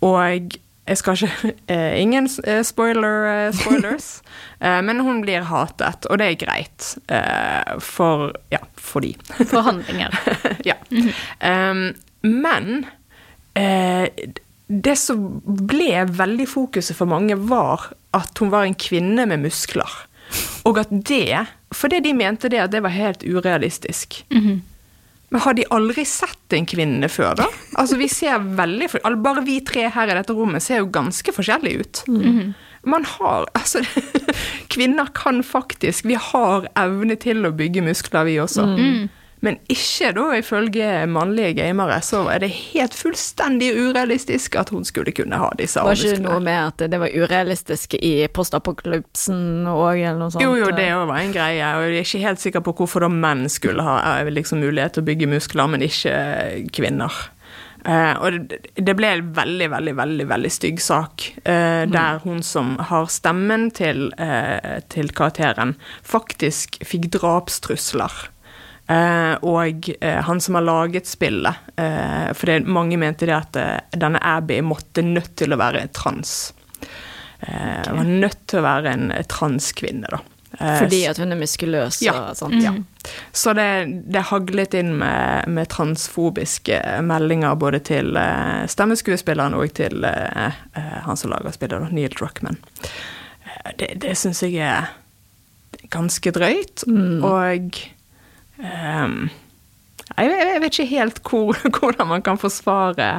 Og 0.02 0.58
jeg 0.84 1.00
skal 1.00 1.16
ikke 1.16 1.54
eh, 1.74 2.02
Ingen 2.02 2.28
eh, 2.44 2.62
spoiler, 2.64 3.28
eh, 3.30 3.56
spoilers, 3.56 4.22
men 4.88 5.00
hun 5.04 5.22
blir 5.24 5.44
hatet, 5.48 6.08
og 6.08 6.20
det 6.20 6.28
er 6.30 6.40
greit. 6.40 6.86
For 7.84 8.32
Ja, 8.52 8.62
For 9.50 9.66
handlinger. 9.66 10.16
ja. 10.70 10.78
Um, 11.44 11.90
men 12.24 12.86
eh, 13.60 14.08
det 14.68 14.96
som 14.98 15.42
ble 15.44 16.06
veldig 16.08 16.48
fokuset 16.48 16.96
for 16.98 17.12
mange, 17.12 17.36
var 17.36 17.92
at 18.16 18.40
hun 18.40 18.54
var 18.54 18.68
en 18.68 18.78
kvinne 18.80 19.28
med 19.28 19.44
muskler. 19.44 19.92
Og 20.64 20.80
at 20.80 20.90
det 20.90 21.46
Fordi 21.76 22.00
de 22.00 22.14
mente 22.14 22.50
det 22.50 22.62
at 22.64 22.72
det 22.72 22.84
var 22.86 22.96
helt 22.96 23.24
urealistisk. 23.24 24.24
Men 25.34 25.42
har 25.42 25.56
de 25.58 25.64
aldri 25.74 26.04
sett 26.06 26.54
en 26.54 26.68
kvinne 26.70 27.10
før, 27.10 27.34
da? 27.40 27.48
Altså, 27.82 27.98
vi 27.98 28.06
ser 28.12 28.44
veldig 28.58 28.92
Bare 29.24 29.42
vi 29.48 29.58
tre 29.66 29.88
her 29.90 30.12
i 30.12 30.18
dette 30.20 30.36
rommet 30.38 30.62
ser 30.62 30.84
jo 30.84 30.92
ganske 30.94 31.34
forskjellige 31.34 31.82
ut. 31.82 32.04
Man 32.86 33.08
har 33.16 33.48
Altså, 33.58 33.82
kvinner 34.74 35.10
kan 35.16 35.42
faktisk 35.44 36.06
Vi 36.06 36.20
har 36.20 36.68
evne 36.78 37.18
til 37.18 37.46
å 37.48 37.54
bygge 37.56 37.82
muskler, 37.86 38.28
vi 38.30 38.38
også. 38.44 38.68
Men 39.44 39.58
ikke 39.72 40.14
da, 40.16 40.30
ifølge 40.40 40.88
mannlige 41.12 41.58
gamere, 41.58 41.98
så 42.06 42.22
er 42.32 42.46
det 42.46 42.52
helt 42.54 42.96
fullstendig 42.96 43.74
urealistisk 43.76 44.56
at 44.60 44.72
hun 44.72 44.88
skulle 44.88 45.12
kunne 45.16 45.40
ha 45.42 45.50
disse 45.60 45.84
Var 45.84 46.00
ikke 46.00 46.24
noe 46.24 46.40
med 46.44 46.60
at 46.62 46.86
det 46.94 47.02
var 47.02 47.12
urealistisk 47.12 47.98
i 48.00 48.14
postapokalypsen 48.32 49.68
òg, 49.68 50.00
eller 50.00 50.22
noe 50.22 50.32
sånt? 50.32 50.46
Jo, 50.46 50.56
jo, 50.62 50.72
det 50.72 50.88
òg 50.96 51.10
var 51.12 51.20
en 51.20 51.36
greie, 51.36 51.74
og 51.76 51.90
jeg 51.90 52.00
er 52.00 52.08
ikke 52.08 52.24
helt 52.24 52.44
sikker 52.46 52.64
på 52.64 52.78
hvorfor 52.80 53.04
da 53.04 53.12
menn 53.12 53.50
skulle 53.52 53.84
ha 53.84 54.00
eh, 54.16 54.32
liksom, 54.32 54.64
mulighet 54.64 54.96
til 54.96 55.04
å 55.04 55.10
bygge 55.12 55.32
muskler, 55.36 55.72
men 55.76 55.84
ikke 55.92 56.16
kvinner. 56.72 57.24
Uh, 57.84 58.16
og 58.24 58.38
det, 58.48 58.62
det 58.80 58.94
ble 58.96 59.10
en 59.12 59.32
veldig, 59.36 59.68
veldig, 59.74 59.94
veldig 59.98 60.28
veldig 60.30 60.52
stygg 60.56 60.80
sak, 60.80 61.26
eh, 61.44 61.84
der 61.92 62.22
hun 62.24 62.40
som 62.48 62.78
har 62.80 63.10
stemmen 63.12 63.68
til, 63.76 64.06
uh, 64.16 64.80
til 64.88 65.12
karakteren, 65.12 65.76
faktisk 66.08 66.80
fikk 66.88 67.12
drapstrusler. 67.18 68.30
Eh, 68.88 69.34
og 69.48 69.88
eh, 70.02 70.20
han 70.28 70.42
som 70.44 70.56
har 70.60 70.66
laget 70.68 71.08
spillet, 71.08 71.56
eh, 71.80 72.34
for 72.36 72.50
det, 72.52 72.66
mange 72.68 72.98
mente 73.00 73.26
det 73.30 73.36
at 73.38 73.56
eh, 73.56 73.78
denne 73.96 74.20
Abby 74.20 74.58
måtte 74.66 75.04
nødt 75.06 75.36
til 75.40 75.56
å 75.56 75.60
være 75.62 75.86
trans. 75.96 76.52
Eh, 77.48 77.88
Var 77.88 78.04
nødt 78.10 78.42
til 78.52 78.60
å 78.60 78.66
være 78.68 78.92
en 78.98 79.10
transkvinne, 79.32 80.12
da. 80.12 80.20
Fordi 80.54 81.00
at 81.10 81.18
hun 81.18 81.32
er 81.34 81.40
muskuløs 81.40 81.98
Ja. 82.06 82.12
og 82.30 82.36
sånt? 82.38 82.60
ja. 82.62 82.76
Så 83.34 83.56
det, 83.58 84.04
det 84.14 84.22
haglet 84.30 84.76
inn 84.78 84.92
med, 85.00 85.48
med 85.50 85.72
transfobiske 85.74 86.78
meldinger 87.04 87.56
både 87.60 87.80
til 87.88 88.14
stemmeskuespilleren 88.70 89.56
og 89.58 89.74
til 89.80 90.06
han 90.06 91.18
som 91.18 91.34
lager 91.34 91.56
spillet, 91.56 91.82
da, 91.82 91.90
Neil 91.90 92.14
Druckman. 92.14 92.60
Det 93.82 93.90
det 94.06 94.14
syns 94.20 94.44
jeg 94.46 94.62
er 94.62 94.92
ganske 95.92 96.32
drøyt, 96.38 96.86
og 97.26 97.82
ehm, 98.62 99.30
jeg, 100.18 100.30
jeg 100.30 100.62
vet 100.62 100.74
ikke 100.74 100.90
helt 100.92 101.22
hvor, 101.28 101.60
hvordan 101.78 102.10
man 102.10 102.26
kan 102.26 102.40
forsvare 102.42 103.10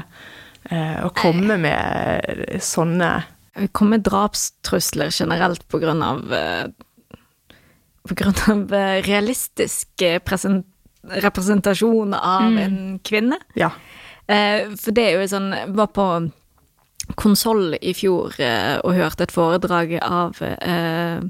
uh, 0.70 0.98
å 1.06 1.10
komme 1.16 1.56
med 1.60 2.58
sånne 2.62 3.10
Vi 3.54 3.68
kommer 3.76 4.02
drapstrusler 4.02 5.10
generelt 5.14 5.66
på 5.70 5.78
grunn 5.78 6.02
av 6.02 6.32
eh, 6.34 6.64
På 8.08 8.14
grunn 8.18 8.40
av 8.50 8.72
eh, 8.74 9.02
realistisk 9.06 10.02
representasjon 11.04 12.14
av 12.16 12.58
en 12.58 12.98
kvinne. 13.04 13.36
Ja. 13.54 13.68
For 14.26 14.90
det 14.96 15.04
er 15.04 15.20
jo 15.20 15.28
sånn 15.28 15.50
var 15.76 15.90
på 15.92 16.06
konsoll 17.20 17.76
i 17.76 17.92
fjor 17.94 18.32
og 18.34 18.96
hørte 18.96 19.26
et 19.26 19.34
foredrag 19.34 19.98
av 20.00 20.40
eh, 20.42 21.20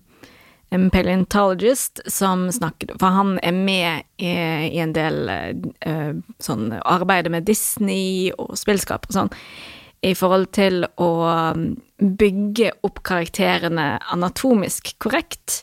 en 0.74 0.88
paleontologist 0.90 2.00
som 2.10 2.48
snakker 2.52 2.96
For 2.98 3.14
han 3.14 3.36
er 3.42 3.54
med 3.54 4.08
i, 4.18 4.32
i 4.74 4.80
en 4.82 4.94
del 4.96 5.30
uh, 5.30 6.12
sånn 6.42 6.72
arbeider 6.82 7.32
med 7.34 7.46
Disney 7.46 8.32
og 8.34 8.56
spillskap 8.58 9.06
og 9.08 9.16
sånn, 9.18 9.32
i 10.04 10.12
forhold 10.18 10.50
til 10.56 10.82
å 11.00 11.10
um, 11.54 11.68
bygge 11.98 12.74
opp 12.84 13.00
karakterene 13.06 13.94
anatomisk 14.12 14.92
korrekt. 15.00 15.62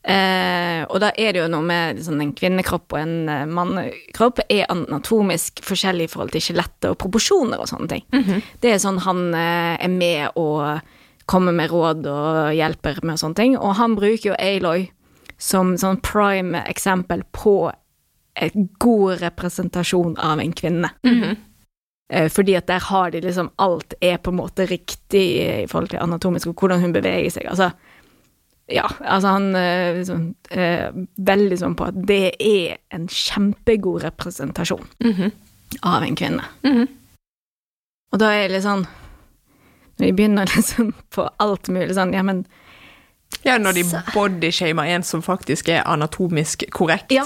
Uh, 0.00 0.82
og 0.88 0.98
da 1.02 1.10
er 1.14 1.34
det 1.34 1.42
jo 1.42 1.48
noe 1.52 1.64
med 1.64 2.00
sånn, 2.04 2.22
en 2.24 2.34
kvinnekropp 2.36 2.94
og 2.96 3.00
en 3.02 3.16
uh, 3.28 3.48
mannekropp 3.48 4.42
er 4.48 4.66
anatomisk 4.72 5.60
forskjellig 5.64 6.08
i 6.08 6.12
forhold 6.12 6.32
til 6.34 6.44
skjelettet 6.44 6.90
og 6.90 6.98
proporsjoner 7.00 7.60
og 7.60 7.68
sånne 7.70 7.90
ting. 7.94 8.06
Det 8.60 8.74
er 8.74 8.80
sånn 8.82 9.00
han 9.04 9.28
uh, 9.36 9.76
er 9.76 9.92
med 9.92 10.40
og 10.40 10.80
kommer 11.30 11.54
med 11.54 11.70
råd 11.70 12.08
og 12.10 12.54
hjelper 12.56 12.98
med 13.06 13.20
sånne 13.20 13.38
ting. 13.38 13.58
Og 13.58 13.76
han 13.78 13.94
bruker 13.98 14.32
jo 14.32 14.38
Aloy 14.38 14.88
som 15.40 15.76
sånn 15.80 16.00
prime 16.04 16.64
eksempel 16.68 17.22
på 17.32 17.70
en 18.40 18.66
god 18.82 19.22
representasjon 19.22 20.18
av 20.18 20.42
en 20.42 20.52
kvinne. 20.52 20.90
Eh, 22.10 22.28
Fordi 22.28 22.56
at 22.58 22.66
der 22.66 22.82
har 22.82 23.10
de 23.10 23.20
liksom 23.22 23.50
Alt 23.62 23.94
er 24.00 24.18
på 24.18 24.32
en 24.32 24.40
måte 24.40 24.66
riktig 24.66 25.24
i 25.38 25.66
forhold 25.70 25.92
til 25.92 26.02
anatomisk 26.02 26.50
og 26.50 26.58
hvordan 26.58 26.80
hun 26.82 26.92
beveger 26.92 27.30
seg. 27.30 27.46
Altså, 27.46 27.70
ja, 28.70 28.86
altså 29.00 29.34
han 29.36 29.54
eh, 29.56 29.98
liksom, 30.00 30.24
er 30.50 30.90
Veldig 31.30 31.58
sånn 31.58 31.76
på 31.78 31.86
at 31.90 32.00
det 32.06 32.34
er 32.38 32.78
en 32.94 33.06
kjempegod 33.06 34.02
representasjon 34.08 34.88
av 35.86 36.02
en 36.02 36.16
kvinne. 36.18 36.42
Og 38.10 38.18
da 38.18 38.32
er 38.34 38.48
det 38.48 38.56
litt 38.56 38.66
sånn 38.66 38.86
Når 40.00 40.06
de 40.06 40.12
begynner 40.18 40.50
liksom 40.56 40.92
på 41.14 41.28
alt 41.40 41.68
mulig 41.72 41.94
sånn 41.98 42.14
Ja, 42.16 42.22
men 42.26 42.44
Ja, 43.46 43.58
når 43.62 43.76
de 43.78 43.84
bodyshamer 44.14 44.88
en 44.96 45.04
som 45.06 45.22
faktisk 45.22 45.68
er 45.72 45.84
anatomisk 45.88 46.64
korrekt. 46.74 47.12
Ja. 47.14 47.22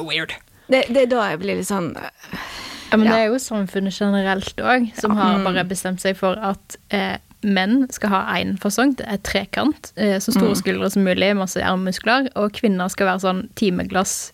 Weird. 0.00 0.34
det, 0.68 0.86
det 0.90 1.02
er 1.06 1.10
da 1.12 1.28
jeg 1.30 1.38
blir 1.44 1.60
litt 1.60 1.68
sånn 1.70 1.92
Ja, 1.96 2.96
men 2.98 3.06
Ja. 3.06 3.12
det 3.14 3.20
er 3.20 3.30
jo 3.32 3.38
samfunnet 3.42 3.94
generelt 4.00 4.56
òg, 4.60 4.90
som 4.98 5.14
har 5.18 5.38
bare 5.44 5.64
bestemt 5.68 6.00
seg 6.02 6.16
for 6.18 6.36
at 6.38 6.76
eh, 6.94 7.16
menn 7.44 7.88
skal 7.92 8.08
ha 8.12 8.20
én 8.38 8.54
fasong, 8.60 8.94
det 8.96 9.04
er 9.10 9.18
trekant, 9.26 9.90
eh, 9.96 10.16
så 10.22 10.32
store 10.32 10.54
skuldre 10.56 10.88
som 10.90 11.02
mulig, 11.04 11.32
masse 11.36 11.60
armmuskler, 11.60 12.28
og 12.40 12.52
kvinner 12.56 12.88
skal 12.92 13.06
være 13.10 13.20
sånn 13.24 13.42
timeglass 13.58 14.32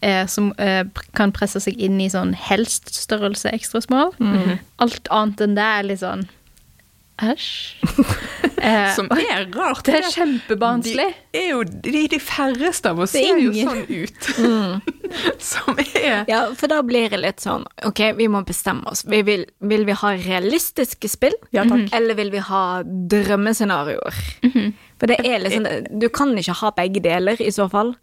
eh, 0.00 0.24
som 0.26 0.50
eh, 0.58 0.84
kan 1.14 1.30
presse 1.36 1.60
seg 1.60 1.76
inn 1.78 2.00
i 2.00 2.08
sånn 2.10 2.32
helst 2.48 2.90
størrelse 2.96 3.52
ekstra 3.54 3.82
smal. 3.84 4.10
Alt 4.82 5.06
annet 5.14 5.44
enn 5.44 5.54
det 5.58 5.68
er 5.68 5.86
litt 5.90 6.00
sånn 6.02 6.26
æsj. 7.22 7.48
Eh, 8.58 8.88
Som 8.90 9.06
er 9.14 9.44
rart. 9.54 9.84
det 9.86 10.00
er 10.00 10.06
kjempebarnslig. 10.10 11.04
De 11.30 11.38
er 11.38 11.44
jo 11.52 11.60
de, 11.62 12.00
de 12.10 12.18
færreste 12.18 12.90
av 12.90 12.98
oss 13.04 13.12
er 13.14 13.28
ser 13.28 13.38
jo 13.38 13.52
sånn 13.54 13.84
ut. 13.86 14.26
som 15.50 15.78
er 15.78 16.24
Ja, 16.26 16.40
for 16.58 16.66
da 16.66 16.80
blir 16.82 17.06
det 17.12 17.20
litt 17.22 17.44
sånn 17.44 17.62
Ok, 17.86 18.02
vi 18.18 18.26
må 18.26 18.42
bestemme 18.48 18.90
oss. 18.90 19.04
Vi 19.06 19.22
vil, 19.22 19.46
vil 19.62 19.86
vi 19.86 19.94
ha 20.00 20.10
realistiske 20.18 21.06
spill? 21.08 21.38
Ja, 21.54 21.68
takk. 21.70 21.86
Eller 21.94 22.18
vil 22.18 22.34
vi 22.34 22.42
ha 22.48 22.82
drømmescenarioer? 22.82 24.18
For 24.98 25.06
det 25.06 25.20
er 25.22 25.38
liksom 25.46 25.70
Du 26.02 26.08
kan 26.10 26.34
ikke 26.34 26.58
ha 26.58 26.74
begge 26.82 27.04
deler, 27.04 27.38
i 27.38 27.54
så 27.54 27.70
fall. 27.70 27.94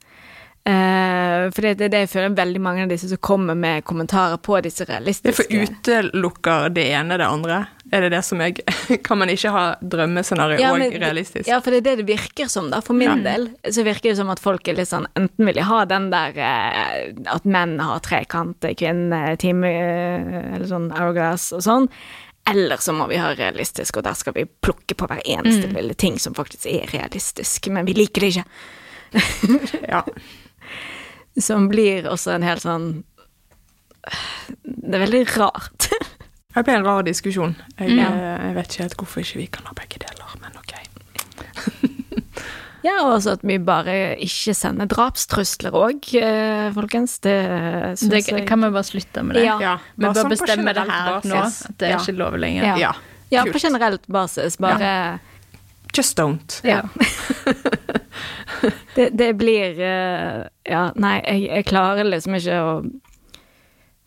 Uh, 0.66 1.51
for 1.53 1.61
det, 1.61 1.76
det 1.78 1.89
er 1.89 1.91
det 1.93 1.99
jeg 2.07 2.13
føler 2.16 2.39
veldig 2.39 2.61
mange 2.63 2.88
av 2.88 2.89
disse 2.89 3.11
som 3.11 3.20
kommer 3.22 3.53
med 3.59 3.84
kommentarer 3.86 4.39
på 4.41 4.57
disse 4.66 4.88
realistiske 4.89 5.43
Det 5.45 5.68
for 5.68 5.76
utelukker 5.76 6.72
det 6.74 6.88
ene 6.95 7.20
det 7.22 7.28
andre. 7.28 7.66
Er 7.94 8.02
det 8.02 8.10
det 8.16 8.22
som 8.26 8.42
jeg 8.42 8.64
Kan 9.06 9.20
man 9.22 9.30
ikke 9.30 9.52
ha 9.54 9.64
drømmescenario 9.82 10.58
Ja, 10.62 10.72
og 10.74 10.82
realistisk? 10.82 11.48
Ja, 11.50 11.60
for 11.62 11.74
det 11.74 11.84
er 11.84 11.88
det 11.92 11.96
det 12.02 12.08
virker 12.10 12.50
som, 12.52 12.72
da. 12.74 12.82
For 12.86 12.98
min 12.98 13.22
del 13.26 13.50
så 13.70 13.86
virker 13.86 14.10
det 14.10 14.18
som 14.20 14.32
at 14.34 14.42
folk 14.42 14.68
er 14.68 14.80
litt 14.80 14.90
sånn 14.90 15.06
Enten 15.20 15.46
vil 15.46 15.60
de 15.60 15.66
ha 15.68 15.84
den 15.90 16.10
der 16.14 16.40
eh, 16.42 17.12
at 17.32 17.46
menn 17.46 17.78
har 17.84 18.02
trekant, 18.06 18.66
kvinne, 18.80 19.22
time 19.42 19.70
eh, 19.70 20.56
eller 20.56 20.66
sånn 20.70 20.90
hourglass 20.96 21.52
og 21.56 21.62
sånn. 21.66 21.90
Eller 22.50 22.78
så 22.82 22.94
må 22.94 23.08
vi 23.10 23.18
ha 23.18 23.32
realistisk, 23.34 23.98
og 23.98 24.06
der 24.06 24.18
skal 24.18 24.36
vi 24.36 24.44
plukke 24.46 24.94
på 24.98 25.08
hver 25.10 25.22
eneste 25.26 25.72
lille 25.74 25.96
ting 25.98 26.20
som 26.22 26.36
faktisk 26.38 26.68
er 26.70 26.92
realistisk. 26.94 27.72
Men 27.74 27.88
vi 27.90 27.96
liker 27.98 28.26
det 28.26 28.34
ikke. 28.36 28.46
Ja. 29.96 30.04
Som 31.42 31.68
blir 31.72 32.06
også 32.08 32.32
en 32.36 32.46
helt 32.48 32.64
sånn 32.64 32.86
Det 34.64 34.96
er 34.96 35.04
veldig 35.04 35.24
rart. 35.36 35.90
Det 36.56 36.64
blir 36.64 36.78
en 36.80 36.86
rar 36.88 37.03
diskusjon. 37.03 37.56
Jeg, 37.80 37.89
Ja. 37.97 38.08
eh, 38.08 38.45
jeg 38.47 38.56
vet 38.56 38.68
ikke 38.72 38.84
helt 38.86 38.97
hvorfor 38.97 39.20
ikke 39.26 39.38
vi 39.41 39.47
kan 39.47 39.66
ha 39.66 39.74
begge 39.76 39.99
deler, 39.99 40.36
men 40.41 40.51
ok. 40.56 40.74
Ja, 42.86 42.99
og 43.01 43.16
også 43.16 43.32
at 43.34 43.41
vi 43.41 43.56
bare 43.66 43.93
ikke 44.22 44.53
sender 44.53 44.86
drapstrusler 44.86 45.74
òg, 45.74 46.06
folkens. 46.76 47.16
Det 47.20 47.34
syns 47.97 48.12
Det 48.12 48.20
jeg 48.30 48.43
kan 48.47 48.62
vi 48.62 48.70
bare 48.70 48.86
slutte 48.86 49.24
med 49.26 49.39
det. 49.39 49.45
Ja. 49.47 49.56
Ja, 49.60 49.72
Vi 49.97 50.06
bør 50.06 50.14
sånn 50.20 50.30
bestemme 50.30 50.74
det 50.78 50.84
her 50.86 50.91
her 50.91 51.26
nå, 51.26 51.39
at 51.47 51.80
det 51.80 51.88
er 51.88 51.95
Ja. 51.95 51.97
ikke 51.97 52.14
lov 52.20 52.38
lenger. 52.38 52.64
Ja. 52.64 52.76
Ja, 52.78 52.93
Ja, 53.32 53.43
på 53.51 53.58
generelt 53.60 54.06
basis. 54.08 54.58
Bare 54.62 55.20
Just 55.97 56.20
don't. 56.20 56.60
Ja. 56.64 56.84
det, 58.95 59.10
det 59.18 59.32
blir 59.38 59.80
eh, 59.82 60.45
Ja, 60.70 60.91
nei, 60.95 61.22
jeg, 61.26 61.47
jeg 61.49 61.66
klarer 61.66 62.06
liksom 62.06 62.36
ikke 62.38 62.60
å 62.62 62.72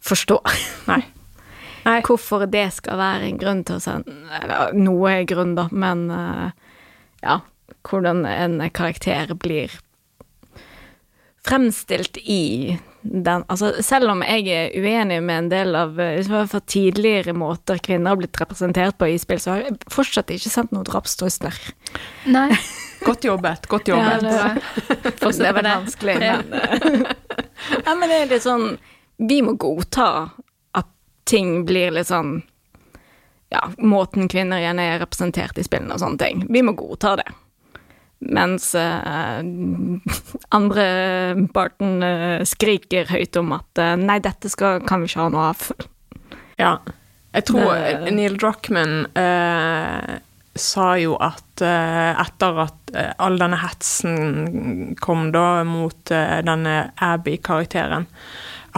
forstå 0.07 0.38
Nei. 0.86 1.03
Nei. 1.89 2.01
hvorfor 2.07 2.45
det 2.53 2.66
skal 2.76 2.99
være 3.01 3.28
en 3.32 3.39
grunn 3.41 3.64
til 3.68 3.78
å 3.78 3.82
sende 3.82 4.14
Eller 4.43 4.72
noe 4.76 5.12
er 5.16 5.24
grunn, 5.30 5.55
da, 5.59 5.68
men 5.72 6.07
eh, 6.12 6.51
ja, 7.24 7.41
hvordan 7.89 8.24
en 8.28 8.61
karakter 8.76 9.32
blir 9.34 9.72
fremstilt 11.49 12.16
i 12.20 12.76
den 13.03 13.45
Altså, 13.49 13.70
selv 13.86 14.11
om 14.12 14.22
jeg 14.26 14.49
er 14.53 14.72
uenig 14.82 15.20
med 15.24 15.39
en 15.45 15.49
del 15.53 15.76
av 15.78 16.01
eh, 16.03 16.26
fall 16.51 16.61
tidligere 16.68 17.32
måter 17.32 17.78
kvinner 17.80 18.11
har 18.12 18.18
blitt 18.20 18.41
representert 18.41 18.99
på 18.99 19.07
i 19.09 19.14
spill, 19.22 19.39
så 19.41 19.55
har 19.55 19.62
jeg 19.68 19.78
fortsatt 19.95 20.32
ikke 20.34 20.51
sendt 20.53 20.74
noen 20.74 20.84
drapstrusler. 20.89 21.57
Nei, 22.28 22.51
Godt 23.07 23.24
jobbet. 23.24 23.68
Godt 23.70 23.89
Ja, 23.89 23.95
jobbet. 23.97 24.26
det 24.26 24.34
var- 24.34 25.39
det 25.39 25.55
var 25.55 25.62
vanskelig, 25.70 26.18
men 26.18 26.53
eh, 26.59 27.16
Ja, 27.86 27.95
men 27.95 28.09
det 28.11 28.16
er 28.24 28.30
litt 28.34 28.45
sånn 28.45 28.68
Vi 29.30 29.39
må 29.47 29.55
godta 29.61 30.09
ting 31.29 31.64
blir 31.68 31.93
litt 31.95 32.09
sånn 32.11 32.39
Ja, 33.53 33.62
måten 33.81 34.29
kvinner 34.29 34.61
gjerne 34.61 34.85
er 34.95 34.99
representert 35.05 35.57
i 35.61 35.64
spillene 35.64 35.95
og 35.97 36.03
sånne 36.03 36.20
ting. 36.20 36.43
Vi 36.53 36.61
må 36.64 36.74
godta 36.76 37.14
det. 37.20 37.29
Mens 38.35 38.66
uh, 38.76 39.39
andre 40.53 40.85
parten 41.55 42.03
uh, 42.05 42.43
skriker 42.49 43.09
høyt 43.12 43.39
om 43.41 43.55
at 43.57 43.81
uh, 43.81 43.95
nei, 44.01 44.18
dette 44.24 44.51
skal, 44.53 44.83
kan 44.89 45.01
vi 45.01 45.09
ikke 45.09 45.22
ha 45.22 45.29
noe 45.33 45.47
av. 45.55 45.68
Ja. 46.61 46.72
Jeg 47.37 47.45
tror 47.49 47.70
Det- 47.72 48.12
Neil 48.16 48.37
Druckman 48.41 49.07
eh, 49.14 50.14
sa 50.59 50.87
jo 50.99 51.14
at 51.22 51.61
eh, 51.62 52.12
etter 52.18 52.57
at 52.64 52.93
eh, 52.97 53.12
all 53.22 53.37
denne 53.39 53.59
hetsen 53.61 54.97
kom 54.99 55.29
da 55.33 55.62
mot 55.68 56.11
eh, 56.11 56.41
denne 56.43 56.91
Abby-karakteren, 57.05 58.09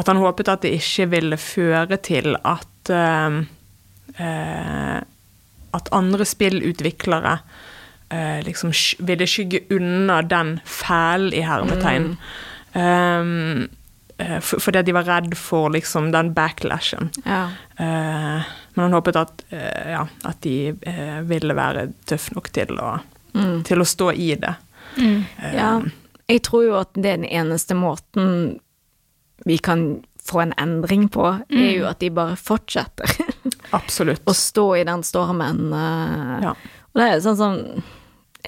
at 0.00 0.08
han 0.08 0.20
håpet 0.22 0.48
at 0.48 0.62
det 0.64 0.72
ikke 0.78 1.08
ville 1.12 1.36
føre 1.40 1.96
til 2.02 2.34
at 2.40 2.90
eh, 2.94 3.40
eh, 4.18 5.00
At 5.76 5.88
andre 5.94 6.24
spillutviklere 6.26 7.36
eh, 8.10 8.40
liksom 8.42 8.72
sk 8.74 8.98
ville 9.06 9.26
skygge 9.30 9.60
unna 9.76 10.16
den 10.26 10.56
fælen 10.66 11.32
i 11.36 11.44
hermetegn. 11.46 12.08
Um, 12.74 13.68
eh, 14.18 14.40
fordi 14.42 14.82
de 14.82 14.94
var 14.96 15.06
redd 15.06 15.36
for 15.38 15.70
liksom 15.70 16.10
den 16.12 16.32
backlashen. 16.34 17.12
Ja. 17.24 17.44
Eh, 17.78 18.48
men 18.74 18.82
han 18.88 18.92
håpet 18.98 19.16
at, 19.20 19.44
eh, 19.54 19.92
ja, 19.92 20.02
at 20.26 20.40
de 20.42 20.56
eh, 20.82 21.20
ville 21.30 21.54
være 21.54 21.86
tøff 22.06 22.30
nok 22.34 22.50
til 22.56 22.74
å, 22.78 22.98
Mm. 23.34 23.62
til 23.62 23.78
å 23.78 23.86
stå 23.86 24.08
i 24.18 24.34
det. 24.34 24.54
Eh, 24.98 25.54
Ja, 25.54 25.80
jeg 26.28 26.42
tror 26.42 26.64
jo 26.66 26.74
at 26.80 26.90
det 26.98 27.06
er 27.12 27.16
den 27.22 27.30
eneste 27.30 27.76
måten 27.78 28.58
vi 29.46 29.58
kan 29.58 30.02
få 30.22 30.42
en 30.42 30.52
endring 30.60 31.08
på, 31.08 31.24
er 31.50 31.70
jo 31.78 31.86
at 31.88 31.98
de 32.02 32.10
bare 32.10 32.36
fortsetter 32.36 33.08
Absolutt. 33.78 34.20
å 34.28 34.34
stå 34.36 34.66
i 34.76 34.84
den 34.84 35.02
stormen. 35.02 35.72
eh, 35.72 36.42
Ja. 36.44 36.54
Og 36.90 37.00
det 37.00 37.06
er 37.08 37.20
sånn 37.24 37.36
som 37.38 37.82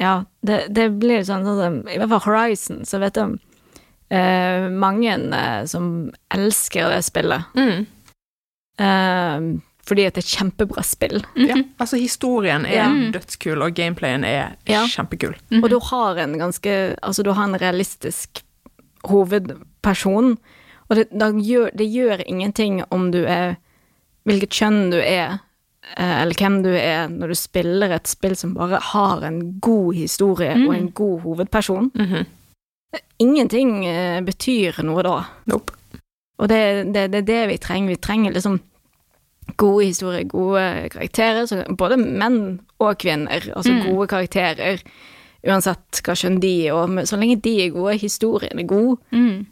Ja, 0.00 0.24
det, 0.42 0.66
det 0.74 0.88
blir 1.00 1.22
sånn, 1.24 1.44
sånn 1.44 1.58
som 1.60 1.74
I 1.88 1.98
hvert 1.98 2.08
fall 2.12 2.24
Horizon, 2.26 2.84
så 2.88 2.98
vet 3.00 3.14
du 3.14 3.38
uh, 4.12 4.68
mange 4.70 5.16
uh, 5.32 5.64
som 5.66 6.10
elsker 6.32 6.88
det 6.92 7.02
spillet. 7.04 7.44
Mm. 7.56 7.86
Uh, 8.80 9.60
fordi 9.84 10.04
at 10.06 10.14
det 10.16 10.22
er 10.22 10.26
et 10.26 10.36
kjempebra 10.38 10.82
spill. 10.86 11.22
ja. 11.36 11.56
Altså, 11.80 11.96
historien 12.00 12.64
er 12.66 12.76
Ja. 12.76 12.88
dødskul, 13.16 13.62
og 13.62 13.74
gameplayen 13.74 14.24
er 14.24 14.56
Ja. 14.68 14.84
kjempekul. 14.86 15.34
Og 15.62 15.68
du 15.70 15.78
har 15.80 16.16
en 16.18 16.38
ganske 16.38 16.96
Altså, 17.02 17.22
du 17.24 17.32
har 17.32 17.44
en 17.44 17.58
realistisk 17.58 18.42
hovedperson, 19.04 20.36
og 20.88 20.96
det, 20.98 21.08
da 21.10 21.30
gjør, 21.32 21.70
det 21.76 21.86
gjør 21.92 22.22
ingenting 22.26 22.82
om 22.90 23.10
du 23.14 23.24
er 23.24 23.56
Hvilket 24.22 24.54
kjønn 24.54 24.92
du 24.92 25.00
er, 25.02 25.40
eh, 25.96 26.22
eller 26.22 26.38
hvem 26.38 26.60
du 26.62 26.68
er, 26.78 27.08
når 27.10 27.32
du 27.32 27.34
spiller 27.34 27.90
et 27.90 28.06
spill 28.06 28.36
som 28.38 28.52
bare 28.54 28.78
har 28.92 29.24
en 29.26 29.58
god 29.58 29.96
historie 29.98 30.52
og 30.68 30.74
en 30.76 30.90
god 30.94 31.20
hovedperson. 31.24 31.88
Mhm. 31.96 32.26
Ingenting 33.18 33.84
eh, 33.86 34.20
betyr 34.22 34.78
noe 34.86 35.02
da. 35.02 35.16
Nope. 35.50 35.74
Og 36.38 36.48
det, 36.48 36.60
det, 36.94 37.08
det 37.10 37.18
er 37.22 37.26
det 37.26 37.40
vi 37.50 37.56
trenger. 37.58 37.96
Vi 37.96 37.96
trenger 38.02 38.32
liksom 38.36 38.60
gode 39.56 39.84
historier, 39.88 40.24
gode 40.30 40.88
karakterer. 40.94 41.46
Så 41.46 41.64
både 41.78 41.98
menn 41.98 42.60
og 42.78 42.98
kvinner. 43.02 43.42
Altså 43.56 43.74
gode 43.88 44.06
karakterer. 44.10 44.82
Uansett 45.42 45.98
hva 46.06 46.14
kjønn 46.14 46.38
de 46.42 46.52
er, 46.68 46.76
og 46.78 47.00
så 47.10 47.18
lenge 47.18 47.40
de 47.42 47.56
er 47.64 47.74
gode, 47.74 47.98
historien 47.98 48.58
er 48.62 48.68
god, 48.70 48.96
Mm. 49.10 49.46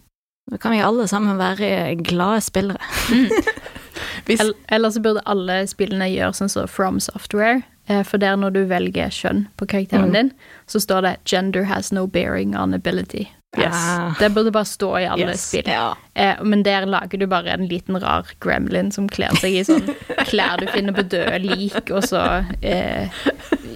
Da 0.50 0.58
kan 0.58 0.72
vi 0.72 0.80
alle 0.82 1.06
sammen 1.08 1.38
være 1.38 1.96
glade 2.02 2.40
spillere. 2.42 2.78
Hvis, 4.26 4.40
El- 4.40 4.54
Eller 4.68 4.90
så 4.90 5.00
burde 5.02 5.22
alle 5.26 5.60
spillene 5.70 6.08
gjøre 6.12 6.34
sånn 6.36 6.50
som 6.52 6.66
From 6.70 7.00
Software. 7.00 7.62
eh, 7.88 8.02
For 8.06 8.18
der 8.18 8.36
når 8.36 8.50
du 8.54 8.64
velger 8.70 9.10
kjønn 9.10 9.46
på 9.58 9.66
karakteren 9.66 10.08
Mm. 10.10 10.12
din, 10.12 10.32
så 10.66 10.80
står 10.80 11.02
det 11.02 11.16
'Gender 11.24 11.64
has 11.64 11.92
no 11.92 12.06
bearing 12.06 12.56
on 12.56 12.74
ability'. 12.74 13.28
Yes. 13.58 13.74
Ah. 13.74 14.14
Det 14.18 14.32
burde 14.34 14.52
bare 14.52 14.64
stå 14.64 14.96
i 15.00 15.06
alle 15.06 15.26
Yes. 15.32 15.40
spill. 15.48 15.66
Ja. 15.66 15.94
Eh, 16.14 16.36
men 16.42 16.62
der 16.62 16.86
lager 16.86 17.18
du 17.18 17.26
bare 17.26 17.48
en 17.50 17.66
liten 17.66 17.96
rar 18.02 18.24
gremlin 18.40 18.92
som 18.92 19.08
kler 19.08 19.34
seg 19.40 19.52
i 19.54 19.64
sånn 19.64 19.82
klær 20.30 20.56
du 20.60 20.66
finner 20.66 20.92
på 20.92 21.02
døde 21.08 21.38
lik, 21.42 21.90
og 21.90 22.02
så 22.06 22.44
eh, 22.62 23.08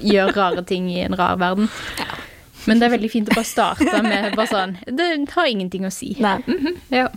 gjør 0.02 0.32
rare 0.36 0.62
ting 0.64 0.88
i 0.90 1.00
en 1.00 1.14
rar 1.16 1.36
verden. 1.36 1.68
Men 2.66 2.80
det 2.80 2.86
er 2.88 2.94
veldig 2.96 3.10
fint 3.12 3.28
å 3.30 3.36
bare 3.36 3.48
starte 3.48 4.02
med 4.04 4.34
bare 4.38 4.48
sånn 4.48 4.76
Det 4.86 5.08
har 5.34 5.46
ingenting 5.50 5.84
å 5.86 5.92
si. 5.92 6.14
Nei. 6.22 6.38
Ja. 6.92 7.08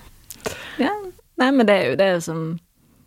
ja. 0.81 0.93
Nei, 1.37 1.51
men 1.53 1.67
det 1.69 1.75
er 1.75 1.89
jo 1.91 1.97
det 1.99 2.11
som 2.25 2.45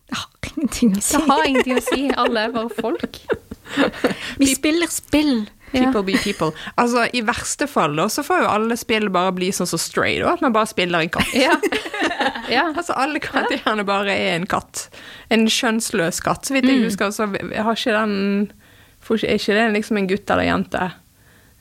Det 0.08 0.16
har 0.18 0.52
ingenting 0.56 0.96
å 0.96 1.00
si. 1.04 1.16
Det 1.16 1.30
har 1.30 1.46
ingenting 1.48 1.78
å 1.80 1.86
si. 1.86 2.02
Alle 2.16 2.46
er 2.48 2.54
bare 2.56 2.72
folk. 2.80 3.20
Vi 4.40 4.46
spiller 4.54 4.90
spill. 4.90 5.48
People 5.70 6.02
be 6.02 6.16
people. 6.18 6.50
Altså, 6.74 7.04
I 7.14 7.20
verste 7.22 7.68
fall 7.70 7.94
da, 7.94 8.08
så 8.10 8.24
får 8.26 8.40
jo 8.42 8.48
alle 8.50 8.76
spill 8.78 9.06
bare 9.14 9.30
bli 9.36 9.52
sånn 9.54 9.68
som 9.70 9.78
Stray, 9.78 10.16
da, 10.18 10.32
at 10.34 10.42
man 10.42 10.54
bare 10.56 10.66
spiller 10.66 11.04
en 11.04 11.12
katt. 11.14 11.30
Ja. 11.36 11.54
ja. 12.56 12.64
Altså, 12.72 12.96
alle 12.98 13.22
karakterene 13.22 13.84
bare 13.86 14.16
er 14.16 14.34
en 14.40 14.48
katt. 14.50 14.88
En 15.30 15.46
kjønnsløs 15.46 16.18
katt. 16.26 16.48
Så 16.48 16.56
vidt 16.56 16.66
Mm. 16.66 16.74
jeg 16.74 16.88
husker, 16.88 17.14
så 17.14 17.28
har 17.30 17.78
ikke 17.78 17.94
den 17.94 18.52
Er 19.10 19.38
ikke 19.38 19.54
det 19.56 19.68
liksom 19.74 19.96
en 19.96 20.06
gutt 20.10 20.30
eller 20.30 20.44
jente? 20.44 20.90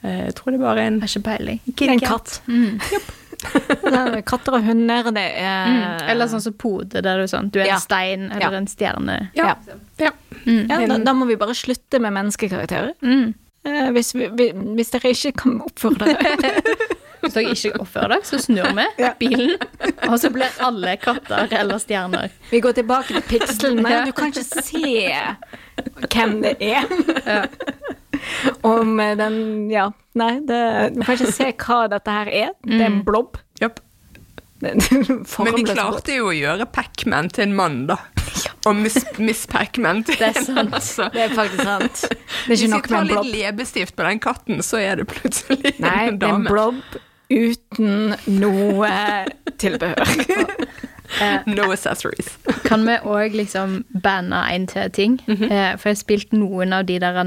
Eh, 0.04 0.26
Jeg 0.30 0.36
tror 0.36 0.52
det 0.56 0.60
bare 0.62 0.80
er 0.84 0.88
en 0.88 1.02
Har 1.02 1.08
ikke 1.12 1.24
peiling. 1.26 1.60
En 1.82 2.00
katt. 2.00 2.41
Mm. 2.47 2.80
Er 3.39 4.22
Katter 4.28 4.58
og 4.58 4.64
hunder, 4.68 5.12
det 5.16 5.26
er 5.39 5.68
Mm. 5.70 6.10
Eller 6.12 6.28
sånn 6.28 6.41
som 6.43 6.54
Pode, 6.60 7.00
der 7.02 7.22
du 7.22 7.24
er 7.24 7.28
sånn 7.32 7.50
Du 7.52 7.60
er 7.62 7.68
Ja. 7.70 7.76
en 7.76 7.80
stein 7.80 8.26
eller 8.32 8.41
Ja. 8.52 8.58
en 8.58 8.68
stjerne. 8.68 9.30
Ja. 9.36 9.56
ja. 9.97 10.12
Mm. 10.45 10.68
ja, 10.70 10.80
da, 10.88 10.97
da 10.97 11.14
må 11.14 11.26
vi 11.28 11.36
bare 11.39 11.56
slutte 11.56 12.00
med 12.04 12.12
menneskekarakterer. 12.14 12.93
Mm. 13.02 13.34
Eh, 13.66 13.89
hvis, 13.95 14.14
vi, 14.16 14.28
vi, 14.36 14.50
hvis 14.76 14.91
dere 14.91 15.12
ikke 15.16 15.32
kan 15.38 15.62
oppføre 15.62 16.14
dere. 16.16 16.54
Hvis 17.20 17.34
dere 17.36 17.52
ikke 17.52 17.82
oppfører 17.84 18.14
dere, 18.14 18.24
så 18.24 18.38
snur 18.39 18.70
vi 18.78 19.08
bilen, 19.20 19.58
og 20.08 20.14
så 20.22 20.30
blir 20.32 20.47
alle 20.64 20.93
katter 21.04 21.52
eller 21.52 21.76
stjerner. 21.84 22.30
Vi 22.50 22.62
går 22.64 22.78
tilbake 22.78 23.12
til 23.12 23.26
pikslene. 23.28 23.89
Ja. 23.91 24.06
Du 24.08 24.14
kan 24.16 24.32
ikke 24.32 24.45
se 24.64 25.12
hvem 26.16 26.38
det 26.45 26.56
er. 26.64 27.50
Om 28.74 28.99
eh, 29.03 29.15
den 29.20 29.38
Ja, 29.72 29.89
nei, 30.20 30.34
det, 30.47 30.59
du 30.95 31.01
kan 31.03 31.15
ikke 31.17 31.32
se 31.36 31.51
hva 31.53 31.84
dette 31.91 32.15
her 32.20 32.32
er. 32.45 32.51
Det 32.65 32.80
er 32.82 32.89
en 32.91 33.01
blobb. 33.07 33.38
Yep. 33.61 33.80
Men 34.59 34.80
de 35.55 35.63
klarte 35.63 36.17
jo 36.17 36.32
å 36.32 36.36
gjøre 36.36 36.65
Pacman 36.76 37.30
til 37.32 37.45
en 37.47 37.53
mann, 37.55 37.78
da. 37.88 37.95
Og 38.67 38.76
Miss, 38.76 38.97
Miss 39.24 39.45
Pacman 39.47 40.01
til 40.07 40.17
Det 40.20 40.34
en 40.34 40.45
sant. 40.49 40.74
altså. 40.76 41.07
Det 41.13 41.22
er 41.30 41.36
faktisk 41.38 41.63
sant. 41.63 42.01
Det 42.09 42.17
er 42.17 42.49
Hvis 42.51 42.63
ikke 42.65 42.67
vi 42.67 42.72
nok 42.74 42.89
med 42.89 42.95
tar 42.97 43.05
litt 43.07 43.15
blobb. 43.15 43.30
leppestift 43.38 43.95
på 43.95 44.07
den 44.09 44.20
katten, 44.24 44.59
så 44.65 44.82
er 44.84 44.99
det 44.99 45.07
plutselig 45.13 45.76
Nei, 45.80 45.95
en 46.11 46.20
det 46.20 46.28
er 46.28 46.36
en 46.36 46.43
blob 46.49 46.82
blobb 46.82 47.05
uten 47.30 48.15
noe 48.41 48.89
tilbehør. 49.61 50.55
No 51.49 51.67
accessories. 51.74 52.32
Kan 52.65 52.84
vi 52.86 52.95
òg 53.05 53.36
liksom 53.38 53.84
banne 54.03 54.39
en 54.53 54.65
til 54.70 54.89
ting? 54.93 55.15
eh, 55.30 55.76
for 55.78 55.89
jeg 55.89 55.95
har 55.95 55.99
spilt 56.01 56.34
noen 56.36 56.74
av 56.74 56.88
de 56.89 56.97
der 57.01 57.22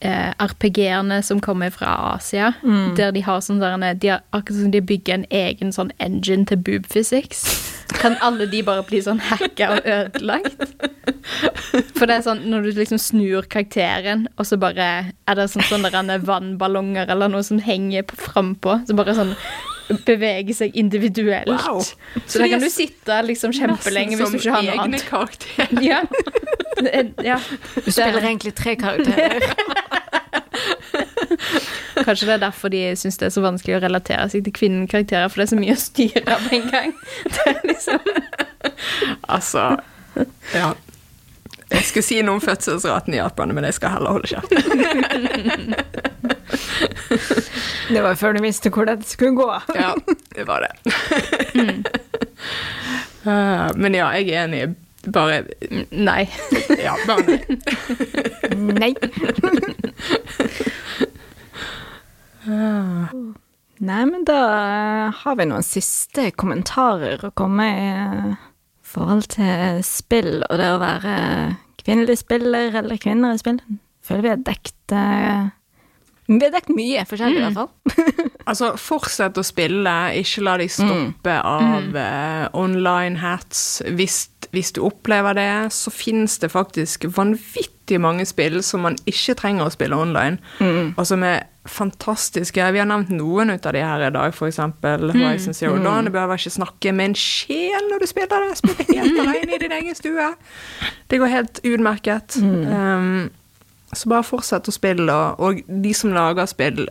eh, 0.00 0.32
RPG-ene 0.40 1.22
som 1.24 1.40
kommer 1.40 1.70
fra 1.70 1.94
Asia, 2.14 2.52
der 2.96 3.12
de 3.12 3.20
har 3.22 3.40
sånn 3.40 3.60
der 3.60 3.94
de 3.94 4.08
har, 4.08 4.22
Akkurat 4.32 4.60
som 4.62 4.70
de 4.70 4.80
bygger 4.80 5.14
en 5.14 5.26
egen 5.30 5.72
sånn 5.72 5.92
engine 6.00 6.44
til 6.46 6.56
boob 6.58 6.86
physics. 6.90 7.44
Kan 8.00 8.16
alle 8.24 8.46
de 8.50 8.62
bare 8.66 8.82
bli 8.88 9.00
sånn 9.04 9.20
hacka 9.20 9.68
og 9.76 9.86
ødelagt? 9.86 10.56
For 11.96 12.06
det 12.06 12.16
er 12.18 12.24
sånn 12.26 12.42
når 12.50 12.62
du 12.66 12.70
liksom 12.80 12.98
snur 13.00 13.46
karakteren, 13.48 14.26
og 14.38 14.46
så 14.48 14.58
bare 14.60 14.88
er 15.28 15.38
det 15.38 15.46
sånn 15.52 15.64
sånne 15.68 16.18
vannballonger 16.24 17.08
eller 17.12 17.28
noe 17.32 17.42
som 17.46 17.58
henger 17.62 18.02
på- 18.08 18.18
frampå, 18.28 18.80
så 18.88 18.96
bare 18.98 19.14
sånn 19.16 19.34
beveger 19.88 20.54
seg 20.56 20.76
individuelt. 20.76 21.50
Wow. 21.50 21.82
Så 22.26 22.38
der 22.38 22.48
kan 22.48 22.60
du 22.60 22.70
sitte 22.72 23.22
liksom 23.26 23.52
kjempelenge 23.52 24.16
hvis 24.16 24.30
du 24.30 24.36
ikke 24.38 24.50
har 24.54 24.62
noe 24.64 24.78
annet. 24.84 24.94
Nesten 24.94 25.08
som 25.08 25.18
egne 25.64 25.80
karakterer. 25.84 26.04
ja. 27.30 27.38
Du 27.84 27.92
spiller 27.92 28.22
egentlig 28.22 28.54
tre 28.54 28.76
karakterer. 28.80 29.42
Kanskje 32.04 32.26
det 32.26 32.34
er 32.34 32.38
derfor 32.42 32.68
de 32.72 32.96
syns 32.98 33.18
det 33.20 33.26
er 33.28 33.32
så 33.34 33.42
vanskelig 33.44 33.76
å 33.78 33.82
relatere 33.84 34.28
seg 34.32 34.40
til 34.46 34.54
kvinnekarakterer, 34.56 35.28
for 35.30 35.36
det 35.40 35.44
er 35.46 35.52
så 35.52 35.60
mye 35.60 35.76
å 35.76 35.82
styre 35.82 36.34
på 36.46 36.50
en 36.58 36.66
gang. 36.72 36.90
Det 37.28 37.42
er 37.52 37.60
liksom 37.68 38.00
Altså 39.28 39.62
Ja. 40.54 40.68
Jeg 41.74 41.84
skulle 41.88 42.06
si 42.06 42.16
noe 42.22 42.34
om 42.38 42.44
fødselsraten 42.44 43.12
i 43.16 43.18
Japan, 43.18 43.48
men 43.56 43.64
jeg 43.66 43.74
skal 43.78 43.88
heller 43.96 44.10
holde 44.14 44.28
kjeft. 44.30 44.50
Det 47.88 48.02
var 48.04 48.16
før 48.18 48.36
du 48.36 48.42
visste 48.44 48.70
hvor 48.72 48.88
det 48.88 49.00
skulle 49.08 49.36
gå. 49.38 49.48
Ja, 49.82 49.94
det 50.36 50.48
var 50.48 50.66
det. 50.66 50.72
Eh, 53.24 53.68
men 53.80 53.94
ja, 53.96 54.10
jeg 54.20 54.34
er 54.36 54.42
enig. 54.44 54.74
Bare 55.08 55.38
Nei. 55.96 56.26
Ja, 56.76 56.92
bare 57.08 57.38
nei. 58.52 58.90
Nei. 62.44 63.32
Nei, 63.84 64.02
men 64.10 64.26
da 64.28 64.36
eh, 64.58 65.22
har 65.22 65.38
vi 65.40 65.46
noen 65.48 65.64
siste 65.64 66.28
kommentarer 66.36 67.24
å 67.24 67.32
komme 67.36 67.64
i 67.72 67.88
eh, 67.94 68.34
forhold 68.84 69.26
til 69.34 69.80
spill 69.88 70.44
og 70.44 70.60
det 70.60 70.68
å 70.74 70.80
være 70.82 71.16
kvinnelig 71.80 72.20
spiller 72.22 72.76
eller 72.82 73.00
kvinner 73.00 73.34
i 73.34 73.40
spill. 73.40 73.58
Føler 74.04 74.24
vi 74.26 74.32
har 74.34 74.44
dekt 74.46 74.94
eh, 74.94 75.48
Vi 76.26 76.40
har 76.40 76.52
dekket 76.54 76.76
mye 76.76 77.04
forskjellig, 77.08 77.40
i 77.40 77.44
hvert 77.48 77.58
fall. 77.62 77.72
Altså, 78.44 78.74
fortsett 78.76 79.38
å 79.40 79.42
spille, 79.46 79.92
ikke 80.20 80.42
la 80.44 80.58
deg 80.60 80.68
stoppe 80.68 81.32
av 81.48 81.94
uh, 81.96 82.42
online 82.52 83.16
hats. 83.22 83.80
Hvis, 83.96 84.26
hvis 84.52 84.74
du 84.76 84.82
opplever 84.84 85.32
det, 85.38 85.46
så 85.72 85.88
finnes 85.88 86.36
det 86.42 86.50
faktisk 86.52 87.06
vanvittig 87.16 87.96
mange 88.04 88.26
spill 88.28 88.58
som 88.60 88.84
man 88.84 88.98
ikke 89.08 89.38
trenger 89.40 89.64
å 89.64 89.72
spille 89.72 89.96
online, 89.96 90.36
og 90.92 91.08
som 91.08 91.24
er 91.24 91.46
fantastiske. 91.64 92.60
Vi 92.72 92.80
har 92.82 92.88
nevnt 92.88 93.08
noen 93.16 93.54
ut 93.54 93.66
av 93.66 93.72
de 93.72 93.80
her 93.80 94.04
i 94.04 94.10
dag, 94.12 94.36
eksempel 94.36 95.08
Horizon 95.14 95.56
Zero 95.56 95.78
Dawn. 95.80 96.04
Du 96.04 96.12
behøver 96.12 96.36
ikke 96.40 96.52
snakke 96.58 96.92
med 96.92 97.14
en 97.14 97.16
sjel 97.16 97.88
når 97.88 98.04
du 98.04 98.10
spiller 98.10 98.44
det. 98.44 98.58
Spiller 98.60 99.00
helt 99.00 99.20
alene 99.24 99.56
i 99.56 99.62
din 99.64 99.72
egen 99.78 99.96
stue. 99.96 100.28
Det 101.08 101.20
går 101.22 101.32
helt 101.32 101.62
utmerket. 101.64 102.36
Um, 102.44 103.30
så 103.94 104.10
bare 104.12 104.26
fortsett 104.26 104.68
å 104.68 104.74
spille, 104.74 105.12
og, 105.12 105.40
og 105.40 105.62
de 105.84 105.94
som 105.96 106.12
lager 106.14 106.48
spill, 106.50 106.84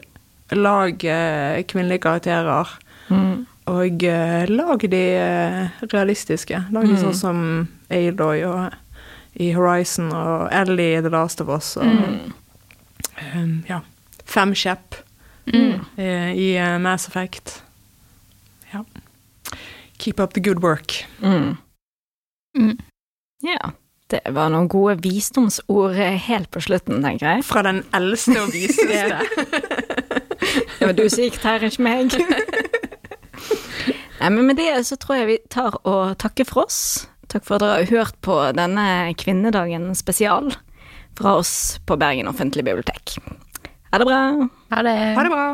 lag 0.54 1.06
eh, 1.06 1.64
kvinnelige 1.70 2.06
karakterer. 2.06 2.78
Og 3.66 4.04
eh, 4.04 4.50
lag 4.50 4.84
de 4.92 5.04
eh, 5.16 5.84
realistiske. 5.94 6.66
Lag 6.76 6.88
de 6.88 6.98
sånn 7.00 7.16
som 7.16 7.44
Aloy 7.94 8.44
og 8.48 8.74
i 9.40 9.50
Horizon 9.56 10.12
og 10.14 10.50
Ellie 10.54 10.98
i 10.98 11.02
The 11.02 11.10
Last 11.14 11.42
of 11.42 11.50
Us 11.50 11.74
og 11.82 11.88
um, 13.34 13.64
ja. 13.66 13.80
Femkjepp 14.30 14.98
eh, 15.48 16.32
i 16.38 16.54
eh, 16.58 16.78
Mass 16.82 17.08
Effect. 17.08 17.64
Ja. 18.74 18.84
Keep 19.98 20.20
up 20.20 20.34
the 20.34 20.42
good 20.42 20.62
work. 20.64 21.06
Mm. 21.22 21.58
Mm. 22.58 22.78
Ja. 23.42 23.72
Det 24.14 24.22
var 24.36 24.52
noen 24.54 24.68
gode 24.70 25.00
visdomsord 25.02 25.96
helt 25.98 26.52
på 26.54 26.62
slutten, 26.62 27.02
tenker 27.02 27.32
jeg. 27.32 27.46
Fra 27.48 27.64
den 27.66 27.82
eldste 27.98 28.36
og 28.44 28.52
viseste. 28.54 29.18
Det 30.78 30.86
var 30.86 30.94
du 30.94 31.06
som 31.10 31.24
gikk 31.24 31.40
der, 31.42 31.64
ikke 31.66 31.86
meg. 31.86 32.14
Nei, 34.20 34.30
men 34.30 34.46
med 34.46 34.60
det 34.60 34.68
så 34.86 34.98
tror 35.00 35.22
jeg 35.22 35.30
vi 35.30 35.38
tar 35.52 35.78
og 35.88 36.14
takker 36.22 36.46
for 36.48 36.68
oss. 36.68 37.08
Takk 37.32 37.48
for 37.48 37.58
at 37.58 37.64
dere 37.64 37.80
har 37.80 37.90
hørt 37.90 38.20
på 38.24 38.36
denne 38.56 38.86
kvinnedagen 39.20 39.90
spesial 39.98 40.52
fra 41.18 41.38
oss 41.40 41.80
på 41.88 41.98
Bergen 42.00 42.30
offentlige 42.30 42.68
bibliotek. 42.70 43.18
Ha 43.92 44.04
det 44.04 44.10
bra. 44.12 44.22
Ha 44.76 44.86
det. 44.86 44.98
Ha 45.18 45.26
det 45.26 45.34
bra. 45.34 45.48